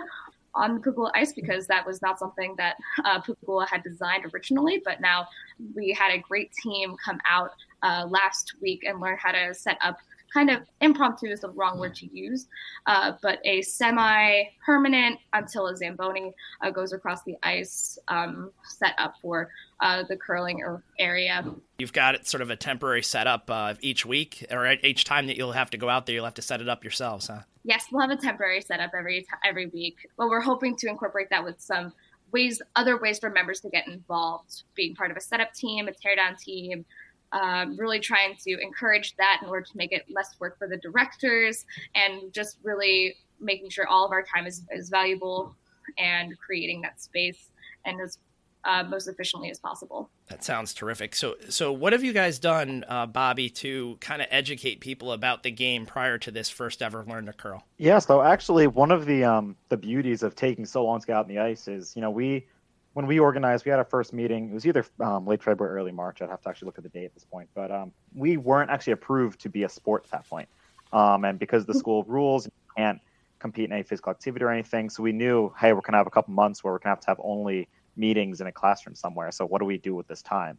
on 0.54 0.80
Pegula 0.80 1.10
ice 1.14 1.32
because 1.32 1.66
that 1.66 1.84
was 1.84 2.00
not 2.02 2.18
something 2.18 2.54
that 2.56 2.76
uh, 3.04 3.20
had 3.68 3.82
designed 3.82 4.24
originally. 4.32 4.80
But 4.84 5.00
now 5.00 5.26
we 5.74 5.92
had 5.92 6.12
a 6.12 6.18
great 6.18 6.52
team 6.62 6.94
come 7.04 7.18
out 7.28 7.50
uh, 7.82 8.06
last 8.08 8.54
week 8.60 8.84
and 8.86 9.00
learn 9.00 9.16
how 9.20 9.32
to 9.32 9.54
set 9.54 9.78
up 9.80 9.98
kind 10.34 10.50
of 10.50 10.62
impromptu 10.80 11.26
is 11.26 11.40
the 11.40 11.50
wrong 11.50 11.78
word 11.78 11.94
to 11.94 12.06
use, 12.14 12.48
uh, 12.86 13.12
but 13.22 13.38
a 13.44 13.62
semi 13.62 14.42
permanent 14.66 15.18
until 15.32 15.68
a 15.68 15.76
Zamboni 15.76 16.32
uh, 16.60 16.70
goes 16.70 16.92
across 16.92 17.22
the 17.22 17.36
ice 17.42 17.96
um, 18.08 18.50
set 18.64 18.94
up 18.98 19.14
for 19.22 19.48
uh, 19.80 20.02
the 20.08 20.16
curling 20.16 20.60
area. 20.98 21.44
You've 21.78 21.92
got 21.92 22.16
it 22.16 22.26
sort 22.26 22.42
of 22.42 22.50
a 22.50 22.56
temporary 22.56 23.02
setup 23.02 23.48
uh, 23.48 23.74
each 23.80 24.04
week, 24.04 24.44
or 24.50 24.72
each 24.82 25.04
time 25.04 25.28
that 25.28 25.36
you'll 25.36 25.52
have 25.52 25.70
to 25.70 25.78
go 25.78 25.88
out 25.88 26.06
there, 26.06 26.16
you'll 26.16 26.24
have 26.24 26.34
to 26.34 26.42
set 26.42 26.60
it 26.60 26.68
up 26.68 26.82
yourselves, 26.82 27.28
huh? 27.28 27.40
Yes, 27.62 27.86
we'll 27.90 28.02
have 28.02 28.10
a 28.10 28.20
temporary 28.20 28.60
setup 28.60 28.90
every 28.96 29.22
t- 29.22 29.28
every 29.44 29.66
week, 29.66 29.96
but 30.18 30.28
we're 30.28 30.40
hoping 30.40 30.76
to 30.76 30.88
incorporate 30.88 31.30
that 31.30 31.42
with 31.44 31.60
some 31.60 31.92
ways, 32.34 32.60
other 32.76 32.98
ways 32.98 33.18
for 33.18 33.30
members 33.30 33.60
to 33.60 33.70
get 33.70 33.86
involved, 33.86 34.64
being 34.74 34.94
part 34.94 35.10
of 35.10 35.16
a 35.16 35.20
setup 35.20 35.54
team, 35.54 35.88
a 35.88 35.92
teardown 35.92 36.36
team, 36.38 36.84
um, 37.34 37.76
really 37.76 38.00
trying 38.00 38.36
to 38.46 38.58
encourage 38.62 39.14
that 39.16 39.40
in 39.42 39.48
order 39.48 39.66
to 39.66 39.76
make 39.76 39.92
it 39.92 40.04
less 40.08 40.36
work 40.38 40.56
for 40.56 40.68
the 40.68 40.76
directors 40.78 41.66
and 41.94 42.32
just 42.32 42.58
really 42.62 43.16
making 43.40 43.68
sure 43.68 43.86
all 43.86 44.06
of 44.06 44.12
our 44.12 44.22
time 44.22 44.46
is, 44.46 44.62
is 44.70 44.88
valuable 44.88 45.54
and 45.98 46.38
creating 46.38 46.80
that 46.80 47.00
space 47.00 47.50
and 47.84 48.00
as 48.00 48.18
uh, 48.64 48.82
most 48.82 49.08
efficiently 49.08 49.50
as 49.50 49.58
possible. 49.58 50.08
That 50.28 50.42
sounds 50.42 50.72
terrific. 50.72 51.14
So, 51.14 51.34
so 51.50 51.70
what 51.70 51.92
have 51.92 52.02
you 52.02 52.14
guys 52.14 52.38
done, 52.38 52.82
uh, 52.88 53.04
Bobby, 53.04 53.50
to 53.50 53.98
kind 54.00 54.22
of 54.22 54.28
educate 54.30 54.80
people 54.80 55.12
about 55.12 55.42
the 55.42 55.50
game 55.50 55.84
prior 55.84 56.16
to 56.18 56.30
this 56.30 56.48
first 56.48 56.80
ever 56.80 57.04
Learn 57.06 57.26
to 57.26 57.34
Curl? 57.34 57.62
Yeah, 57.76 57.98
so 57.98 58.22
actually, 58.22 58.66
one 58.66 58.90
of 58.90 59.04
the 59.04 59.24
um, 59.24 59.56
the 59.68 59.76
beauties 59.76 60.22
of 60.22 60.34
taking 60.34 60.64
so 60.64 60.82
long 60.82 61.00
to 61.00 61.06
get 61.06 61.16
out 61.16 61.28
in 61.28 61.34
the 61.34 61.42
ice 61.42 61.68
is, 61.68 61.94
you 61.94 62.00
know, 62.00 62.10
we 62.10 62.46
when 62.94 63.06
we 63.06 63.18
organized, 63.18 63.64
we 63.64 63.70
had 63.70 63.78
our 63.78 63.84
first 63.84 64.12
meeting. 64.12 64.50
It 64.50 64.54
was 64.54 64.66
either 64.66 64.86
um, 65.00 65.26
late 65.26 65.42
February, 65.42 65.76
early 65.76 65.92
March. 65.92 66.22
I'd 66.22 66.30
have 66.30 66.40
to 66.42 66.48
actually 66.48 66.66
look 66.66 66.78
at 66.78 66.84
the 66.84 66.90
date 66.90 67.04
at 67.04 67.14
this 67.14 67.24
point, 67.24 67.48
but 67.54 67.70
um, 67.70 67.92
we 68.14 68.36
weren't 68.36 68.70
actually 68.70 68.94
approved 68.94 69.40
to 69.40 69.48
be 69.48 69.64
a 69.64 69.68
sport 69.68 70.04
at 70.04 70.10
that 70.12 70.28
point. 70.28 70.48
Um, 70.92 71.24
and 71.24 71.38
because 71.38 71.66
the 71.66 71.74
school 71.74 72.04
rules, 72.04 72.46
you 72.46 72.52
can't 72.76 73.00
compete 73.40 73.66
in 73.66 73.72
any 73.72 73.82
physical 73.82 74.10
activity 74.10 74.44
or 74.44 74.50
anything. 74.50 74.88
So 74.88 75.02
we 75.02 75.10
knew, 75.10 75.52
hey, 75.58 75.72
we're 75.72 75.80
gonna 75.80 75.98
have 75.98 76.06
a 76.06 76.10
couple 76.10 76.32
months 76.34 76.62
where 76.62 76.72
we're 76.72 76.78
gonna 76.78 76.92
have 76.92 77.00
to 77.00 77.08
have 77.08 77.20
only 77.22 77.68
meetings 77.96 78.40
in 78.40 78.46
a 78.46 78.52
classroom 78.52 78.94
somewhere. 78.94 79.32
So 79.32 79.44
what 79.44 79.58
do 79.58 79.66
we 79.66 79.76
do 79.76 79.96
with 79.96 80.06
this 80.06 80.22
time? 80.22 80.56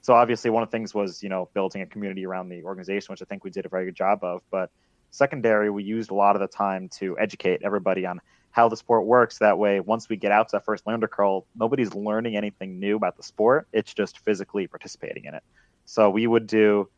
So 0.00 0.14
obviously, 0.14 0.50
one 0.50 0.62
of 0.62 0.70
the 0.70 0.76
things 0.76 0.94
was 0.94 1.22
you 1.22 1.28
know 1.28 1.50
building 1.52 1.82
a 1.82 1.86
community 1.86 2.24
around 2.24 2.48
the 2.48 2.62
organization, 2.62 3.12
which 3.12 3.20
I 3.20 3.26
think 3.26 3.44
we 3.44 3.50
did 3.50 3.66
a 3.66 3.68
very 3.68 3.84
good 3.84 3.94
job 3.94 4.24
of. 4.24 4.40
But 4.50 4.70
secondary, 5.10 5.68
we 5.68 5.84
used 5.84 6.10
a 6.10 6.14
lot 6.14 6.34
of 6.34 6.40
the 6.40 6.48
time 6.48 6.88
to 7.00 7.18
educate 7.18 7.60
everybody 7.62 8.06
on 8.06 8.20
how 8.54 8.68
the 8.68 8.76
sport 8.76 9.04
works. 9.04 9.38
That 9.38 9.58
way, 9.58 9.80
once 9.80 10.08
we 10.08 10.14
get 10.14 10.30
out 10.30 10.48
to 10.50 10.56
that 10.56 10.64
first 10.64 10.84
to 10.84 11.08
curl, 11.08 11.44
nobody's 11.56 11.92
learning 11.92 12.36
anything 12.36 12.78
new 12.78 12.94
about 12.94 13.16
the 13.16 13.22
sport. 13.24 13.66
It's 13.72 13.92
just 13.92 14.20
physically 14.20 14.68
participating 14.68 15.24
in 15.24 15.34
it. 15.34 15.42
So 15.86 16.08
we 16.08 16.28
would 16.28 16.46
do 16.46 16.88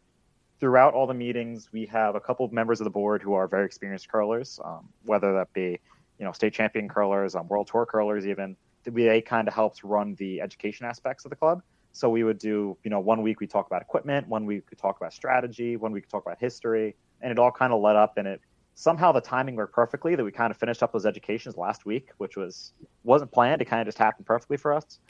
throughout 0.61 0.93
all 0.93 1.07
the 1.07 1.15
meetings. 1.15 1.71
We 1.73 1.87
have 1.87 2.15
a 2.15 2.21
couple 2.21 2.45
of 2.45 2.53
members 2.53 2.79
of 2.81 2.85
the 2.85 2.91
board 2.91 3.23
who 3.23 3.33
are 3.33 3.49
very 3.49 3.65
experienced 3.65 4.07
curlers, 4.07 4.61
um, 4.63 4.91
whether 5.07 5.33
that 5.33 5.51
be 5.55 5.81
you 6.19 6.27
know 6.27 6.33
state 6.33 6.53
champion 6.53 6.91
curlers, 6.91 7.35
um, 7.35 7.49
world 7.49 7.69
tour 7.73 7.87
curlers, 7.87 8.27
even. 8.27 8.55
They 8.85 9.23
kind 9.23 9.49
of 9.49 9.55
helps 9.55 9.83
run 9.83 10.15
the 10.17 10.43
education 10.43 10.85
aspects 10.85 11.25
of 11.25 11.31
the 11.31 11.37
club. 11.37 11.63
So 11.93 12.11
we 12.11 12.23
would 12.23 12.39
do, 12.39 12.77
you 12.85 12.91
know, 12.91 13.01
one 13.01 13.23
week 13.23 13.41
we 13.41 13.47
talk 13.47 13.67
about 13.67 13.81
equipment, 13.81 14.29
one 14.29 14.45
week 14.45 14.65
we 14.71 14.77
talk 14.77 14.99
about 14.99 15.15
strategy, 15.15 15.79
one 15.79 15.91
week 15.91 16.05
we 16.05 16.09
talk 16.09 16.25
about 16.27 16.37
history, 16.39 16.95
and 17.23 17.33
it 17.33 17.39
all 17.39 17.51
kind 17.51 17.73
of 17.73 17.81
led 17.81 17.97
up 17.97 18.19
and 18.19 18.29
it 18.29 18.43
somehow 18.77 19.11
the 19.11 19.21
timing 19.21 19.57
worked 19.57 19.75
perfectly 19.75 20.15
that 20.15 20.23
we 20.23 20.31
kind 20.31 20.51
of 20.51 20.57
finished 20.57 20.83
up 20.83 20.93
those 20.93 21.07
educations 21.07 21.57
last 21.57 21.85
week, 21.85 22.11
which 22.19 22.37
was 22.37 22.73
wasn't 23.03 23.33
planned. 23.33 23.61
It 23.63 23.65
kind 23.65 23.81
of 23.81 23.89
just 23.89 23.99
happened 23.99 24.27
perfectly 24.27 24.59
for 24.59 24.73
us. 24.73 25.01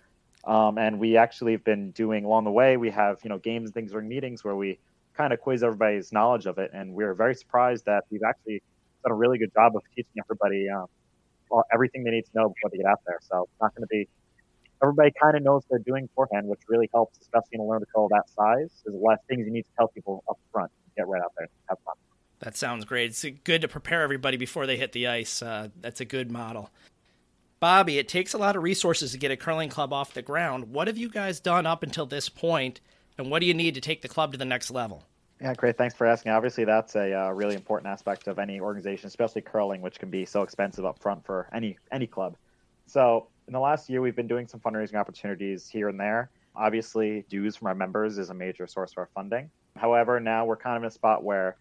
Um, 0.45 0.79
and 0.79 1.01
we 1.01 1.17
actually 1.17 1.53
have 1.53 1.65
been 1.65 1.91
doing 1.91 2.25
along 2.25 2.45
the 2.45 2.53
way. 2.53 2.77
We 2.77 2.91
have 2.91 3.19
you 3.25 3.29
know 3.29 3.39
games 3.39 3.71
things 3.73 3.91
during 3.91 4.09
meetings 4.09 4.45
where 4.45 4.55
we 4.57 4.79
kind 5.15 5.33
of 5.33 5.41
quiz 5.41 5.63
everybody's 5.63 6.13
knowledge 6.13 6.47
of 6.47 6.59
it, 6.59 6.71
and 6.73 6.95
we're 6.95 7.15
very 7.15 7.35
surprised 7.35 7.85
that 7.87 8.05
we've 8.11 8.23
actually 8.27 8.63
done 9.03 9.13
a 9.13 9.15
really 9.15 9.39
good 9.39 9.53
job 9.53 9.77
of 9.77 9.83
teaching 9.95 10.23
everybody 10.25 10.69
um, 10.71 10.87
everything 11.73 12.05
they 12.05 12.13
need 12.13 12.25
to 12.25 12.31
know 12.35 12.49
before 12.49 12.71
they 12.71 12.79
get 12.79 12.87
out 12.87 13.01
there. 13.07 13.19
So 13.21 13.43
it's 13.43 13.61
not 13.61 13.75
going 13.75 13.83
to 13.83 13.89
be 13.89 14.09
everybody 14.81 15.13
kind 15.21 15.37
of 15.37 15.43
knows 15.43 15.65
what 15.67 15.79
they're 15.79 15.93
doing 15.93 16.07
beforehand, 16.07 16.47
which 16.47 16.61
really 16.69 16.89
helps, 16.95 17.19
especially 17.21 17.55
in 17.55 17.61
a 17.61 17.65
learn 17.65 17.81
to 17.81 17.87
curl 17.93 18.09
that 18.11 18.31
size. 18.31 18.71
There's 18.85 19.01
less 19.03 19.19
things 19.29 19.45
you 19.45 19.53
need 19.53 19.63
to 19.63 19.73
tell 19.77 19.89
people 19.89 20.23
up 20.29 20.39
front. 20.53 20.71
Get 20.97 21.09
right 21.09 21.23
out 21.23 21.33
there, 21.37 21.49
have 21.69 21.79
fun. 21.85 21.97
That 22.41 22.57
sounds 22.57 22.85
great. 22.85 23.11
It's 23.11 23.25
good 23.45 23.63
to 23.63 23.69
prepare 23.69 24.03
everybody 24.03 24.37
before 24.37 24.67
they 24.67 24.77
hit 24.77 24.93
the 24.93 25.07
ice. 25.07 25.41
Uh, 25.43 25.69
that's 25.81 26.01
a 26.01 26.05
good 26.05 26.31
model. 26.31 26.71
Bobby, 27.59 27.99
it 27.99 28.09
takes 28.09 28.35
a 28.35 28.39
lot 28.39 28.55
of 28.55 28.63
resources 28.63 29.13
to 29.13 29.19
get 29.19 29.31
a 29.31 29.37
curling 29.37 29.71
club 29.71 29.93
off 29.93 30.13
the 30.13 30.21
ground. 30.21 30.73
What 30.73 30.89
have 30.89 30.99
you 30.99 31.09
guys 31.09 31.41
done 31.41 31.65
up 31.65 31.83
until 31.83 32.05
this 32.05 32.29
point, 32.29 32.81
and 33.17 33.31
what 33.31 33.41
do 33.41 33.47
you 33.47 33.55
need 33.55 33.75
to 33.75 33.81
take 33.81 34.03
the 34.03 34.09
club 34.09 34.33
to 34.33 34.39
the 34.39 34.45
next 34.45 34.71
level? 34.71 35.05
Yeah, 35.41 35.55
great. 35.55 35.79
Thanks 35.79 35.95
for 35.95 36.07
asking. 36.07 36.33
Obviously, 36.33 36.65
that's 36.65 36.97
a 36.97 37.15
uh, 37.15 37.31
really 37.31 37.55
important 37.55 37.91
aspect 37.91 38.27
of 38.27 38.39
any 38.39 38.61
organization, 38.61 39.07
especially 39.07 39.43
curling, 39.43 39.81
which 39.81 39.99
can 39.99 40.11
be 40.11 40.25
so 40.25 40.43
expensive 40.43 40.85
up 40.85 40.99
front 40.99 41.25
for 41.25 41.49
any 41.53 41.79
any 41.91 42.07
club. 42.07 42.37
So, 42.87 43.29
in 43.47 43.53
the 43.53 43.61
last 43.61 43.89
year, 43.89 44.01
we've 44.01 44.17
been 44.17 44.29
doing 44.29 44.47
some 44.47 44.61
fundraising 44.61 44.95
opportunities 44.95 45.69
here 45.69 45.89
and 45.89 45.99
there. 45.99 46.31
Obviously, 46.55 47.25
dues 47.29 47.57
from 47.57 47.69
our 47.69 47.75
members 47.75 48.19
is 48.19 48.31
a 48.31 48.35
major 48.35 48.67
source 48.67 48.93
of 48.93 48.99
our 48.99 49.09
funding. 49.15 49.51
However, 49.77 50.21
now 50.21 50.45
we're 50.45 50.57
kind 50.57 50.77
of 50.77 50.83
in 50.83 50.89
a 50.89 50.91
spot 50.91 51.23
where 51.23 51.57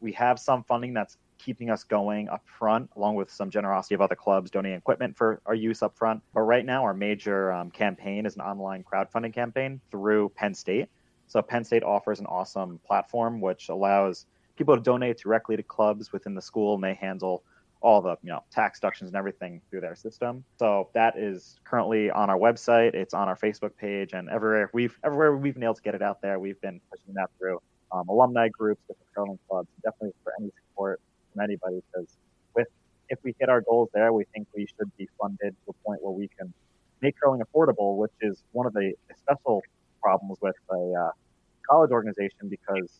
we 0.00 0.12
have 0.12 0.38
some 0.38 0.64
funding 0.64 0.94
that's 0.94 1.16
keeping 1.38 1.70
us 1.70 1.84
going 1.84 2.28
up 2.28 2.42
front, 2.46 2.90
along 2.96 3.14
with 3.14 3.30
some 3.30 3.50
generosity 3.50 3.94
of 3.94 4.00
other 4.00 4.14
clubs 4.14 4.50
donating 4.50 4.78
equipment 4.78 5.16
for 5.16 5.40
our 5.46 5.54
use 5.54 5.82
up 5.82 5.96
front. 5.96 6.22
But 6.34 6.42
right 6.42 6.64
now, 6.64 6.84
our 6.84 6.94
major 6.94 7.52
um, 7.52 7.70
campaign 7.70 8.26
is 8.26 8.36
an 8.36 8.42
online 8.42 8.84
crowdfunding 8.84 9.32
campaign 9.32 9.80
through 9.90 10.30
Penn 10.36 10.54
State. 10.54 10.88
So 11.26 11.40
Penn 11.40 11.64
State 11.64 11.82
offers 11.82 12.20
an 12.20 12.26
awesome 12.26 12.80
platform 12.86 13.40
which 13.40 13.68
allows 13.68 14.26
people 14.56 14.74
to 14.76 14.82
donate 14.82 15.18
directly 15.18 15.56
to 15.56 15.62
clubs 15.62 16.12
within 16.12 16.34
the 16.34 16.42
school, 16.42 16.74
and 16.74 16.84
they 16.84 16.94
handle 16.94 17.42
all 17.82 18.02
the 18.02 18.16
you 18.22 18.28
know 18.28 18.42
tax 18.50 18.78
deductions 18.78 19.08
and 19.08 19.16
everything 19.16 19.62
through 19.70 19.80
their 19.80 19.94
system. 19.94 20.44
So 20.58 20.90
that 20.92 21.16
is 21.16 21.58
currently 21.64 22.10
on 22.10 22.28
our 22.28 22.38
website. 22.38 22.94
It's 22.94 23.14
on 23.14 23.28
our 23.28 23.36
Facebook 23.36 23.76
page, 23.76 24.12
and 24.12 24.28
everywhere 24.28 24.70
we've 24.74 24.98
everywhere 25.04 25.36
we've 25.36 25.54
been 25.54 25.62
able 25.62 25.74
to 25.74 25.82
get 25.82 25.94
it 25.94 26.02
out 26.02 26.20
there, 26.20 26.38
we've 26.38 26.60
been 26.60 26.80
pushing 26.90 27.14
that 27.14 27.30
through 27.38 27.60
um, 27.92 28.08
alumni 28.08 28.48
groups, 28.48 28.80
different 28.88 29.14
curling 29.14 29.38
clubs, 29.48 29.68
definitely 29.82 30.14
for 30.22 30.32
any 30.40 30.50
support 30.68 31.00
from 31.32 31.42
anybody. 31.42 31.82
Because 31.92 32.08
with 32.54 32.68
if 33.08 33.18
we 33.22 33.34
hit 33.38 33.48
our 33.48 33.60
goals 33.60 33.88
there, 33.92 34.12
we 34.12 34.24
think 34.32 34.46
we 34.54 34.66
should 34.66 34.94
be 34.96 35.08
funded 35.20 35.54
to 35.64 35.70
a 35.70 35.72
point 35.84 36.02
where 36.02 36.12
we 36.12 36.28
can 36.38 36.52
make 37.00 37.14
curling 37.20 37.40
affordable, 37.40 37.96
which 37.96 38.12
is 38.20 38.42
one 38.52 38.66
of 38.66 38.72
the 38.72 38.92
special 39.16 39.62
problems 40.02 40.38
with 40.40 40.56
a 40.70 40.94
uh, 40.94 41.10
college 41.68 41.90
organization 41.90 42.48
because 42.48 42.90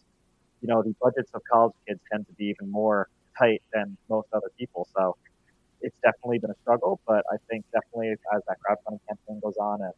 you 0.60 0.68
know 0.68 0.82
the 0.82 0.94
budgets 1.00 1.30
of 1.34 1.42
college 1.50 1.74
kids 1.86 2.00
tend 2.10 2.26
to 2.26 2.32
be 2.34 2.46
even 2.46 2.70
more 2.70 3.08
tight 3.38 3.62
than 3.72 3.96
most 4.08 4.28
other 4.32 4.50
people. 4.58 4.86
So 4.94 5.16
it's 5.80 5.96
definitely 6.02 6.38
been 6.38 6.50
a 6.50 6.60
struggle, 6.62 7.00
but 7.06 7.24
I 7.32 7.36
think 7.48 7.64
definitely 7.72 8.10
as 8.10 8.42
that 8.48 8.58
crowdfunding 8.60 9.00
campaign 9.08 9.40
goes 9.42 9.56
on, 9.58 9.80
and 9.82 9.92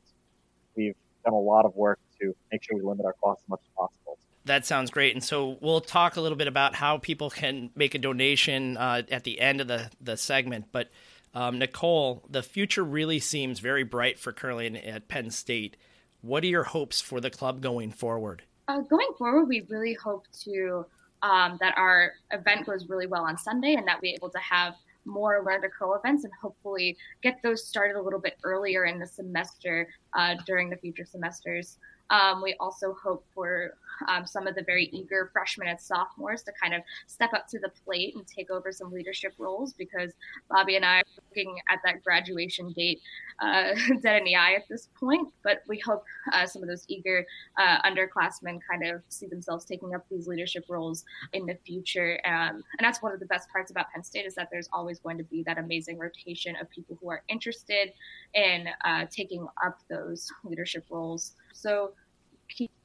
we've 0.76 0.94
done 1.24 1.34
a 1.34 1.38
lot 1.38 1.64
of 1.64 1.74
work 1.74 1.98
to 2.20 2.34
make 2.50 2.62
sure 2.62 2.76
we 2.76 2.82
limit 2.82 3.04
our 3.04 3.14
costs 3.14 3.44
as 3.44 3.50
much 3.50 3.60
as 3.64 3.70
possible. 3.76 4.18
That 4.44 4.66
sounds 4.66 4.90
great. 4.90 5.14
And 5.14 5.22
so 5.22 5.56
we'll 5.60 5.80
talk 5.80 6.16
a 6.16 6.20
little 6.20 6.36
bit 6.36 6.48
about 6.48 6.74
how 6.74 6.98
people 6.98 7.30
can 7.30 7.70
make 7.76 7.94
a 7.94 7.98
donation 7.98 8.76
uh, 8.76 9.02
at 9.10 9.24
the 9.24 9.40
end 9.40 9.60
of 9.60 9.68
the, 9.68 9.90
the 10.00 10.16
segment. 10.16 10.66
But 10.72 10.90
um, 11.34 11.58
Nichole, 11.58 12.22
the 12.28 12.42
future 12.42 12.82
really 12.82 13.20
seems 13.20 13.60
very 13.60 13.84
bright 13.84 14.18
for 14.18 14.32
curling 14.32 14.76
at 14.76 15.08
Penn 15.08 15.30
State. 15.30 15.76
What 16.20 16.42
are 16.42 16.48
your 16.48 16.64
hopes 16.64 17.00
for 17.00 17.20
the 17.20 17.30
club 17.30 17.60
going 17.60 17.92
forward? 17.92 18.42
Uh, 18.68 18.80
going 18.80 19.08
forward, 19.16 19.46
we 19.46 19.62
really 19.68 19.94
hope 19.94 20.26
to 20.44 20.86
um, 21.22 21.56
that 21.60 21.74
our 21.76 22.14
event 22.32 22.66
goes 22.66 22.88
really 22.88 23.06
well 23.06 23.24
on 23.24 23.36
Sunday 23.36 23.74
and 23.74 23.86
that 23.86 24.00
we're 24.02 24.14
able 24.14 24.30
to 24.30 24.38
have 24.38 24.74
more 25.04 25.42
Learn 25.44 25.62
to 25.62 25.68
Curl 25.68 25.94
events 25.94 26.24
and 26.24 26.32
hopefully 26.40 26.96
get 27.22 27.40
those 27.42 27.64
started 27.66 27.96
a 27.96 28.02
little 28.02 28.20
bit 28.20 28.36
earlier 28.44 28.84
in 28.84 28.98
the 28.98 29.06
semester 29.06 29.88
uh, 30.14 30.34
during 30.46 30.70
the 30.70 30.76
future 30.76 31.04
semesters. 31.04 31.78
Um, 32.10 32.42
we 32.42 32.54
also 32.60 32.96
hope 33.02 33.24
for 33.34 33.74
um, 34.08 34.26
some 34.26 34.46
of 34.46 34.54
the 34.54 34.62
very 34.62 34.88
eager 34.92 35.30
freshmen 35.32 35.68
and 35.68 35.80
sophomores 35.80 36.42
to 36.42 36.52
kind 36.60 36.74
of 36.74 36.82
step 37.06 37.32
up 37.34 37.46
to 37.48 37.58
the 37.58 37.70
plate 37.84 38.14
and 38.14 38.26
take 38.26 38.50
over 38.50 38.72
some 38.72 38.92
leadership 38.92 39.32
roles 39.38 39.72
because 39.72 40.12
Bobby 40.50 40.76
and 40.76 40.84
I 40.84 40.98
are 40.98 41.04
looking 41.28 41.56
at 41.70 41.80
that 41.84 42.02
graduation 42.02 42.72
date 42.72 43.00
uh, 43.40 43.74
dead 44.02 44.18
in 44.18 44.24
the 44.24 44.36
eye 44.36 44.54
at 44.54 44.68
this 44.68 44.88
point. 44.98 45.28
But 45.42 45.62
we 45.68 45.78
hope 45.78 46.04
uh, 46.32 46.46
some 46.46 46.62
of 46.62 46.68
those 46.68 46.84
eager 46.88 47.26
uh, 47.58 47.82
underclassmen 47.82 48.58
kind 48.68 48.86
of 48.86 49.02
see 49.08 49.26
themselves 49.26 49.64
taking 49.64 49.94
up 49.94 50.04
these 50.10 50.26
leadership 50.26 50.64
roles 50.68 51.04
in 51.32 51.46
the 51.46 51.56
future. 51.66 52.18
Um, 52.24 52.62
and 52.78 52.80
that's 52.80 53.02
one 53.02 53.12
of 53.12 53.20
the 53.20 53.26
best 53.26 53.48
parts 53.50 53.70
about 53.70 53.86
Penn 53.92 54.02
State 54.02 54.26
is 54.26 54.34
that 54.34 54.48
there's 54.50 54.68
always 54.72 54.98
going 54.98 55.18
to 55.18 55.24
be 55.24 55.42
that 55.44 55.58
amazing 55.58 55.98
rotation 55.98 56.56
of 56.60 56.68
people 56.70 56.98
who 57.00 57.10
are 57.10 57.22
interested 57.28 57.92
in 58.34 58.68
uh, 58.84 59.06
taking 59.10 59.46
up 59.64 59.78
those 59.88 60.30
leadership 60.44 60.84
roles. 60.90 61.34
So 61.52 61.92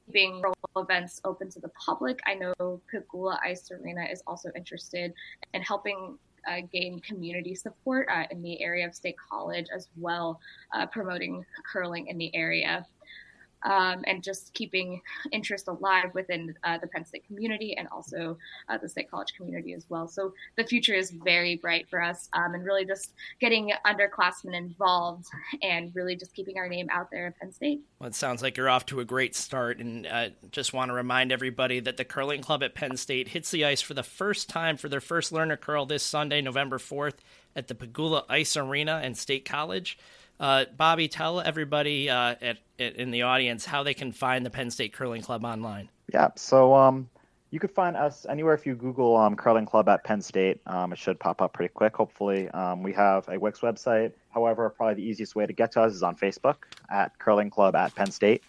keeping 0.08 0.41
events 0.76 1.22
open 1.26 1.50
to 1.50 1.60
the 1.60 1.70
public. 1.70 2.20
I 2.28 2.36
know 2.36 2.82
Pegula 2.93 3.38
Ice 3.43 3.70
Arena 3.72 4.06
is 4.12 4.24
also 4.28 4.50
interested 4.56 5.13
in 5.54 5.62
helping 5.62 6.17
uh, 6.48 6.62
gain 6.72 7.00
community 7.02 7.54
support 7.56 8.08
uh, 8.12 8.24
in 8.32 8.41
the 8.41 8.62
area 8.62 8.88
of 8.88 8.96
State 8.96 9.17
College 9.30 9.67
as 9.76 9.89
well, 9.98 10.39
uh, 10.74 10.86
promoting 10.86 11.46
curling 11.65 12.08
in 12.08 12.17
the 12.17 12.34
area 12.36 12.86
um, 13.63 14.04
and 14.06 14.24
just 14.24 14.54
keeping 14.54 15.02
interest 15.32 15.67
alive 15.67 16.12
within 16.13 16.54
uh, 16.63 16.78
the 16.78 16.88
Penn 16.88 17.06
State 17.06 17.26
community 17.26 17.76
and 17.78 17.88
also 17.89 18.38
uh, 18.70 18.78
the 18.78 18.88
State 18.88 19.10
College 19.10 19.34
community 19.36 19.74
as 19.74 19.86
well. 19.89 20.08
So 20.08 20.34
the 20.56 20.63
future 20.63 20.93
is 20.93 21.12
very 21.12 21.56
bright 21.56 21.89
for 21.89 22.02
us, 22.02 22.30
um, 22.34 22.54
and 22.54 22.65
really 22.65 22.86
just 22.86 23.13
getting 23.39 23.72
underclassmen 23.86 24.56
involved 24.56 25.26
and 25.62 25.93
really 25.96 26.15
just 26.15 26.34
keeping 26.34 26.58
our 26.58 26.67
name 26.67 26.88
out 26.91 27.10
there 27.12 27.28
at 27.28 27.39
Penn 27.39 27.52
State. 27.52 27.82
Well, 28.00 28.08
it 28.08 28.15
sounds 28.15 28.41
like 28.41 28.58
you're 28.58 28.70
off 28.70 28.86
to 28.88 29.00
a 29.00 29.06
great 29.06 29.36
start, 29.36 29.80
and 29.80 30.06
uh, 30.06 30.30
just 30.52 30.74
want 30.74 30.89
to 30.89 30.93
remind 30.93 31.32
everybody 31.32 31.80
that 31.80 31.98
the 31.98 32.06
curling 32.06 32.41
club 32.41 32.63
at 32.63 32.76
Penn 32.76 32.98
State 32.98 33.30
hits 33.30 33.52
the 33.52 33.65
ice 33.65 33.82
for 33.82 33.93
the 33.93 34.04
first 34.04 34.50
time 34.50 34.78
for 34.78 34.89
their 34.89 35.02
first 35.02 35.32
learner 35.32 35.58
curl 35.58 35.86
this 35.86 36.04
Sunday, 36.04 36.41
November 36.41 36.78
4th, 36.78 37.15
at 37.56 37.67
the 37.67 37.76
Pegula 37.76 38.24
Ice 38.30 38.56
Arena 38.56 39.02
and 39.04 39.17
State 39.17 39.46
College. 39.46 39.98
Uh, 40.39 40.65
Bobby, 40.76 41.08
tell 41.08 41.39
everybody 41.39 42.10
uh, 42.10 42.36
at, 42.41 42.58
at, 42.80 42.95
in 42.95 43.12
the 43.12 43.23
audience 43.23 43.65
how 43.65 43.84
they 43.84 43.93
can 43.93 44.12
find 44.12 44.45
the 44.45 44.50
Penn 44.50 44.69
State 44.69 44.93
Curling 44.93 45.21
Club 45.21 45.43
online. 45.43 45.89
Yeah, 46.13 46.30
so 46.36 46.76
um, 46.76 47.10
you 47.50 47.60
could 47.60 47.71
find 47.71 47.97
us 47.97 48.26
anywhere 48.30 48.54
if 48.54 48.65
you 48.65 48.76
Google 48.76 49.17
um, 49.17 49.36
Curling 49.36 49.65
Club 49.65 49.89
at 49.89 50.04
Penn 50.04 50.21
State. 50.21 50.62
Um, 50.67 50.93
it 50.93 51.00
should 51.00 51.19
pop 51.19 51.41
up 51.41 51.54
pretty 51.54 51.73
quick, 51.73 51.95
hopefully. 51.95 52.50
Um, 52.50 52.84
we 52.84 52.93
have 52.93 53.28
a 53.30 53.39
Wix 53.39 53.62
website. 53.62 54.13
However, 54.30 54.69
probably 54.69 54.95
the 54.95 55.10
easiest 55.10 55.36
way 55.36 55.47
to 55.47 55.54
get 55.54 55.71
to 55.71 55.82
us 55.82 55.93
is 55.93 56.04
on 56.04 56.15
Facebook 56.15 56.58
at 56.89 57.17
Curling 57.17 57.50
Club 57.50 57.76
at 57.76 57.95
Penn 57.95 58.12
State. 58.12 58.43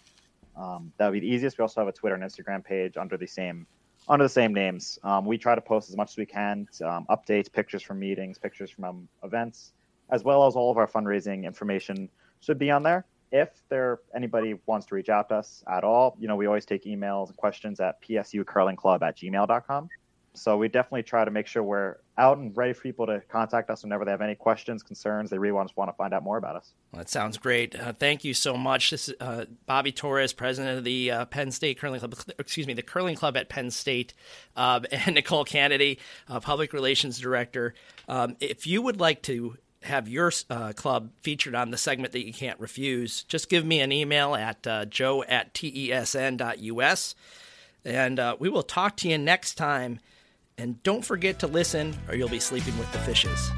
Um, 0.55 0.91
that 0.97 1.07
would 1.07 1.13
be 1.13 1.21
the 1.21 1.33
easiest. 1.33 1.57
We 1.57 1.63
also 1.63 1.81
have 1.81 1.87
a 1.87 1.91
Twitter 1.91 2.15
and 2.15 2.23
Instagram 2.23 2.63
page 2.63 2.97
under 2.97 3.17
the 3.17 3.27
same 3.27 3.65
under 4.07 4.25
the 4.25 4.29
same 4.29 4.53
names. 4.53 4.97
Um, 5.03 5.25
we 5.25 5.37
try 5.37 5.53
to 5.53 5.61
post 5.61 5.89
as 5.89 5.95
much 5.95 6.11
as 6.11 6.17
we 6.17 6.25
can, 6.25 6.67
updates, 6.81 7.51
pictures 7.51 7.83
from 7.83 7.99
meetings, 7.99 8.39
pictures 8.39 8.71
from 8.71 9.07
events 9.23 9.73
as 10.11 10.23
well 10.23 10.45
as 10.47 10.55
all 10.55 10.71
of 10.71 10.77
our 10.77 10.87
fundraising 10.87 11.43
information 11.43 12.09
should 12.41 12.57
be 12.59 12.71
on 12.71 12.83
there. 12.83 13.05
If 13.31 13.49
there 13.69 13.99
anybody 14.15 14.55
wants 14.65 14.87
to 14.87 14.95
reach 14.95 15.09
out 15.09 15.29
to 15.29 15.35
us 15.35 15.63
at 15.71 15.83
all, 15.83 16.17
you 16.19 16.27
know, 16.27 16.35
we 16.35 16.47
always 16.47 16.65
take 16.65 16.85
emails 16.85 17.27
and 17.27 17.37
questions 17.37 17.79
at 17.79 18.01
psucurlingclub 18.01 19.01
at 19.03 19.17
gmail.com. 19.17 19.89
So 20.33 20.57
we 20.57 20.67
definitely 20.67 21.03
try 21.03 21.25
to 21.25 21.31
make 21.31 21.47
sure 21.47 21.63
we're 21.63 21.97
out 22.17 22.37
and 22.37 22.55
ready 22.55 22.73
for 22.73 22.81
people 22.81 23.05
to 23.07 23.21
contact 23.29 23.69
us 23.69 23.83
whenever 23.83 24.05
they 24.05 24.11
have 24.11 24.21
any 24.21 24.35
questions, 24.35 24.83
concerns, 24.83 25.29
they 25.29 25.37
really 25.37 25.51
want 25.51 25.69
to 25.69 25.75
want 25.75 25.89
to 25.89 25.95
find 25.95 26.13
out 26.13 26.23
more 26.23 26.37
about 26.37 26.55
us. 26.55 26.73
Well, 26.91 26.99
that 26.99 27.09
sounds 27.09 27.37
great. 27.37 27.77
Uh, 27.79 27.93
thank 27.93 28.23
you 28.23 28.33
so 28.33 28.55
much. 28.55 28.91
This 28.91 29.09
is 29.09 29.15
uh, 29.19 29.45
Bobby 29.65 29.91
Torres, 29.91 30.33
president 30.33 30.77
of 30.77 30.83
the 30.83 31.11
uh, 31.11 31.25
Penn 31.25 31.51
State 31.51 31.79
Curling 31.79 31.99
Club, 31.99 32.15
excuse 32.39 32.67
me, 32.67 32.73
the 32.73 32.83
Curling 32.83 33.15
Club 33.15 33.37
at 33.37 33.49
Penn 33.49 33.71
State, 33.71 34.13
um, 34.55 34.85
and 34.91 35.17
Nichole 35.17 35.47
Kanady, 35.47 35.97
uh, 36.27 36.39
public 36.39 36.73
relations 36.73 37.19
director. 37.19 37.73
Um, 38.07 38.35
if 38.39 38.67
you 38.67 38.81
would 38.81 38.99
like 38.99 39.21
to 39.23 39.57
have 39.83 40.09
your 40.09 40.31
uh, 40.49 40.73
club 40.73 41.09
featured 41.21 41.55
on 41.55 41.71
the 41.71 41.77
segment 41.77 42.11
that 42.13 42.25
you 42.25 42.33
can't 42.33 42.59
refuse, 42.59 43.23
just 43.23 43.49
give 43.49 43.65
me 43.65 43.79
an 43.79 43.91
email 43.91 44.35
at 44.35 44.65
uh, 44.67 44.85
joe 44.85 45.23
at 45.23 45.53
tesn.us. 45.53 47.15
And 47.85 48.19
uh, 48.19 48.35
we 48.39 48.49
will 48.49 48.63
talk 48.63 48.97
to 48.97 49.09
you 49.09 49.17
next 49.17 49.55
time. 49.55 49.99
And 50.57 50.83
don't 50.83 51.05
forget 51.05 51.39
to 51.39 51.47
listen, 51.47 51.97
or 52.09 52.15
you'll 52.15 52.27
be 52.27 52.41
sleeping 52.41 52.77
with 52.77 52.91
the 52.91 52.99
fishes. 52.99 53.49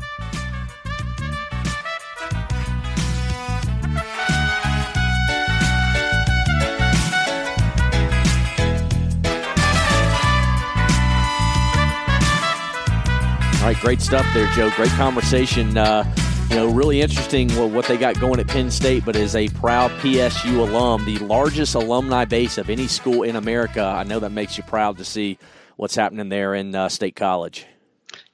All 13.61 13.67
right, 13.67 13.77
great 13.77 14.01
stuff 14.01 14.25
there, 14.33 14.47
Joe. 14.53 14.71
Great 14.71 14.89
conversation. 14.89 15.77
Uh, 15.77 16.03
you 16.49 16.55
know, 16.55 16.73
really 16.73 16.99
interesting 16.99 17.47
what 17.71 17.85
they 17.85 17.95
got 17.95 18.19
going 18.19 18.39
at 18.39 18.47
Penn 18.47 18.71
State, 18.71 19.05
but 19.05 19.15
as 19.15 19.35
a 19.35 19.49
proud 19.49 19.91
PSU 20.01 20.67
alum, 20.67 21.05
the 21.05 21.19
largest 21.19 21.75
alumni 21.75 22.25
base 22.25 22.57
of 22.57 22.71
any 22.71 22.87
school 22.87 23.21
in 23.21 23.35
America, 23.35 23.83
I 23.83 24.03
know 24.03 24.19
that 24.19 24.31
makes 24.31 24.57
you 24.57 24.63
proud 24.63 24.97
to 24.97 25.05
see 25.05 25.37
what's 25.75 25.93
happening 25.93 26.27
there 26.29 26.55
in 26.55 26.73
uh, 26.73 26.89
State 26.89 27.15
College. 27.15 27.67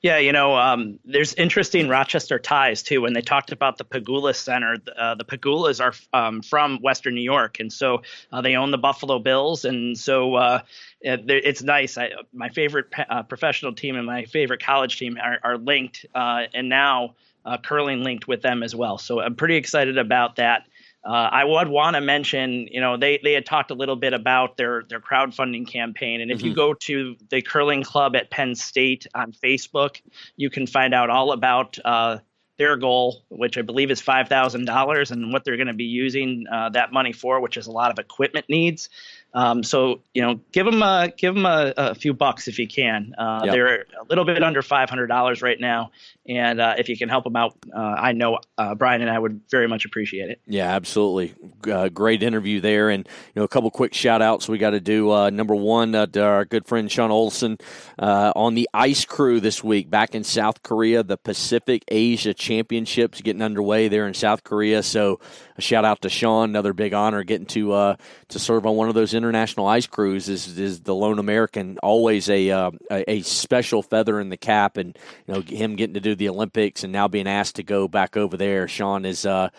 Yeah, 0.03 0.19
you 0.19 0.31
know, 0.31 0.55
um, 0.55 0.99
there's 1.05 1.33
interesting 1.33 1.89
Rochester 1.89 2.37
ties 2.37 2.83
too. 2.83 3.01
When 3.01 3.13
they 3.13 3.21
talked 3.21 3.51
about 3.51 3.79
the 3.79 3.83
Pegula 3.83 4.35
Center, 4.35 4.77
uh, 4.95 5.15
the 5.15 5.25
Pegulas 5.25 5.81
are 5.81 5.93
um, 6.13 6.43
from 6.43 6.77
Western 6.81 7.15
New 7.15 7.23
York, 7.23 7.59
and 7.59 7.73
so 7.73 8.03
uh, 8.31 8.41
they 8.41 8.55
own 8.55 8.69
the 8.69 8.77
Buffalo 8.77 9.17
Bills, 9.17 9.65
and 9.65 9.97
so 9.97 10.35
uh, 10.35 10.59
it's 11.01 11.63
nice. 11.63 11.97
I, 11.97 12.11
my 12.31 12.49
favorite 12.49 12.87
uh, 13.09 13.23
professional 13.23 13.73
team 13.73 13.95
and 13.95 14.05
my 14.05 14.25
favorite 14.25 14.61
college 14.61 14.99
team 14.99 15.17
are, 15.21 15.39
are 15.43 15.57
linked, 15.57 16.05
uh, 16.13 16.43
and 16.53 16.69
now 16.69 17.15
uh, 17.43 17.57
curling 17.57 18.03
linked 18.03 18.27
with 18.27 18.43
them 18.43 18.61
as 18.61 18.75
well. 18.75 18.99
So 18.99 19.19
I'm 19.19 19.35
pretty 19.35 19.55
excited 19.55 19.97
about 19.97 20.35
that. 20.35 20.67
Uh, 21.07 21.29
I 21.31 21.45
would 21.45 21.69
want 21.69 21.95
to 21.95 22.01
mention, 22.01 22.67
you 22.69 22.81
know, 22.81 22.97
they 22.97 23.17
they 23.23 23.31
had 23.31 23.45
talked 23.45 23.71
a 23.71 23.73
little 23.73 23.95
bit 23.95 24.11
about 24.11 24.57
their 24.57 24.83
their 24.89 24.99
crowdfunding 24.99 25.65
campaign, 25.65 26.19
and 26.19 26.29
if 26.29 26.39
mm-hmm. 26.39 26.47
you 26.47 26.53
go 26.53 26.73
to 26.73 27.15
the 27.29 27.41
curling 27.41 27.83
club 27.83 28.13
at 28.17 28.29
Penn 28.29 28.55
State 28.55 29.07
on 29.15 29.31
Facebook, 29.31 30.01
you 30.35 30.49
can 30.49 30.67
find 30.67 30.93
out 30.93 31.09
all 31.09 31.31
about 31.31 31.77
uh, 31.85 32.17
their 32.57 32.75
goal, 32.75 33.23
which 33.29 33.57
I 33.57 33.61
believe 33.61 33.89
is 33.89 34.01
five 34.01 34.27
thousand 34.27 34.65
dollars, 34.65 35.11
and 35.11 35.31
what 35.31 35.45
they're 35.45 35.55
going 35.55 35.67
to 35.67 35.73
be 35.73 35.85
using 35.85 36.45
uh, 36.51 36.69
that 36.71 36.91
money 36.91 37.13
for, 37.13 37.39
which 37.39 37.55
is 37.55 37.67
a 37.67 37.71
lot 37.71 37.89
of 37.89 37.99
equipment 37.99 38.47
needs. 38.49 38.89
Um, 39.33 39.63
so 39.63 40.01
you 40.13 40.21
know, 40.21 40.39
give 40.51 40.65
them 40.65 40.81
a 40.81 41.11
give 41.15 41.35
them 41.35 41.45
a, 41.45 41.73
a 41.77 41.95
few 41.95 42.13
bucks 42.13 42.47
if 42.47 42.57
you 42.57 42.67
can. 42.67 43.13
Uh, 43.17 43.41
yep. 43.45 43.53
They're 43.53 43.75
a 43.81 44.05
little 44.09 44.25
bit 44.25 44.41
under 44.41 44.61
five 44.61 44.89
hundred 44.89 45.07
dollars 45.07 45.41
right 45.41 45.59
now, 45.59 45.91
and 46.27 46.59
uh, 46.59 46.75
if 46.77 46.89
you 46.89 46.97
can 46.97 47.09
help 47.09 47.23
them 47.23 47.35
out, 47.35 47.55
uh, 47.75 47.79
I 47.79 48.13
know 48.13 48.39
uh, 48.57 48.73
Brian 48.73 49.01
and 49.01 49.11
I 49.11 49.19
would 49.19 49.41
very 49.49 49.67
much 49.67 49.85
appreciate 49.85 50.29
it. 50.29 50.41
Yeah, 50.47 50.73
absolutely. 50.73 51.35
Uh, 51.71 51.89
great 51.89 52.23
interview 52.23 52.61
there, 52.61 52.89
and 52.89 53.07
you 53.07 53.41
know, 53.41 53.43
a 53.43 53.47
couple 53.47 53.69
quick 53.69 53.93
shout 53.93 54.21
outs 54.21 54.47
we 54.47 54.57
got 54.57 54.71
to 54.71 54.79
do. 54.79 55.11
Uh, 55.11 55.29
number 55.29 55.55
one, 55.55 55.91
to 55.91 56.23
our 56.23 56.45
good 56.45 56.65
friend 56.65 56.91
Sean 56.91 57.11
Olson 57.11 57.57
on 57.99 58.55
the 58.55 58.69
ice 58.73 59.05
crew 59.05 59.39
this 59.39 59.63
week 59.63 59.89
back 59.89 60.15
in 60.15 60.23
South 60.23 60.63
Korea. 60.63 61.03
The 61.03 61.17
Pacific 61.17 61.83
Asia 61.89 62.33
Championships 62.33 63.21
getting 63.21 63.41
underway 63.41 63.87
there 63.87 64.07
in 64.07 64.13
South 64.13 64.43
Korea. 64.43 64.81
So 64.81 65.19
a 65.57 65.61
shout 65.61 65.85
out 65.85 66.01
to 66.01 66.09
Sean. 66.09 66.49
Another 66.49 66.73
big 66.73 66.93
honor 66.93 67.23
getting 67.23 67.47
to 67.47 67.95
to 68.29 68.39
serve 68.39 68.65
on 68.65 68.75
one 68.75 68.89
of 68.89 68.95
those 68.95 69.13
international 69.13 69.67
ice 69.67 69.87
crews 69.87 70.29
is 70.29 70.57
is 70.57 70.81
the 70.81 70.95
lone 70.95 71.19
American. 71.19 71.77
Always 71.83 72.29
a, 72.29 72.51
uh, 72.51 72.71
a 72.89 73.21
special 73.21 73.81
feather 73.81 74.19
in 74.19 74.29
the 74.29 74.37
cap, 74.37 74.77
and 74.77 74.97
you 75.27 75.33
know 75.33 75.41
him 75.41 75.75
getting 75.75 75.95
to 75.95 75.99
do 75.99 76.15
the 76.15 76.29
Olympics 76.29 76.83
and 76.83 76.93
now 76.93 77.07
being 77.07 77.27
asked 77.27 77.55
to 77.55 77.63
go 77.63 77.87
back 77.87 78.17
over 78.17 78.37
there. 78.37 78.67
Sean 78.67 79.05
is. 79.05 79.25
Uh, 79.25 79.49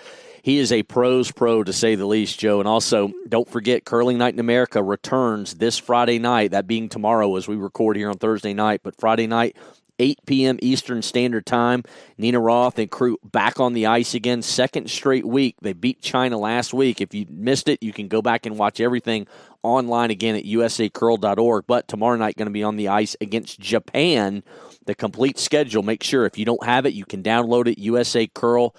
he 0.40 0.58
is 0.58 0.72
a 0.72 0.82
pros 0.82 1.30
pro 1.30 1.62
to 1.62 1.72
say 1.74 1.94
the 1.94 2.06
least, 2.06 2.38
Joe. 2.38 2.60
And 2.60 2.68
also, 2.68 3.12
don't 3.28 3.48
forget, 3.50 3.84
Curling 3.84 4.16
Night 4.16 4.32
in 4.32 4.40
America 4.40 4.82
returns 4.82 5.54
this 5.54 5.76
Friday 5.76 6.18
night. 6.18 6.52
That 6.52 6.66
being 6.66 6.88
tomorrow, 6.88 7.36
as 7.36 7.46
we 7.48 7.56
record 7.56 7.96
here 7.96 8.08
on 8.08 8.16
Thursday 8.16 8.54
night. 8.54 8.80
But 8.82 8.98
Friday 8.98 9.26
night, 9.26 9.56
8 9.98 10.18
p.m. 10.26 10.58
Eastern 10.62 11.02
Standard 11.02 11.46
Time. 11.46 11.84
Nina 12.16 12.40
Roth 12.40 12.78
and 12.78 12.90
crew 12.90 13.18
back 13.24 13.60
on 13.60 13.72
the 13.72 13.86
ice 13.86 14.14
again, 14.14 14.42
second 14.42 14.90
straight 14.90 15.26
week. 15.26 15.56
They 15.60 15.72
beat 15.72 16.00
China 16.00 16.38
last 16.38 16.72
week. 16.74 17.00
If 17.00 17.14
you 17.14 17.26
missed 17.28 17.68
it, 17.68 17.82
you 17.82 17.92
can 17.92 18.08
go 18.08 18.22
back 18.22 18.46
and 18.46 18.58
watch 18.58 18.80
everything 18.80 19.26
online 19.62 20.10
again 20.10 20.34
at 20.36 20.44
usacurl.org. 20.44 21.64
But 21.66 21.88
tomorrow 21.88 22.16
night, 22.16 22.36
going 22.36 22.46
to 22.46 22.52
be 22.52 22.62
on 22.62 22.76
the 22.76 22.88
ice 22.88 23.16
against 23.20 23.60
Japan. 23.60 24.42
The 24.86 24.94
complete 24.94 25.38
schedule, 25.38 25.82
make 25.82 26.02
sure 26.02 26.24
if 26.24 26.38
you 26.38 26.44
don't 26.44 26.64
have 26.64 26.86
it, 26.86 26.94
you 26.94 27.04
can 27.04 27.22
download 27.22 27.66
it, 27.68 27.78
usacurl.org. 27.78 28.72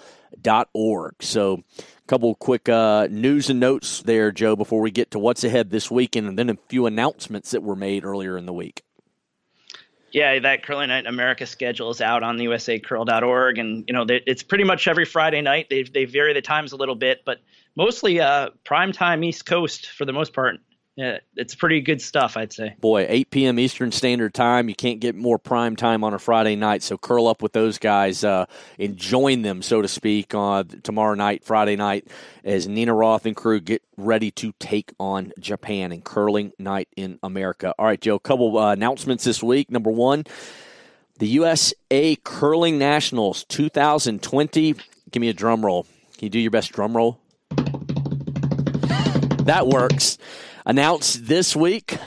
So, 1.20 1.62
a 1.78 1.82
couple 2.08 2.34
quick 2.34 2.68
uh, 2.68 3.06
news 3.10 3.48
and 3.48 3.60
notes 3.60 4.02
there, 4.02 4.32
Joe, 4.32 4.56
before 4.56 4.80
we 4.80 4.90
get 4.90 5.12
to 5.12 5.20
what's 5.20 5.44
ahead 5.44 5.70
this 5.70 5.88
weekend, 5.90 6.26
and 6.26 6.36
then 6.36 6.50
a 6.50 6.58
few 6.68 6.86
announcements 6.86 7.52
that 7.52 7.62
were 7.62 7.76
made 7.76 8.04
earlier 8.04 8.36
in 8.36 8.46
the 8.46 8.52
week. 8.52 8.82
Yeah, 10.12 10.40
that 10.40 10.64
Curling 10.64 10.88
Night 10.88 11.00
in 11.00 11.06
America 11.06 11.46
schedule 11.46 11.90
is 11.90 12.00
out 12.00 12.22
on 12.22 12.36
the 12.36 12.46
usacurl.org, 12.46 13.58
and 13.58 13.84
you 13.86 13.94
know 13.94 14.04
they, 14.04 14.22
it's 14.26 14.42
pretty 14.42 14.64
much 14.64 14.88
every 14.88 15.04
Friday 15.04 15.40
night. 15.40 15.68
They 15.70 15.84
they 15.84 16.04
vary 16.04 16.32
the 16.32 16.42
times 16.42 16.72
a 16.72 16.76
little 16.76 16.96
bit, 16.96 17.22
but 17.24 17.38
mostly 17.76 18.20
uh, 18.20 18.50
prime 18.64 18.92
time 18.92 19.22
East 19.22 19.46
Coast 19.46 19.86
for 19.86 20.04
the 20.04 20.12
most 20.12 20.32
part 20.32 20.56
yeah, 20.96 21.18
it's 21.36 21.54
pretty 21.54 21.80
good 21.80 22.02
stuff, 22.02 22.36
I'd 22.36 22.52
say. 22.52 22.74
Boy, 22.80 23.06
8 23.08 23.30
p.m. 23.30 23.58
Eastern 23.58 23.92
Standard 23.92 24.34
Time. 24.34 24.68
You 24.68 24.74
can't 24.74 25.00
get 25.00 25.14
more 25.14 25.38
prime 25.38 25.76
time 25.76 26.04
on 26.04 26.14
a 26.14 26.18
Friday 26.18 26.56
night. 26.56 26.82
So 26.82 26.98
curl 26.98 27.26
up 27.26 27.42
with 27.42 27.52
those 27.52 27.78
guys 27.78 28.24
uh, 28.24 28.46
and 28.78 28.96
join 28.96 29.42
them, 29.42 29.62
so 29.62 29.80
to 29.80 29.88
speak, 29.88 30.34
on 30.34 30.68
tomorrow 30.82 31.14
night, 31.14 31.44
Friday 31.44 31.76
night, 31.76 32.08
as 32.44 32.66
Nina 32.68 32.92
Roth 32.92 33.24
and 33.24 33.36
crew 33.36 33.60
get 33.60 33.82
ready 33.96 34.30
to 34.32 34.52
take 34.58 34.92
on 34.98 35.32
Japan 35.38 35.92
in 35.92 36.02
curling 36.02 36.52
night 36.58 36.88
in 36.96 37.18
America. 37.22 37.74
All 37.78 37.86
right, 37.86 38.00
Joe, 38.00 38.16
a 38.16 38.20
couple 38.20 38.58
uh, 38.58 38.72
announcements 38.72 39.24
this 39.24 39.42
week. 39.42 39.70
Number 39.70 39.90
one, 39.90 40.24
the 41.18 41.28
USA 41.28 42.16
Curling 42.24 42.78
Nationals 42.78 43.44
2020. 43.44 44.74
Give 45.10 45.20
me 45.20 45.28
a 45.28 45.34
drum 45.34 45.64
roll. 45.64 45.84
Can 46.18 46.26
you 46.26 46.30
do 46.30 46.38
your 46.38 46.50
best 46.50 46.72
drum 46.72 46.96
roll? 46.96 47.20
That 49.44 49.66
works 49.66 50.18
announced 50.64 51.26
this 51.26 51.54
week. 51.56 51.98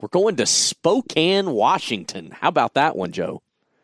We're 0.00 0.08
going 0.08 0.36
to 0.36 0.46
Spokane, 0.46 1.50
Washington. 1.50 2.30
How 2.30 2.48
about 2.48 2.74
that 2.74 2.96
one, 2.96 3.12
Joe? 3.12 3.42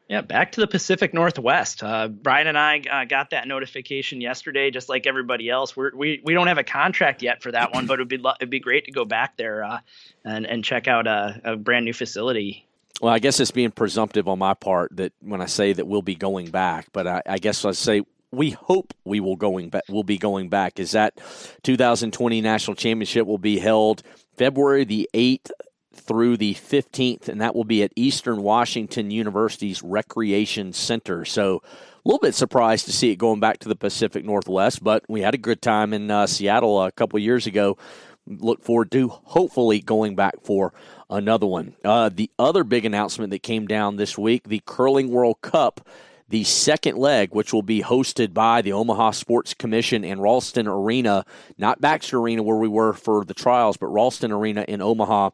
Yeah, 0.09 0.21
back 0.21 0.53
to 0.53 0.61
the 0.61 0.67
Pacific 0.67 1.15
Northwest. 1.15 1.83
Uh, 1.83 2.09
Brian 2.09 2.47
and 2.47 2.59
I 2.59 2.83
uh, 2.91 3.05
got 3.07 3.31
that 3.31 3.49
notification 3.49 4.21
yesterday, 4.21 4.71
just 4.71 4.89
like 4.89 5.07
everybody 5.07 5.49
else. 5.49 5.75
We're, 5.75 5.97
we 5.97 6.21
we 6.23 6.35
don't 6.35 6.47
have 6.47 6.59
a 6.59 6.65
contract 6.65 7.23
yet 7.23 7.43
for 7.43 7.51
that 7.53 7.73
one, 7.73 7.87
but 7.87 7.95
it'd 7.95 8.09
be 8.09 8.23
it'd 8.39 8.51
be 8.51 8.61
great 8.61 8.85
to 8.85 8.93
go 8.93 9.07
back 9.07 9.39
there 9.39 9.65
uh, 9.65 9.81
and 10.25 10.47
and 10.47 10.63
check 10.63 10.89
out 10.89 11.07
a, 11.07 11.41
a, 11.45 11.57
brand 11.57 11.87
new 11.87 11.95
facility. 11.95 12.67
Well, 13.01 13.15
I 13.15 13.19
guess 13.19 13.41
it's 13.41 13.51
being 13.51 13.71
presumptive 13.71 14.29
on 14.29 14.39
my 14.39 14.53
part 14.53 14.95
that 14.97 15.15
when 15.21 15.41
I 15.41 15.47
say 15.47 15.73
that 15.73 15.87
we'll 15.87 16.03
be 16.03 16.15
going 16.15 16.51
back, 16.51 16.89
but 16.93 17.07
I, 17.07 17.23
I 17.27 17.39
guess 17.39 17.65
I 17.65 17.73
say 17.73 18.03
we 18.35 18.51
hope 18.51 18.93
we 19.05 19.21
will 19.21 19.37
going 19.37 19.69
back. 19.71 19.85
We'll 19.89 20.03
be 20.03 20.19
going 20.19 20.49
back. 20.49 20.79
Is 20.79 20.93
that 20.93 21.19
2020 21.63 22.41
national 22.41 22.75
championship 22.75 23.27
will 23.27 23.39
be 23.39 23.59
held 23.59 24.03
February 24.37 24.85
the 24.85 25.09
8th 25.15 25.51
through 25.95 26.37
the 26.37 26.55
15th, 26.55 27.29
and 27.29 27.41
that 27.41 27.55
will 27.55 27.65
be 27.65 27.83
at 27.83 27.93
Eastern 27.97 28.43
Washington 28.43 29.11
University's 29.11 29.83
Recreation 29.83 30.73
Center. 30.73 31.25
So, 31.25 31.63
a 31.65 32.09
little 32.09 32.21
bit 32.21 32.35
surprised 32.35 32.85
to 32.87 32.93
see 32.93 33.11
it 33.11 33.17
going 33.17 33.41
back 33.41 33.61
to 33.61 33.69
the 33.69 33.77
Pacific 33.77 34.25
Northwest, 34.25 34.85
but 34.85 35.05
we 35.09 35.23
had 35.23 35.35
a 35.35 35.39
good 35.39 35.63
time 35.63 35.95
in 35.95 36.11
uh, 36.11 36.27
Seattle 36.27 36.83
a 36.83 36.93
couple 36.93 37.19
years 37.19 37.47
ago. 37.47 37.79
Look 38.27 38.63
forward 38.63 38.91
to 38.93 39.09
hopefully 39.09 39.81
going 39.81 40.15
back 40.15 40.35
for 40.43 40.75
another 41.09 41.47
one. 41.47 41.75
Uh, 41.83 42.11
the 42.13 42.31
other 42.39 42.65
big 42.65 42.85
announcement 42.85 43.31
that 43.31 43.43
came 43.43 43.67
down 43.67 43.97
this 43.97 44.19
week 44.19 44.49
the 44.49 44.63
Curling 44.67 45.11
World 45.11 45.41
Cup 45.41 45.87
the 46.29 46.45
second 46.45 46.97
leg, 46.97 47.35
which 47.35 47.53
will 47.53 47.63
be 47.63 47.83
hosted 47.83 48.33
by 48.33 48.63
the 48.63 48.73
Omaha 48.73 49.11
Sports 49.11 49.55
Commission 49.55 50.05
and 50.05 50.23
Ralston 50.23 50.67
Arena, 50.67 51.25
not 51.59 51.81
Baxter 51.81 52.19
Arena 52.19 52.43
where 52.43 52.57
we 52.57 52.69
were 52.69 52.93
for 52.93 53.25
the 53.25 53.35
trials, 53.35 53.77
but 53.77 53.89
Ralston 53.89 54.33
Arena 54.33 54.65
in 54.67 54.81
Omaha 54.81 55.31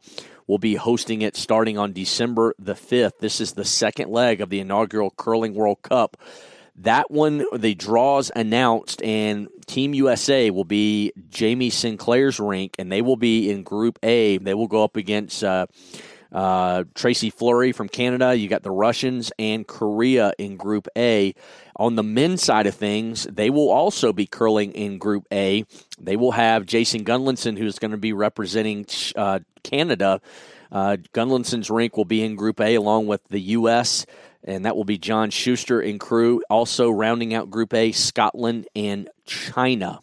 will 0.47 0.57
be 0.57 0.75
hosting 0.75 1.21
it 1.21 1.37
starting 1.37 1.77
on 1.77 1.93
December 1.93 2.53
the 2.59 2.73
5th. 2.73 3.19
This 3.19 3.39
is 3.39 3.53
the 3.53 3.63
second 3.63 4.11
leg 4.11 4.41
of 4.41 4.49
the 4.49 4.59
inaugural 4.59 5.11
Curling 5.11 5.53
World 5.53 5.81
Cup. 5.81 6.17
That 6.75 7.11
one, 7.11 7.45
the 7.53 7.75
draws 7.75 8.31
announced, 8.35 9.01
and 9.03 9.47
Team 9.67 9.93
USA 9.93 10.49
will 10.49 10.65
be 10.65 11.13
Jamie 11.29 11.69
Sinclair's 11.69 12.39
rink, 12.39 12.75
and 12.79 12.91
they 12.91 13.01
will 13.01 13.17
be 13.17 13.49
in 13.49 13.63
Group 13.63 13.99
A. 14.03 14.37
They 14.39 14.53
will 14.53 14.67
go 14.67 14.83
up 14.83 14.95
against. 14.97 15.43
Uh, 15.43 15.67
uh, 16.31 16.85
Tracy 16.95 17.29
Fleury 17.29 17.71
from 17.71 17.89
Canada. 17.89 18.35
You 18.35 18.47
got 18.47 18.63
the 18.63 18.71
Russians 18.71 19.31
and 19.37 19.67
Korea 19.67 20.33
in 20.37 20.57
Group 20.57 20.87
A. 20.97 21.35
On 21.75 21.95
the 21.95 22.03
men's 22.03 22.43
side 22.43 22.67
of 22.67 22.75
things, 22.75 23.23
they 23.25 23.49
will 23.49 23.69
also 23.69 24.13
be 24.13 24.25
curling 24.25 24.71
in 24.73 24.97
Group 24.97 25.27
A. 25.31 25.65
They 25.99 26.15
will 26.15 26.31
have 26.31 26.65
Jason 26.65 27.03
Gunnlaugson, 27.03 27.57
who's 27.57 27.79
going 27.79 27.91
to 27.91 27.97
be 27.97 28.13
representing 28.13 28.85
uh, 29.15 29.39
Canada. 29.63 30.21
Uh, 30.71 30.97
Gunnlaugson's 31.13 31.69
rink 31.69 31.97
will 31.97 32.05
be 32.05 32.23
in 32.23 32.35
Group 32.35 32.61
A 32.61 32.75
along 32.75 33.07
with 33.07 33.21
the 33.27 33.41
U.S., 33.41 34.05
and 34.43 34.65
that 34.65 34.75
will 34.75 34.85
be 34.85 34.97
John 34.97 35.29
Shuster 35.29 35.79
and 35.79 35.99
crew. 35.99 36.41
Also 36.49 36.89
rounding 36.89 37.33
out 37.33 37.51
Group 37.51 37.73
A, 37.73 37.91
Scotland 37.91 38.67
and 38.75 39.07
China. 39.25 39.99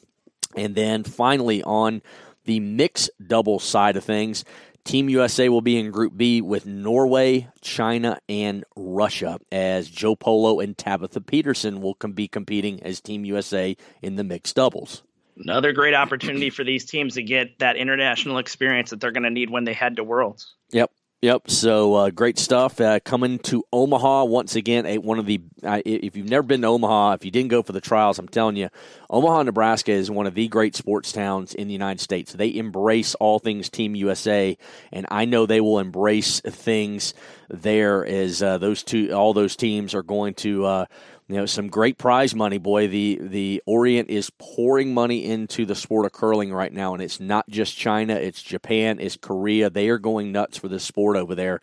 And 0.54 0.74
then 0.74 1.02
finally 1.02 1.62
on 1.62 2.02
the 2.44 2.60
mixed 2.60 3.10
double 3.24 3.58
side 3.58 3.96
of 3.96 4.04
things, 4.04 4.44
Team 4.88 5.10
USA 5.10 5.50
will 5.50 5.60
be 5.60 5.76
in 5.76 5.90
Group 5.90 6.16
B 6.16 6.40
with 6.40 6.64
Norway, 6.64 7.50
China, 7.60 8.18
and 8.26 8.64
Russia, 8.74 9.38
as 9.52 9.90
Joe 9.90 10.16
Polo 10.16 10.60
and 10.60 10.78
Tabitha 10.78 11.20
Peterson 11.20 11.82
will 11.82 11.92
com- 11.92 12.12
be 12.12 12.26
competing 12.26 12.82
as 12.82 13.02
Team 13.02 13.26
USA 13.26 13.76
in 14.00 14.16
the 14.16 14.24
mixed 14.24 14.56
doubles. 14.56 15.02
Another 15.36 15.74
great 15.74 15.92
opportunity 15.92 16.48
for 16.48 16.64
these 16.64 16.86
teams 16.86 17.16
to 17.16 17.22
get 17.22 17.58
that 17.58 17.76
international 17.76 18.38
experience 18.38 18.88
that 18.88 18.98
they're 18.98 19.12
going 19.12 19.24
to 19.24 19.30
need 19.30 19.50
when 19.50 19.64
they 19.64 19.74
head 19.74 19.96
to 19.96 20.04
Worlds. 20.04 20.54
Yep. 20.70 20.90
Yep. 21.20 21.50
So 21.50 21.94
uh, 21.94 22.10
great 22.10 22.38
stuff 22.38 22.80
uh, 22.80 23.00
coming 23.00 23.40
to 23.40 23.64
Omaha 23.72 24.26
once 24.26 24.54
again. 24.54 24.86
A, 24.86 24.98
one 24.98 25.18
of 25.18 25.26
the 25.26 25.40
uh, 25.64 25.82
if 25.84 26.16
you've 26.16 26.30
never 26.30 26.44
been 26.44 26.62
to 26.62 26.68
Omaha, 26.68 27.14
if 27.14 27.24
you 27.24 27.32
didn't 27.32 27.50
go 27.50 27.60
for 27.60 27.72
the 27.72 27.80
trials, 27.80 28.20
I'm 28.20 28.28
telling 28.28 28.54
you, 28.54 28.68
Omaha, 29.10 29.42
Nebraska 29.42 29.90
is 29.90 30.12
one 30.12 30.28
of 30.28 30.34
the 30.34 30.46
great 30.46 30.76
sports 30.76 31.10
towns 31.10 31.54
in 31.54 31.66
the 31.66 31.72
United 31.72 32.00
States. 32.00 32.32
They 32.32 32.54
embrace 32.54 33.16
all 33.16 33.40
things 33.40 33.68
Team 33.68 33.96
USA, 33.96 34.56
and 34.92 35.06
I 35.10 35.24
know 35.24 35.44
they 35.44 35.60
will 35.60 35.80
embrace 35.80 36.40
things 36.40 37.14
there 37.48 38.06
as 38.06 38.40
uh, 38.40 38.58
those 38.58 38.84
two, 38.84 39.10
all 39.10 39.32
those 39.32 39.56
teams 39.56 39.94
are 39.96 40.04
going 40.04 40.34
to 40.34 40.66
uh, 40.66 40.86
you 41.28 41.36
know 41.36 41.46
some 41.46 41.68
great 41.68 41.98
prize 41.98 42.34
money 42.34 42.58
boy. 42.58 42.88
The 42.88 43.18
the 43.20 43.62
orient 43.66 44.08
is 44.08 44.30
pouring 44.38 44.94
money 44.94 45.24
into 45.24 45.66
the 45.66 45.74
sport 45.74 46.06
of 46.06 46.12
curling 46.12 46.52
right 46.52 46.72
now 46.72 46.94
and 46.94 47.02
it's 47.02 47.20
not 47.20 47.48
just 47.48 47.76
china 47.76 48.14
it's 48.14 48.42
japan 48.42 48.98
it's 48.98 49.16
korea. 49.16 49.70
They 49.70 49.88
are 49.90 49.98
going 49.98 50.32
nuts 50.32 50.56
for 50.56 50.68
this 50.68 50.84
sport 50.84 51.16
over 51.16 51.34
there. 51.34 51.60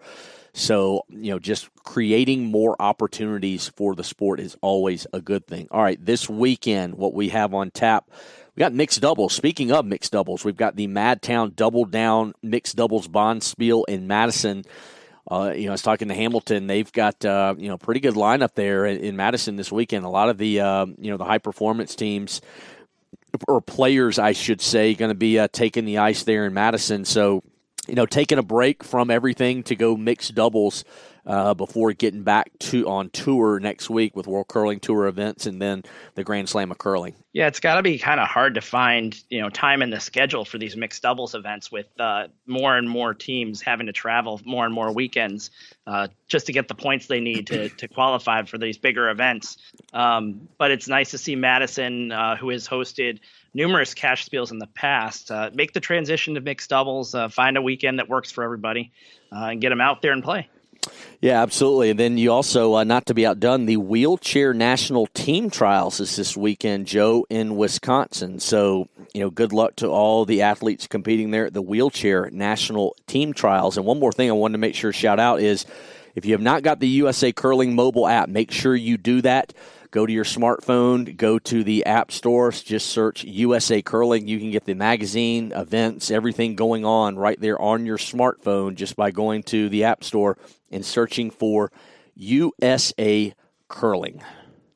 So 0.53 1.03
you 1.09 1.32
know 1.32 1.39
just 1.39 1.70
creating 1.84 2.45
more 2.45 2.76
opportunities 2.80 3.68
for 3.70 3.95
the 3.95 4.03
sport 4.03 4.39
is 4.39 4.55
always 4.61 5.07
a 5.11 5.20
good 5.20 5.47
thing. 5.47 5.68
All 5.72 5.82
right 5.82 6.03
this 6.03 6.30
weekend 6.30 6.95
what 6.95 7.13
we 7.13 7.30
have 7.30 7.53
on 7.53 7.72
tap 7.72 8.09
we 8.55 8.61
got 8.61 8.72
mixed 8.72 9.01
doubles. 9.01 9.34
Speaking 9.34 9.74
of 9.74 9.86
mixed 9.86 10.13
doubles, 10.13 10.45
we've 10.45 10.55
got 10.55 10.78
the 10.78 10.88
Madtown 10.88 11.53
Double 11.53 11.84
Down 11.84 12.34
mixed 12.41 12.78
doubles 12.78 13.05
Bonspiel 13.05 13.84
in 13.89 14.07
Madison 14.07 14.63
uh, 15.30 15.53
you 15.55 15.65
know, 15.65 15.71
I 15.71 15.73
was 15.73 15.82
talking 15.82 16.09
to 16.09 16.13
Hamilton. 16.13 16.67
They've 16.67 16.91
got 16.91 17.23
uh, 17.26 17.55
you 17.57 17.67
know 17.67 17.78
pretty 17.78 17.99
good 17.99 18.13
lineup 18.13 18.53
there 18.53 18.86
in, 18.86 18.99
in 18.99 19.15
Madison 19.15 19.55
this 19.55 19.71
weekend. 19.71 20.05
A 20.05 20.09
lot 20.09 20.30
of 20.30 20.38
the 20.38 20.59
uh, 20.59 20.86
you 20.99 21.11
know 21.11 21.17
the 21.17 21.26
high 21.26 21.39
performance 21.39 21.95
teams 21.95 22.41
or 23.47 23.61
players, 23.61 24.19
I 24.19 24.32
should 24.32 24.61
say, 24.61 24.93
going 24.93 25.09
to 25.09 25.15
be 25.15 25.39
uh, 25.39 25.47
taking 25.51 25.86
the 25.86 25.97
ice 25.97 26.23
there 26.23 26.45
in 26.45 26.53
Madison. 26.53 27.05
So 27.05 27.43
you 27.88 27.95
know, 27.95 28.05
taking 28.05 28.38
a 28.38 28.43
break 28.43 28.83
from 28.83 29.11
everything 29.11 29.63
to 29.63 29.75
go 29.75 29.95
mix 29.95 30.29
doubles 30.29 30.83
uh, 31.25 31.53
before 31.53 31.91
getting 31.93 32.23
back 32.23 32.51
to 32.59 32.88
on 32.88 33.09
tour 33.09 33.59
next 33.59 33.89
week 33.89 34.15
with 34.15 34.27
World 34.27 34.47
Curling 34.47 34.79
Tour 34.79 35.07
events 35.07 35.45
and 35.47 35.61
then 35.61 35.83
the 36.13 36.23
Grand 36.23 36.47
Slam 36.49 36.71
of 36.71 36.77
Curling. 36.77 37.15
Yeah, 37.33 37.47
it's 37.47 37.59
got 37.59 37.75
to 37.75 37.83
be 37.83 37.97
kind 37.97 38.19
of 38.19 38.27
hard 38.27 38.55
to 38.55 38.61
find 38.61 39.19
you 39.29 39.41
know 39.41 39.49
time 39.49 39.81
in 39.81 39.89
the 39.89 39.99
schedule 39.99 40.45
for 40.45 40.57
these 40.57 40.75
mixed 40.75 41.01
doubles 41.01 41.33
events 41.33 41.71
with 41.71 41.88
uh, 41.99 42.27
more 42.45 42.77
and 42.77 42.88
more 42.88 43.13
teams 43.13 43.61
having 43.61 43.88
to 43.88 43.93
travel 43.93 44.39
more 44.45 44.65
and 44.65 44.73
more 44.73 44.93
weekends 44.93 45.49
uh, 45.88 46.07
just 46.27 46.45
to 46.45 46.53
get 46.53 46.67
the 46.67 46.75
points 46.75 47.07
they 47.07 47.19
need 47.19 47.47
to 47.47 47.69
to 47.69 47.88
qualify 47.88 48.43
for 48.43 48.57
these 48.57 48.77
bigger 48.77 49.09
events. 49.09 49.57
Um, 49.93 50.47
but 50.57 50.71
it's 50.71 50.88
nice 50.88 51.11
to 51.11 51.17
see 51.17 51.36
Madison, 51.36 52.11
uh, 52.11 52.36
who 52.36 52.49
has 52.49 52.67
hosted 52.67 53.19
numerous 53.56 53.95
cash 53.95 54.28
spiels 54.28 54.51
in 54.51 54.60
the 54.60 54.68
past, 54.68 55.32
uh, 55.32 55.49
make 55.53 55.74
the 55.74 55.80
transition 55.80 56.36
to 56.36 56.41
mixed 56.41 56.70
doubles, 56.70 57.16
uh, 57.16 57.30
find 57.30 57.58
a 57.58 57.62
weekend 57.62 57.97
that 57.97 58.08
works 58.08 58.32
for 58.32 58.43
everybody, 58.43 58.91
and 59.32 59.60
get 59.60 59.70
them 59.70 59.82
out 59.82 60.01
there 60.01 60.12
and 60.12 60.24
play. 60.24 60.47
Yeah, 61.22 61.41
absolutely. 61.41 61.89
And 61.89 61.99
then 61.99 62.18
you 62.18 62.32
also, 62.32 62.76
uh, 62.76 62.84
not 62.84 63.06
to 63.08 63.14
be 63.14 63.26
outdone, 63.26 63.66
the 63.66 63.78
wheelchair 63.78 64.53
national 64.53 65.08
team 65.08 65.49
trials 65.49 65.99
is 65.99 66.16
this 66.16 66.38
weekend, 66.38 66.88
Joe, 66.88 67.26
in 67.30 67.56
Wisconsin. 67.56 68.39
So, 68.39 68.88
you 69.14 69.22
know, 69.22 69.30
good 69.30 69.53
luck 69.53 69.76
to 69.78 69.88
all 69.88 70.26
the 70.26 70.41
athletes 70.41 70.88
competing 70.88 71.32
there 71.32 71.47
at 71.47 71.53
the 71.53 71.62
wheelchair 71.62 72.30
national 72.32 72.95
team 73.08 73.34
trials. 73.34 73.78
And 73.78 73.86
one 73.86 73.99
more 73.99 74.12
thing 74.12 74.30
I 74.30 74.34
wanted 74.34 74.53
to 74.53 74.60
make 74.60 74.76
sure 74.76 74.93
shout 74.93 75.20
out 75.20 75.41
is 75.41 75.66
if 76.16 76.26
you 76.26 76.34
have 76.34 76.41
not 76.41 76.64
got 76.64 76.80
the 76.80 76.88
USA 76.88 77.32
Curling 77.32 77.76
mobile 77.76 78.08
app, 78.08 78.30
make 78.30 78.51
sure 78.51 78.76
you 78.76 78.97
do 78.97 79.22
that. 79.22 79.53
Go 79.91 80.05
to 80.05 80.11
your 80.11 80.23
smartphone, 80.23 81.15
go 81.15 81.39
to 81.39 81.63
the 81.63 81.86
app 81.86 82.11
store, 82.11 82.51
just 82.51 82.88
search 82.88 83.23
USA 83.23 83.81
Curling. 83.81 84.27
You 84.27 84.39
can 84.39 84.51
get 84.51 84.65
the 84.65 84.75
magazine, 84.75 85.51
events, 85.53 86.11
everything 86.11 86.55
going 86.55 86.86
on 86.86 87.17
right 87.17 87.39
there 87.39 87.59
on 87.61 87.86
your 87.86 87.97
smartphone 87.97 88.75
just 88.75 88.95
by 88.95 89.11
going 89.11 89.43
to 89.43 89.69
the 89.69 89.83
app 89.86 90.03
store 90.03 90.38
and 90.71 90.86
searching 90.86 91.31
for 91.31 91.71
USA 92.15 93.33
Curling. 93.67 94.21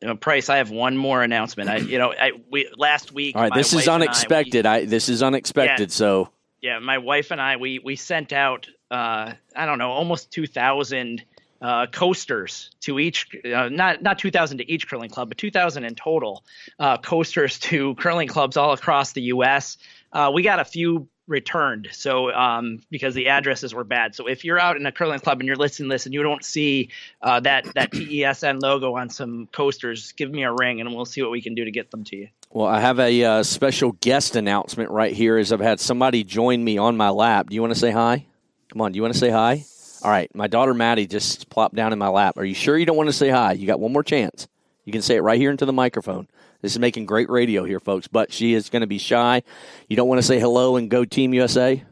You 0.02 0.08
know, 0.08 0.16
Price, 0.16 0.50
I 0.50 0.58
have 0.58 0.70
one 0.70 0.96
more 0.96 1.24
announcement. 1.24 1.70
I, 1.70 1.78
you 1.78 1.98
know, 1.98 2.14
I 2.14 2.32
we 2.50 2.70
last 2.78 3.12
week. 3.12 3.36
All 3.36 3.42
right, 3.42 3.54
this 3.54 3.74
is 3.74 3.88
unexpected. 3.88 4.66
I, 4.66 4.80
we, 4.80 4.84
I, 4.84 4.86
this 4.86 5.10
is 5.10 5.22
unexpected. 5.22 5.90
Yeah, 5.90 5.94
so 5.94 6.30
yeah, 6.62 6.80
my 6.80 6.98
wife 6.98 7.32
and 7.32 7.42
I 7.42 7.58
we 7.58 7.80
we 7.80 7.96
sent 7.96 8.32
out 8.32 8.68
uh, 8.92 9.34
I 9.56 9.66
don't 9.66 9.78
know 9.78 9.92
almost 9.92 10.32
two 10.32 10.48
thousand 10.48 11.24
uh, 11.62 11.88
coasters 11.88 12.72
to 12.82 13.00
each, 13.00 13.28
uh, 13.46 13.70
not 13.70 14.02
not 14.02 14.20
2,000 14.20 14.60
to 14.60 14.72
each 14.72 14.88
curling 14.88 15.10
club, 15.10 15.30
but 15.30 15.38
2,000 15.38 15.84
in 15.84 15.96
total 15.96 16.44
uh, 16.80 16.98
coasters 16.98 17.60
to 17.60 17.96
curling 18.00 18.28
clubs 18.28 18.58
all 18.58 18.74
across 18.74 19.14
the 19.14 19.24
U.S. 19.24 19.78
Uh, 20.12 20.32
we 20.34 20.42
got 20.42 20.60
a 20.60 20.66
few 20.66 21.08
returned, 21.28 21.90
so 21.92 22.32
um, 22.34 22.82
because 22.90 23.14
the 23.14 23.28
addresses 23.28 23.74
were 23.74 23.84
bad. 23.84 24.16
So 24.16 24.28
if 24.28 24.44
you're 24.44 24.60
out 24.60 24.78
in 24.78 24.86
a 24.86 24.92
curling 24.92 25.20
club 25.20 25.40
and 25.40 25.48
you're 25.48 25.56
listening 25.56 25.90
to 25.90 25.94
this 25.94 26.06
and 26.06 26.14
you 26.14 26.24
don't 26.24 26.44
see 26.44 26.90
uh, 27.22 27.40
that 27.42 27.66
that 27.76 27.92
TESN 27.92 28.62
logo 28.62 28.96
on 28.96 29.10
some 29.10 29.48
coasters, 29.52 30.12
give 30.14 30.32
me 30.32 30.44
a 30.44 30.52
ring 30.52 30.82
and 30.82 30.94
we'll 30.94 31.06
see 31.06 31.22
what 31.22 31.32
we 31.32 31.42
can 31.42 31.56
do 31.56 31.66
to 31.66 31.72
get 31.72 31.92
them 31.92 32.04
to 32.06 32.18
you. 32.18 32.28
Well, 32.52 32.68
I 32.68 32.80
have 32.80 33.00
a 33.00 33.24
uh, 33.24 33.44
special 33.44 33.92
guest 34.02 34.36
announcement 34.36 34.90
right 34.90 35.14
here. 35.14 35.38
As 35.38 35.52
I've 35.54 35.60
had 35.60 35.80
somebody 35.80 36.24
join 36.24 36.64
me 36.64 36.78
on 36.78 36.98
my 36.98 37.10
lap. 37.10 37.50
Do 37.50 37.56
you 37.56 37.62
want 37.62 37.74
to 37.74 37.80
say 37.80 37.92
hi? 37.92 38.26
Come 38.70 38.82
on, 38.82 38.92
do 38.92 38.98
you 38.98 39.02
want 39.02 39.14
to 39.14 39.20
say 39.20 39.30
hi? 39.30 39.66
All 40.02 40.12
right, 40.12 40.34
my 40.34 40.48
daughter 40.48 40.74
Maddie 40.74 41.08
just 41.08 41.50
plopped 41.50 41.76
down 41.76 41.92
in 41.92 42.00
my 42.00 42.08
lap. 42.08 42.38
Are 42.38 42.46
you 42.46 42.54
sure 42.54 42.78
you 42.78 42.86
don't 42.86 42.96
want 42.96 43.10
to 43.10 43.14
say 43.14 43.30
hi? 43.30 43.54
You 43.54 43.68
got 43.68 43.80
one 43.80 43.92
more 43.92 44.04
chance. 44.04 44.48
You 44.86 44.94
can 44.94 45.02
say 45.02 45.18
it 45.18 45.22
right 45.22 45.40
here 45.40 45.52
into 45.52 45.66
the 45.66 45.74
microphone. 45.74 46.28
This 46.62 46.74
is 46.74 46.80
making 46.80 47.06
great 47.06 47.30
radio 47.30 47.64
here, 47.64 47.80
folks, 47.80 48.08
but 48.08 48.32
she 48.32 48.54
is 48.54 48.70
going 48.70 48.82
to 48.82 48.88
be 48.88 48.98
shy. 48.98 49.44
You 49.88 49.96
don't 49.96 50.08
want 50.08 50.20
to 50.20 50.28
say 50.28 50.40
hello 50.40 50.78
and 50.78 50.90
go 50.90 51.06
Team 51.06 51.34
USA? 51.34 51.84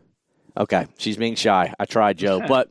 Okay, 0.57 0.87
she's 0.97 1.17
being 1.17 1.35
shy. 1.35 1.73
I 1.79 1.85
tried, 1.85 2.17
Joe. 2.17 2.41
but 2.47 2.69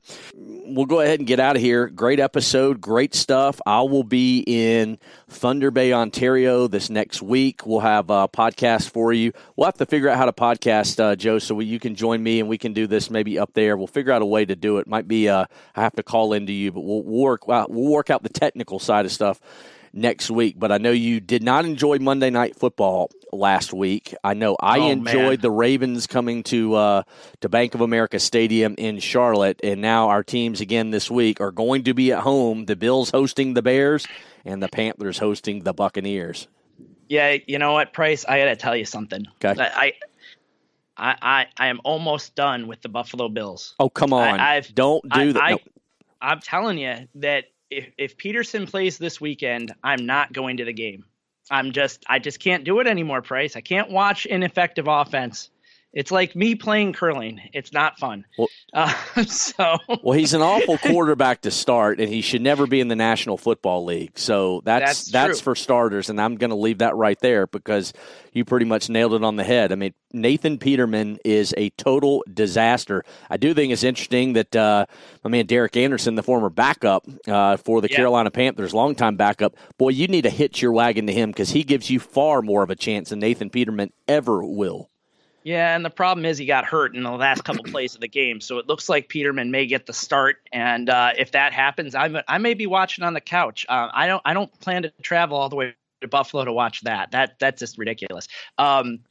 we'll 0.69 0.87
go 0.87 1.01
ahead 1.01 1.21
and 1.21 1.27
get 1.27 1.41
out 1.41 1.57
of 1.57 1.63
here. 1.63 1.89
Great 1.89 2.21
episode, 2.21 2.81
great 2.81 3.15
stuff. 3.15 3.61
I 3.67 3.83
will 3.83 4.03
be 4.03 4.45
in 4.47 4.99
Thunder 5.29 5.71
Bay, 5.71 5.93
Ontario 5.93 6.67
this 6.67 6.91
next 6.91 7.23
week. 7.23 7.67
We'll 7.67 7.81
have 7.81 8.11
a 8.11 8.29
podcast 8.29 8.91
for 8.91 9.13
you. 9.13 9.33
We'll 9.55 9.67
have 9.67 9.79
to 9.79 9.87
figure 9.87 10.09
out 10.09 10.17
how 10.17 10.27
to 10.27 10.33
podcast, 10.33 10.99
uh, 11.01 11.17
Joe, 11.17 11.39
so 11.39 11.55
we, 11.55 11.67
you 11.67 11.79
can 11.79 11.95
join 11.95 12.23
me 12.23 12.41
and 12.41 12.49
we 12.49 12.59
can 12.59 12.73
do 12.73 12.87
this 12.87 13.11
maybe 13.11 13.39
up 13.39 13.53
there. 13.55 13.77
We'll 13.77 13.87
figure 13.87 14.13
out 14.13 14.23
a 14.23 14.27
way 14.27 14.45
to 14.45 14.57
do 14.57 14.79
it. 14.79 14.87
Might 14.87 15.09
be 15.09 15.29
uh, 15.29 15.47
I 15.75 15.83
have 15.83 15.95
to 15.97 16.03
call 16.03 16.33
into 16.33 16.53
you, 16.53 16.73
but 16.73 16.81
we'll, 16.81 17.03
we'll 17.03 17.23
work 17.23 17.47
we'll 17.47 17.93
work 17.93 18.11
out 18.11 18.23
the 18.23 18.29
technical 18.29 18.79
side 18.79 19.05
of 19.05 19.13
stuff 19.13 19.41
next 19.93 20.31
week. 20.31 20.59
But 20.59 20.73
I 20.73 20.79
know 20.79 20.93
you 20.93 21.21
did 21.21 21.43
not 21.43 21.65
enjoy 21.65 21.99
Monday 21.99 22.31
Night 22.31 22.57
Football 22.57 23.11
last 23.37 23.73
week. 23.73 24.15
I 24.25 24.35
know 24.35 24.57
I 24.61 24.79
Oh, 24.81 24.91
enjoyed 24.91 25.39
man. 25.39 25.41
the 25.41 25.51
Ravens 25.51 26.07
coming 26.07 26.43
to 26.45 26.75
uh, 26.75 27.03
to 27.41 27.49
Bank 27.49 27.75
of 27.75 27.81
America 27.81 28.19
Stadium 28.19 28.75
in 28.79 28.99
Charlotte, 28.99 29.61
and 29.63 29.81
now 29.81 30.09
our 30.09 30.23
teams 30.25 30.61
again 30.61 30.91
this 30.91 31.11
week 31.11 31.41
are 31.41 31.53
going 31.53 31.85
to 31.85 31.95
be 31.95 32.13
at 32.13 32.21
home. 32.21 32.65
The 32.67 32.77
Bills 32.77 33.11
hosting 33.11 33.55
the 33.55 33.63
Bears, 33.63 34.07
and 34.45 34.63
the 34.63 34.69
Panthers 34.69 35.19
hosting 35.19 35.63
the 35.65 35.73
Buccaneers. 35.73 36.49
Yeah, 37.09 37.37
you 37.47 37.59
know 37.59 37.73
what, 37.73 37.93
Price? 37.93 38.25
I 38.25 38.39
got 38.41 38.47
to 38.47 38.57
tell 38.57 38.75
you 38.77 38.85
something. 38.85 39.27
Okay. 39.45 39.61
I, 39.63 39.93
I, 40.97 41.15
I, 41.23 41.47
I 41.57 41.67
am 41.69 41.81
almost 41.85 42.35
done 42.35 42.67
with 42.67 42.83
the 42.83 42.89
Buffalo 42.89 43.29
Bills. 43.29 43.75
Oh 43.79 43.89
come 43.89 44.13
on! 44.13 44.41
I- 44.41 44.57
I've- 44.57 44.73
Don't 44.73 45.03
do 45.09 45.21
I, 45.21 45.33
that. 45.33 45.43
I, 45.43 45.51
No. 45.53 45.59
I'm 46.21 46.41
telling 46.41 46.79
you 46.79 47.07
that 47.17 47.45
if, 47.71 47.89
if 47.99 48.17
Peterson 48.17 48.67
plays 48.67 48.97
this 48.99 49.21
weekend, 49.21 49.73
I'm 49.85 50.07
not 50.07 50.33
going 50.33 50.57
to 50.57 50.65
the 50.65 50.73
game. 50.73 51.05
I'm 51.51 51.73
just, 51.73 52.05
I 52.09 52.19
just 52.19 52.41
can't 52.41 52.65
do 52.65 52.81
it 52.81 52.87
anymore, 52.87 53.23
Price. 53.23 53.57
I 53.57 53.61
can't 53.61 53.91
watch 53.91 54.27
ineffective 54.27 54.87
offense. 54.89 55.51
It's 55.97 56.11
like 56.11 56.37
me 56.37 56.55
playing 56.55 56.93
curling. 56.93 57.41
It's 57.55 57.73
not 57.73 57.99
fun. 57.99 58.27
Well- 58.37 58.49
uh, 58.75 58.93
so 59.27 59.79
Well, 60.03 60.19
he's 60.19 60.35
an 60.35 60.43
awful 60.43 60.77
quarterback 60.85 61.41
to 61.43 61.51
start, 61.51 61.99
and 62.01 62.09
he 62.13 62.21
should 62.21 62.43
never 62.43 62.67
be 62.67 62.81
in 62.81 62.89
the 62.89 62.97
National 62.97 63.39
Football 63.39 63.87
League. 63.87 64.19
So 64.19 64.61
that's 64.65 64.85
That's 64.85 65.11
that's, 65.11 65.41
for 65.41 65.55
starters, 65.55 66.11
and 66.11 66.21
I'm 66.21 66.37
going 66.37 66.51
to 66.51 66.57
leave 66.57 66.79
that 66.79 66.95
right 66.97 67.19
there 67.21 67.47
because 67.47 67.95
you 68.35 68.45
pretty 68.45 68.67
much 68.67 68.91
nailed 68.91 69.15
it 69.15 69.25
on 69.25 69.37
the 69.37 69.45
head. 69.45 69.73
I 69.73 69.77
mean, 69.77 69.95
Nathan 70.13 70.59
Peterman 70.59 71.19
is 71.25 71.55
a 71.57 71.71
total 71.71 72.23
disaster. 72.31 73.03
I 73.31 73.39
do 73.39 73.55
think 73.55 73.73
it's 73.73 73.83
interesting 73.83 74.35
that 74.35 74.55
uh, 74.55 74.85
my 75.25 75.31
man 75.31 75.47
Derek 75.47 75.79
Anderson, 75.79 76.15
the 76.15 76.23
former 76.23 76.51
backup 76.51 77.07
uh, 77.27 77.57
for 77.57 77.81
the 77.81 77.89
Yeah. 77.91 77.97
Carolina 77.97 78.31
Panthers, 78.31 78.75
longtime 78.75 79.17
backup, 79.17 79.57
boy, 79.79 79.89
you 79.89 80.09
need 80.09 80.23
to 80.23 80.31
hitch 80.31 80.61
your 80.61 80.73
wagon 80.73 81.07
to 81.07 81.13
him 81.15 81.31
because 81.31 81.49
he 81.51 81.63
gives 81.65 81.89
you 81.89 81.99
far 82.01 82.43
more 82.43 82.63
of 82.63 82.69
a 82.69 82.77
chance 82.77 83.09
than 83.09 83.21
Nathan 83.21 83.49
Peterman 83.49 83.95
ever 84.07 84.45
will. 84.45 84.91
Yeah, 85.47 85.77
and 85.77 85.85
the 85.85 85.91
problem 85.91 86.25
is 86.25 86.39
he 86.39 86.45
got 86.45 86.65
hurt 86.65 86.97
in 86.97 87.05
the 87.05 87.11
last 87.13 87.45
couple 87.45 87.63
plays 87.71 87.95
of 87.95 88.01
the 88.01 88.09
game, 88.09 88.41
so 88.41 88.59
it 88.59 88.67
looks 88.67 88.89
like 88.89 89.09
Peterman 89.09 89.53
may 89.53 89.67
get 89.67 89.87
the 89.87 89.93
start. 89.93 90.39
And 90.53 90.91
uh, 90.91 91.13
if 91.17 91.31
that 91.31 91.53
happens, 91.53 91.95
I'm, 91.95 92.17
I 92.27 92.39
may 92.39 92.55
be 92.55 92.67
watching 92.67 93.05
on 93.05 93.15
the 93.15 93.21
couch. 93.21 93.65
Uh, 93.69 93.89
I 93.95 94.09
don't 94.09 94.21
I 94.25 94.35
don't 94.35 94.53
plan 94.59 94.83
to 94.83 94.93
travel 95.03 95.39
all 95.39 95.49
the 95.49 95.55
way 95.55 95.77
to 96.01 96.09
Buffalo 96.09 96.45
to 96.45 96.53
watch 96.53 96.81
that. 96.81 97.13
That 97.13 97.39
that's 97.39 97.61
just 97.61 97.79
ridiculous. 97.79 98.27
Um, 98.59 99.05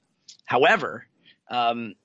however, 0.45 1.07
um, 1.49 1.95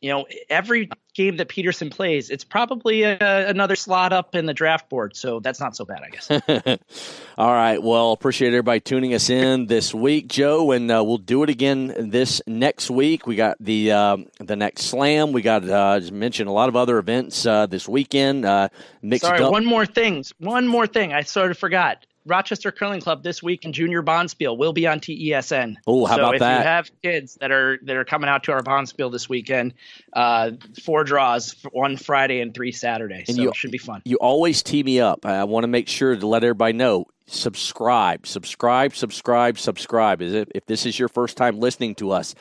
you 0.00 0.10
know, 0.10 0.26
every 0.50 0.90
game 1.18 1.36
that 1.36 1.48
Peterson 1.48 1.90
plays, 1.90 2.30
it's 2.30 2.44
probably 2.44 3.02
a, 3.02 3.18
another 3.20 3.76
slot 3.76 4.12
up 4.12 4.34
in 4.34 4.46
the 4.46 4.54
draft 4.54 4.88
board, 4.88 5.16
so 5.16 5.40
that's 5.40 5.60
not 5.60 5.76
so 5.76 5.84
bad, 5.84 6.02
I 6.02 6.10
guess. 6.10 6.78
All 7.38 7.52
right. 7.52 7.82
Well, 7.82 8.12
appreciate 8.12 8.48
everybody 8.48 8.80
tuning 8.80 9.12
us 9.12 9.28
in 9.28 9.66
this 9.66 9.92
week, 9.92 10.28
Joe, 10.28 10.70
and 10.70 10.90
uh, 10.90 11.02
we'll 11.04 11.18
do 11.18 11.42
it 11.42 11.50
again 11.50 11.92
this 12.10 12.40
next 12.46 12.88
week. 12.88 13.26
We 13.26 13.34
got 13.34 13.56
the 13.60 13.92
um, 13.92 14.26
the 14.38 14.56
next 14.56 14.84
slam. 14.84 15.32
We 15.32 15.42
got 15.42 15.68
uh, 15.68 16.00
mentioned 16.12 16.48
a 16.48 16.52
lot 16.52 16.68
of 16.68 16.76
other 16.76 16.98
events 16.98 17.44
uh, 17.44 17.66
this 17.66 17.88
weekend. 17.88 18.46
Uh, 18.46 18.68
Sorry, 19.16 19.44
one 19.44 19.66
more 19.66 19.86
thing. 19.86 20.24
One 20.38 20.68
more 20.68 20.86
thing. 20.86 21.12
I 21.12 21.22
sort 21.22 21.50
of 21.50 21.58
forgot. 21.58 22.06
Rochester 22.28 22.70
Curling 22.70 23.00
Club 23.00 23.22
this 23.22 23.42
week 23.42 23.64
in 23.64 23.72
Junior 23.72 24.02
Bonspiel 24.02 24.56
will 24.56 24.72
be 24.72 24.86
on 24.86 25.00
TESN. 25.00 25.76
Oh, 25.86 26.04
how 26.04 26.16
so 26.16 26.22
about 26.22 26.34
if 26.34 26.40
that? 26.40 26.58
you 26.58 26.62
have 26.62 26.90
kids 27.02 27.38
that 27.40 27.50
are 27.50 27.78
that 27.84 27.96
are 27.96 28.04
coming 28.04 28.28
out 28.28 28.44
to 28.44 28.52
our 28.52 28.62
Bonspiel 28.62 29.10
this 29.10 29.28
weekend, 29.28 29.74
uh, 30.12 30.52
four 30.84 31.04
draws, 31.04 31.56
one 31.72 31.96
Friday 31.96 32.40
and 32.40 32.54
three 32.54 32.72
Saturday. 32.72 33.24
And 33.26 33.36
so 33.36 33.42
you- 33.42 33.48
it 33.48 33.56
should 33.56 33.70
be 33.70 33.78
fun. 33.78 34.02
you 34.04 34.16
always 34.16 34.62
tee 34.62 34.82
me 34.82 35.00
up. 35.00 35.24
I 35.24 35.44
want 35.44 35.64
to 35.64 35.68
make 35.68 35.88
sure 35.88 36.14
to 36.14 36.26
let 36.26 36.44
everybody 36.44 36.74
know. 36.74 37.06
Subscribe, 37.26 38.26
subscribe, 38.26 38.94
subscribe, 38.94 39.58
subscribe. 39.58 40.22
Is 40.22 40.32
it 40.34 40.50
if 40.54 40.64
this 40.66 40.86
is 40.86 40.98
your 40.98 41.08
first 41.08 41.36
time 41.36 41.60
listening 41.60 41.94
to 41.96 42.10
us? 42.10 42.34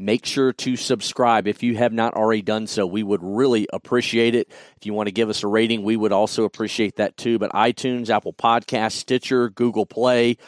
Make 0.00 0.24
sure 0.24 0.54
to 0.54 0.76
subscribe 0.76 1.46
if 1.46 1.62
you 1.62 1.76
have 1.76 1.92
not 1.92 2.14
already 2.14 2.40
done 2.40 2.66
so. 2.66 2.86
We 2.86 3.02
would 3.02 3.20
really 3.22 3.68
appreciate 3.70 4.34
it. 4.34 4.48
If 4.78 4.86
you 4.86 4.94
want 4.94 5.08
to 5.08 5.12
give 5.12 5.28
us 5.28 5.42
a 5.42 5.46
rating, 5.46 5.82
we 5.82 5.94
would 5.94 6.10
also 6.10 6.44
appreciate 6.44 6.96
that 6.96 7.18
too. 7.18 7.38
But 7.38 7.52
iTunes, 7.52 8.08
Apple 8.08 8.32
Podcast, 8.32 8.92
Stitcher, 8.92 9.50
Google 9.50 9.84
Play, 9.84 10.38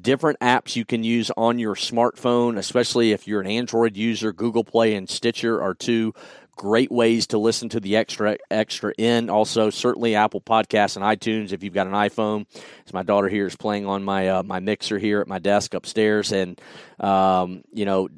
different 0.00 0.40
apps 0.40 0.74
you 0.74 0.84
can 0.84 1.04
use 1.04 1.30
on 1.36 1.60
your 1.60 1.76
smartphone, 1.76 2.58
especially 2.58 3.12
if 3.12 3.28
you're 3.28 3.40
an 3.40 3.46
Android 3.46 3.96
user. 3.96 4.32
Google 4.32 4.64
Play 4.64 4.96
and 4.96 5.08
Stitcher 5.08 5.62
are 5.62 5.74
two 5.74 6.12
great 6.56 6.90
ways 6.90 7.28
to 7.28 7.38
listen 7.38 7.68
to 7.68 7.78
the 7.80 7.96
Extra 7.96 8.38
Extra 8.50 8.92
End. 8.98 9.30
Also, 9.30 9.70
certainly 9.70 10.14
Apple 10.14 10.40
Podcasts 10.40 10.96
and 10.96 11.04
iTunes 11.04 11.52
if 11.52 11.62
you've 11.62 11.74
got 11.74 11.86
an 11.86 11.92
iPhone. 11.92 12.46
As 12.86 12.92
my 12.92 13.02
daughter 13.02 13.28
here 13.28 13.46
is 13.46 13.54
playing 13.54 13.86
on 13.86 14.02
my 14.02 14.28
uh, 14.28 14.42
my 14.42 14.58
mixer 14.60 14.98
here 14.98 15.20
at 15.20 15.28
my 15.28 15.38
desk 15.38 15.74
upstairs, 15.74 16.32
and 16.32 16.60
um, 16.98 17.62
you 17.72 17.84
know, 17.84 18.08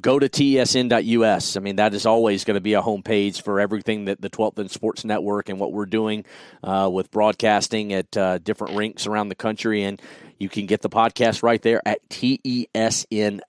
go 0.00 0.18
to 0.18 0.28
tesn.us. 0.28 1.56
I 1.56 1.60
mean, 1.60 1.76
that 1.76 1.94
is 1.94 2.06
always 2.06 2.44
going 2.44 2.56
to 2.56 2.60
be 2.60 2.74
a 2.74 2.82
homepage 2.82 3.42
for 3.42 3.58
everything 3.58 4.04
that 4.04 4.20
the 4.20 4.30
12th 4.30 4.58
End 4.58 4.70
Sports 4.70 5.04
Network 5.04 5.48
and 5.48 5.58
what 5.58 5.72
we're 5.72 5.86
doing 5.86 6.24
uh, 6.62 6.88
with 6.92 7.10
broadcasting 7.10 7.92
at 7.92 8.16
uh, 8.16 8.38
different 8.38 8.76
rinks 8.76 9.06
around 9.06 9.28
the 9.28 9.34
country, 9.34 9.82
and 9.82 10.00
you 10.38 10.48
can 10.48 10.66
get 10.66 10.82
the 10.82 10.90
podcast 10.90 11.42
right 11.42 11.62
there 11.62 11.80
at 11.86 12.06
tesn.us. 12.08 13.40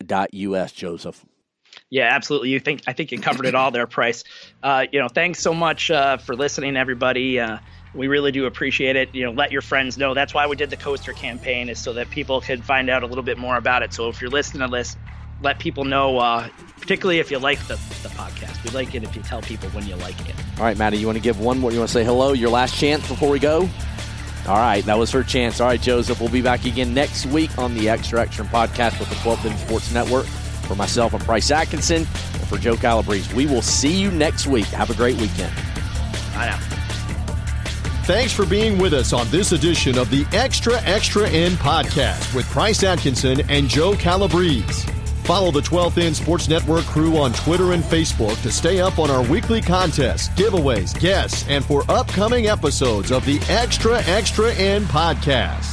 Joseph. 0.71 1.25
Yeah, 1.93 2.09
absolutely. 2.11 2.49
You 2.49 2.59
think 2.59 2.81
I 2.87 2.93
think 2.93 3.11
you 3.11 3.19
covered 3.19 3.45
it 3.45 3.53
all 3.53 3.69
there, 3.69 3.85
Price. 3.85 4.23
Uh, 4.63 4.87
you 4.91 4.97
know, 4.97 5.09
thanks 5.09 5.39
so 5.39 5.53
much 5.53 5.91
uh, 5.91 6.17
for 6.17 6.35
listening, 6.35 6.75
everybody. 6.75 7.39
Uh, 7.39 7.59
we 7.93 8.07
really 8.07 8.31
do 8.31 8.47
appreciate 8.47 8.95
it. 8.95 9.13
You 9.13 9.25
know, 9.25 9.31
let 9.31 9.51
your 9.51 9.61
friends 9.61 9.95
know. 9.95 10.15
That's 10.15 10.33
why 10.33 10.47
we 10.47 10.55
did 10.55 10.71
the 10.71 10.75
coaster 10.75 11.13
campaign, 11.13 11.69
is 11.69 11.77
so 11.77 11.93
that 11.93 12.09
people 12.09 12.41
could 12.41 12.63
find 12.63 12.89
out 12.89 13.03
a 13.03 13.05
little 13.05 13.23
bit 13.23 13.37
more 13.37 13.57
about 13.57 13.83
it. 13.83 13.93
So 13.93 14.09
if 14.09 14.21
you're 14.21 14.31
listening 14.31 14.67
to 14.67 14.75
this, 14.75 14.97
let 15.43 15.59
people 15.59 15.85
know, 15.85 16.17
uh, 16.17 16.47
particularly 16.81 17.19
if 17.19 17.29
you 17.29 17.37
like 17.37 17.59
the, 17.67 17.75
the 18.01 18.09
podcast. 18.09 18.63
We 18.63 18.71
like 18.71 18.95
it 18.95 19.03
if 19.03 19.15
you 19.15 19.21
tell 19.21 19.43
people 19.43 19.69
when 19.69 19.85
you 19.85 19.95
like 19.97 20.19
it. 20.27 20.33
All 20.57 20.63
right, 20.63 20.75
Maddie, 20.75 20.97
you 20.97 21.05
want 21.05 21.19
to 21.19 21.23
give 21.23 21.39
one 21.39 21.59
more? 21.59 21.71
You 21.71 21.77
want 21.77 21.89
to 21.89 21.93
say 21.93 22.03
hello? 22.03 22.33
Your 22.33 22.49
last 22.49 22.75
chance 22.75 23.07
before 23.07 23.29
we 23.29 23.37
go? 23.37 23.69
All 24.47 24.57
right, 24.57 24.83
that 24.85 24.97
was 24.97 25.11
her 25.11 25.21
chance. 25.21 25.61
All 25.61 25.67
right, 25.67 25.79
Joseph, 25.79 26.19
we'll 26.19 26.29
be 26.29 26.41
back 26.41 26.65
again 26.65 26.95
next 26.95 27.27
week 27.27 27.55
on 27.59 27.75
the 27.75 27.87
Extra 27.87 28.19
Extra 28.19 28.45
podcast 28.45 28.99
with 28.99 29.09
the 29.09 29.15
12th 29.17 29.45
End 29.45 29.59
Sports 29.59 29.93
Network. 29.93 30.25
For 30.67 30.75
myself, 30.75 31.13
I'm 31.13 31.19
Price 31.21 31.51
Atkinson, 31.51 31.97
and 31.97 32.47
for 32.47 32.57
Joe 32.57 32.75
Calabrese, 32.75 33.33
we 33.35 33.45
will 33.45 33.61
see 33.61 33.93
you 33.93 34.11
next 34.11 34.47
week. 34.47 34.65
Have 34.67 34.89
a 34.89 34.95
great 34.95 35.19
weekend. 35.19 35.53
I 36.35 36.49
know. 36.49 36.57
Thanks 38.05 38.33
for 38.33 38.45
being 38.45 38.77
with 38.79 38.93
us 38.93 39.13
on 39.13 39.29
this 39.29 39.53
edition 39.53 39.97
of 39.97 40.09
the 40.09 40.25
Extra 40.33 40.81
Extra 40.81 41.29
End 41.29 41.55
podcast 41.55 42.35
with 42.35 42.45
Price 42.47 42.83
Atkinson 42.83 43.41
and 43.49 43.69
Joe 43.69 43.93
Calabrese. 43.93 44.89
Follow 45.23 45.51
the 45.51 45.61
12th 45.61 45.97
End 45.97 46.13
Sports 46.13 46.49
Network 46.49 46.83
crew 46.83 47.15
on 47.17 47.31
Twitter 47.31 47.71
and 47.71 47.81
Facebook 47.81 48.41
to 48.41 48.51
stay 48.51 48.81
up 48.81 48.99
on 48.99 49.09
our 49.09 49.23
weekly 49.29 49.61
contests, 49.61 50.27
giveaways, 50.29 50.99
guests, 50.99 51.45
and 51.47 51.63
for 51.63 51.89
upcoming 51.89 52.47
episodes 52.47 53.09
of 53.09 53.23
the 53.25 53.39
Extra 53.47 54.03
Extra 54.03 54.53
End 54.55 54.85
podcast. 54.87 55.72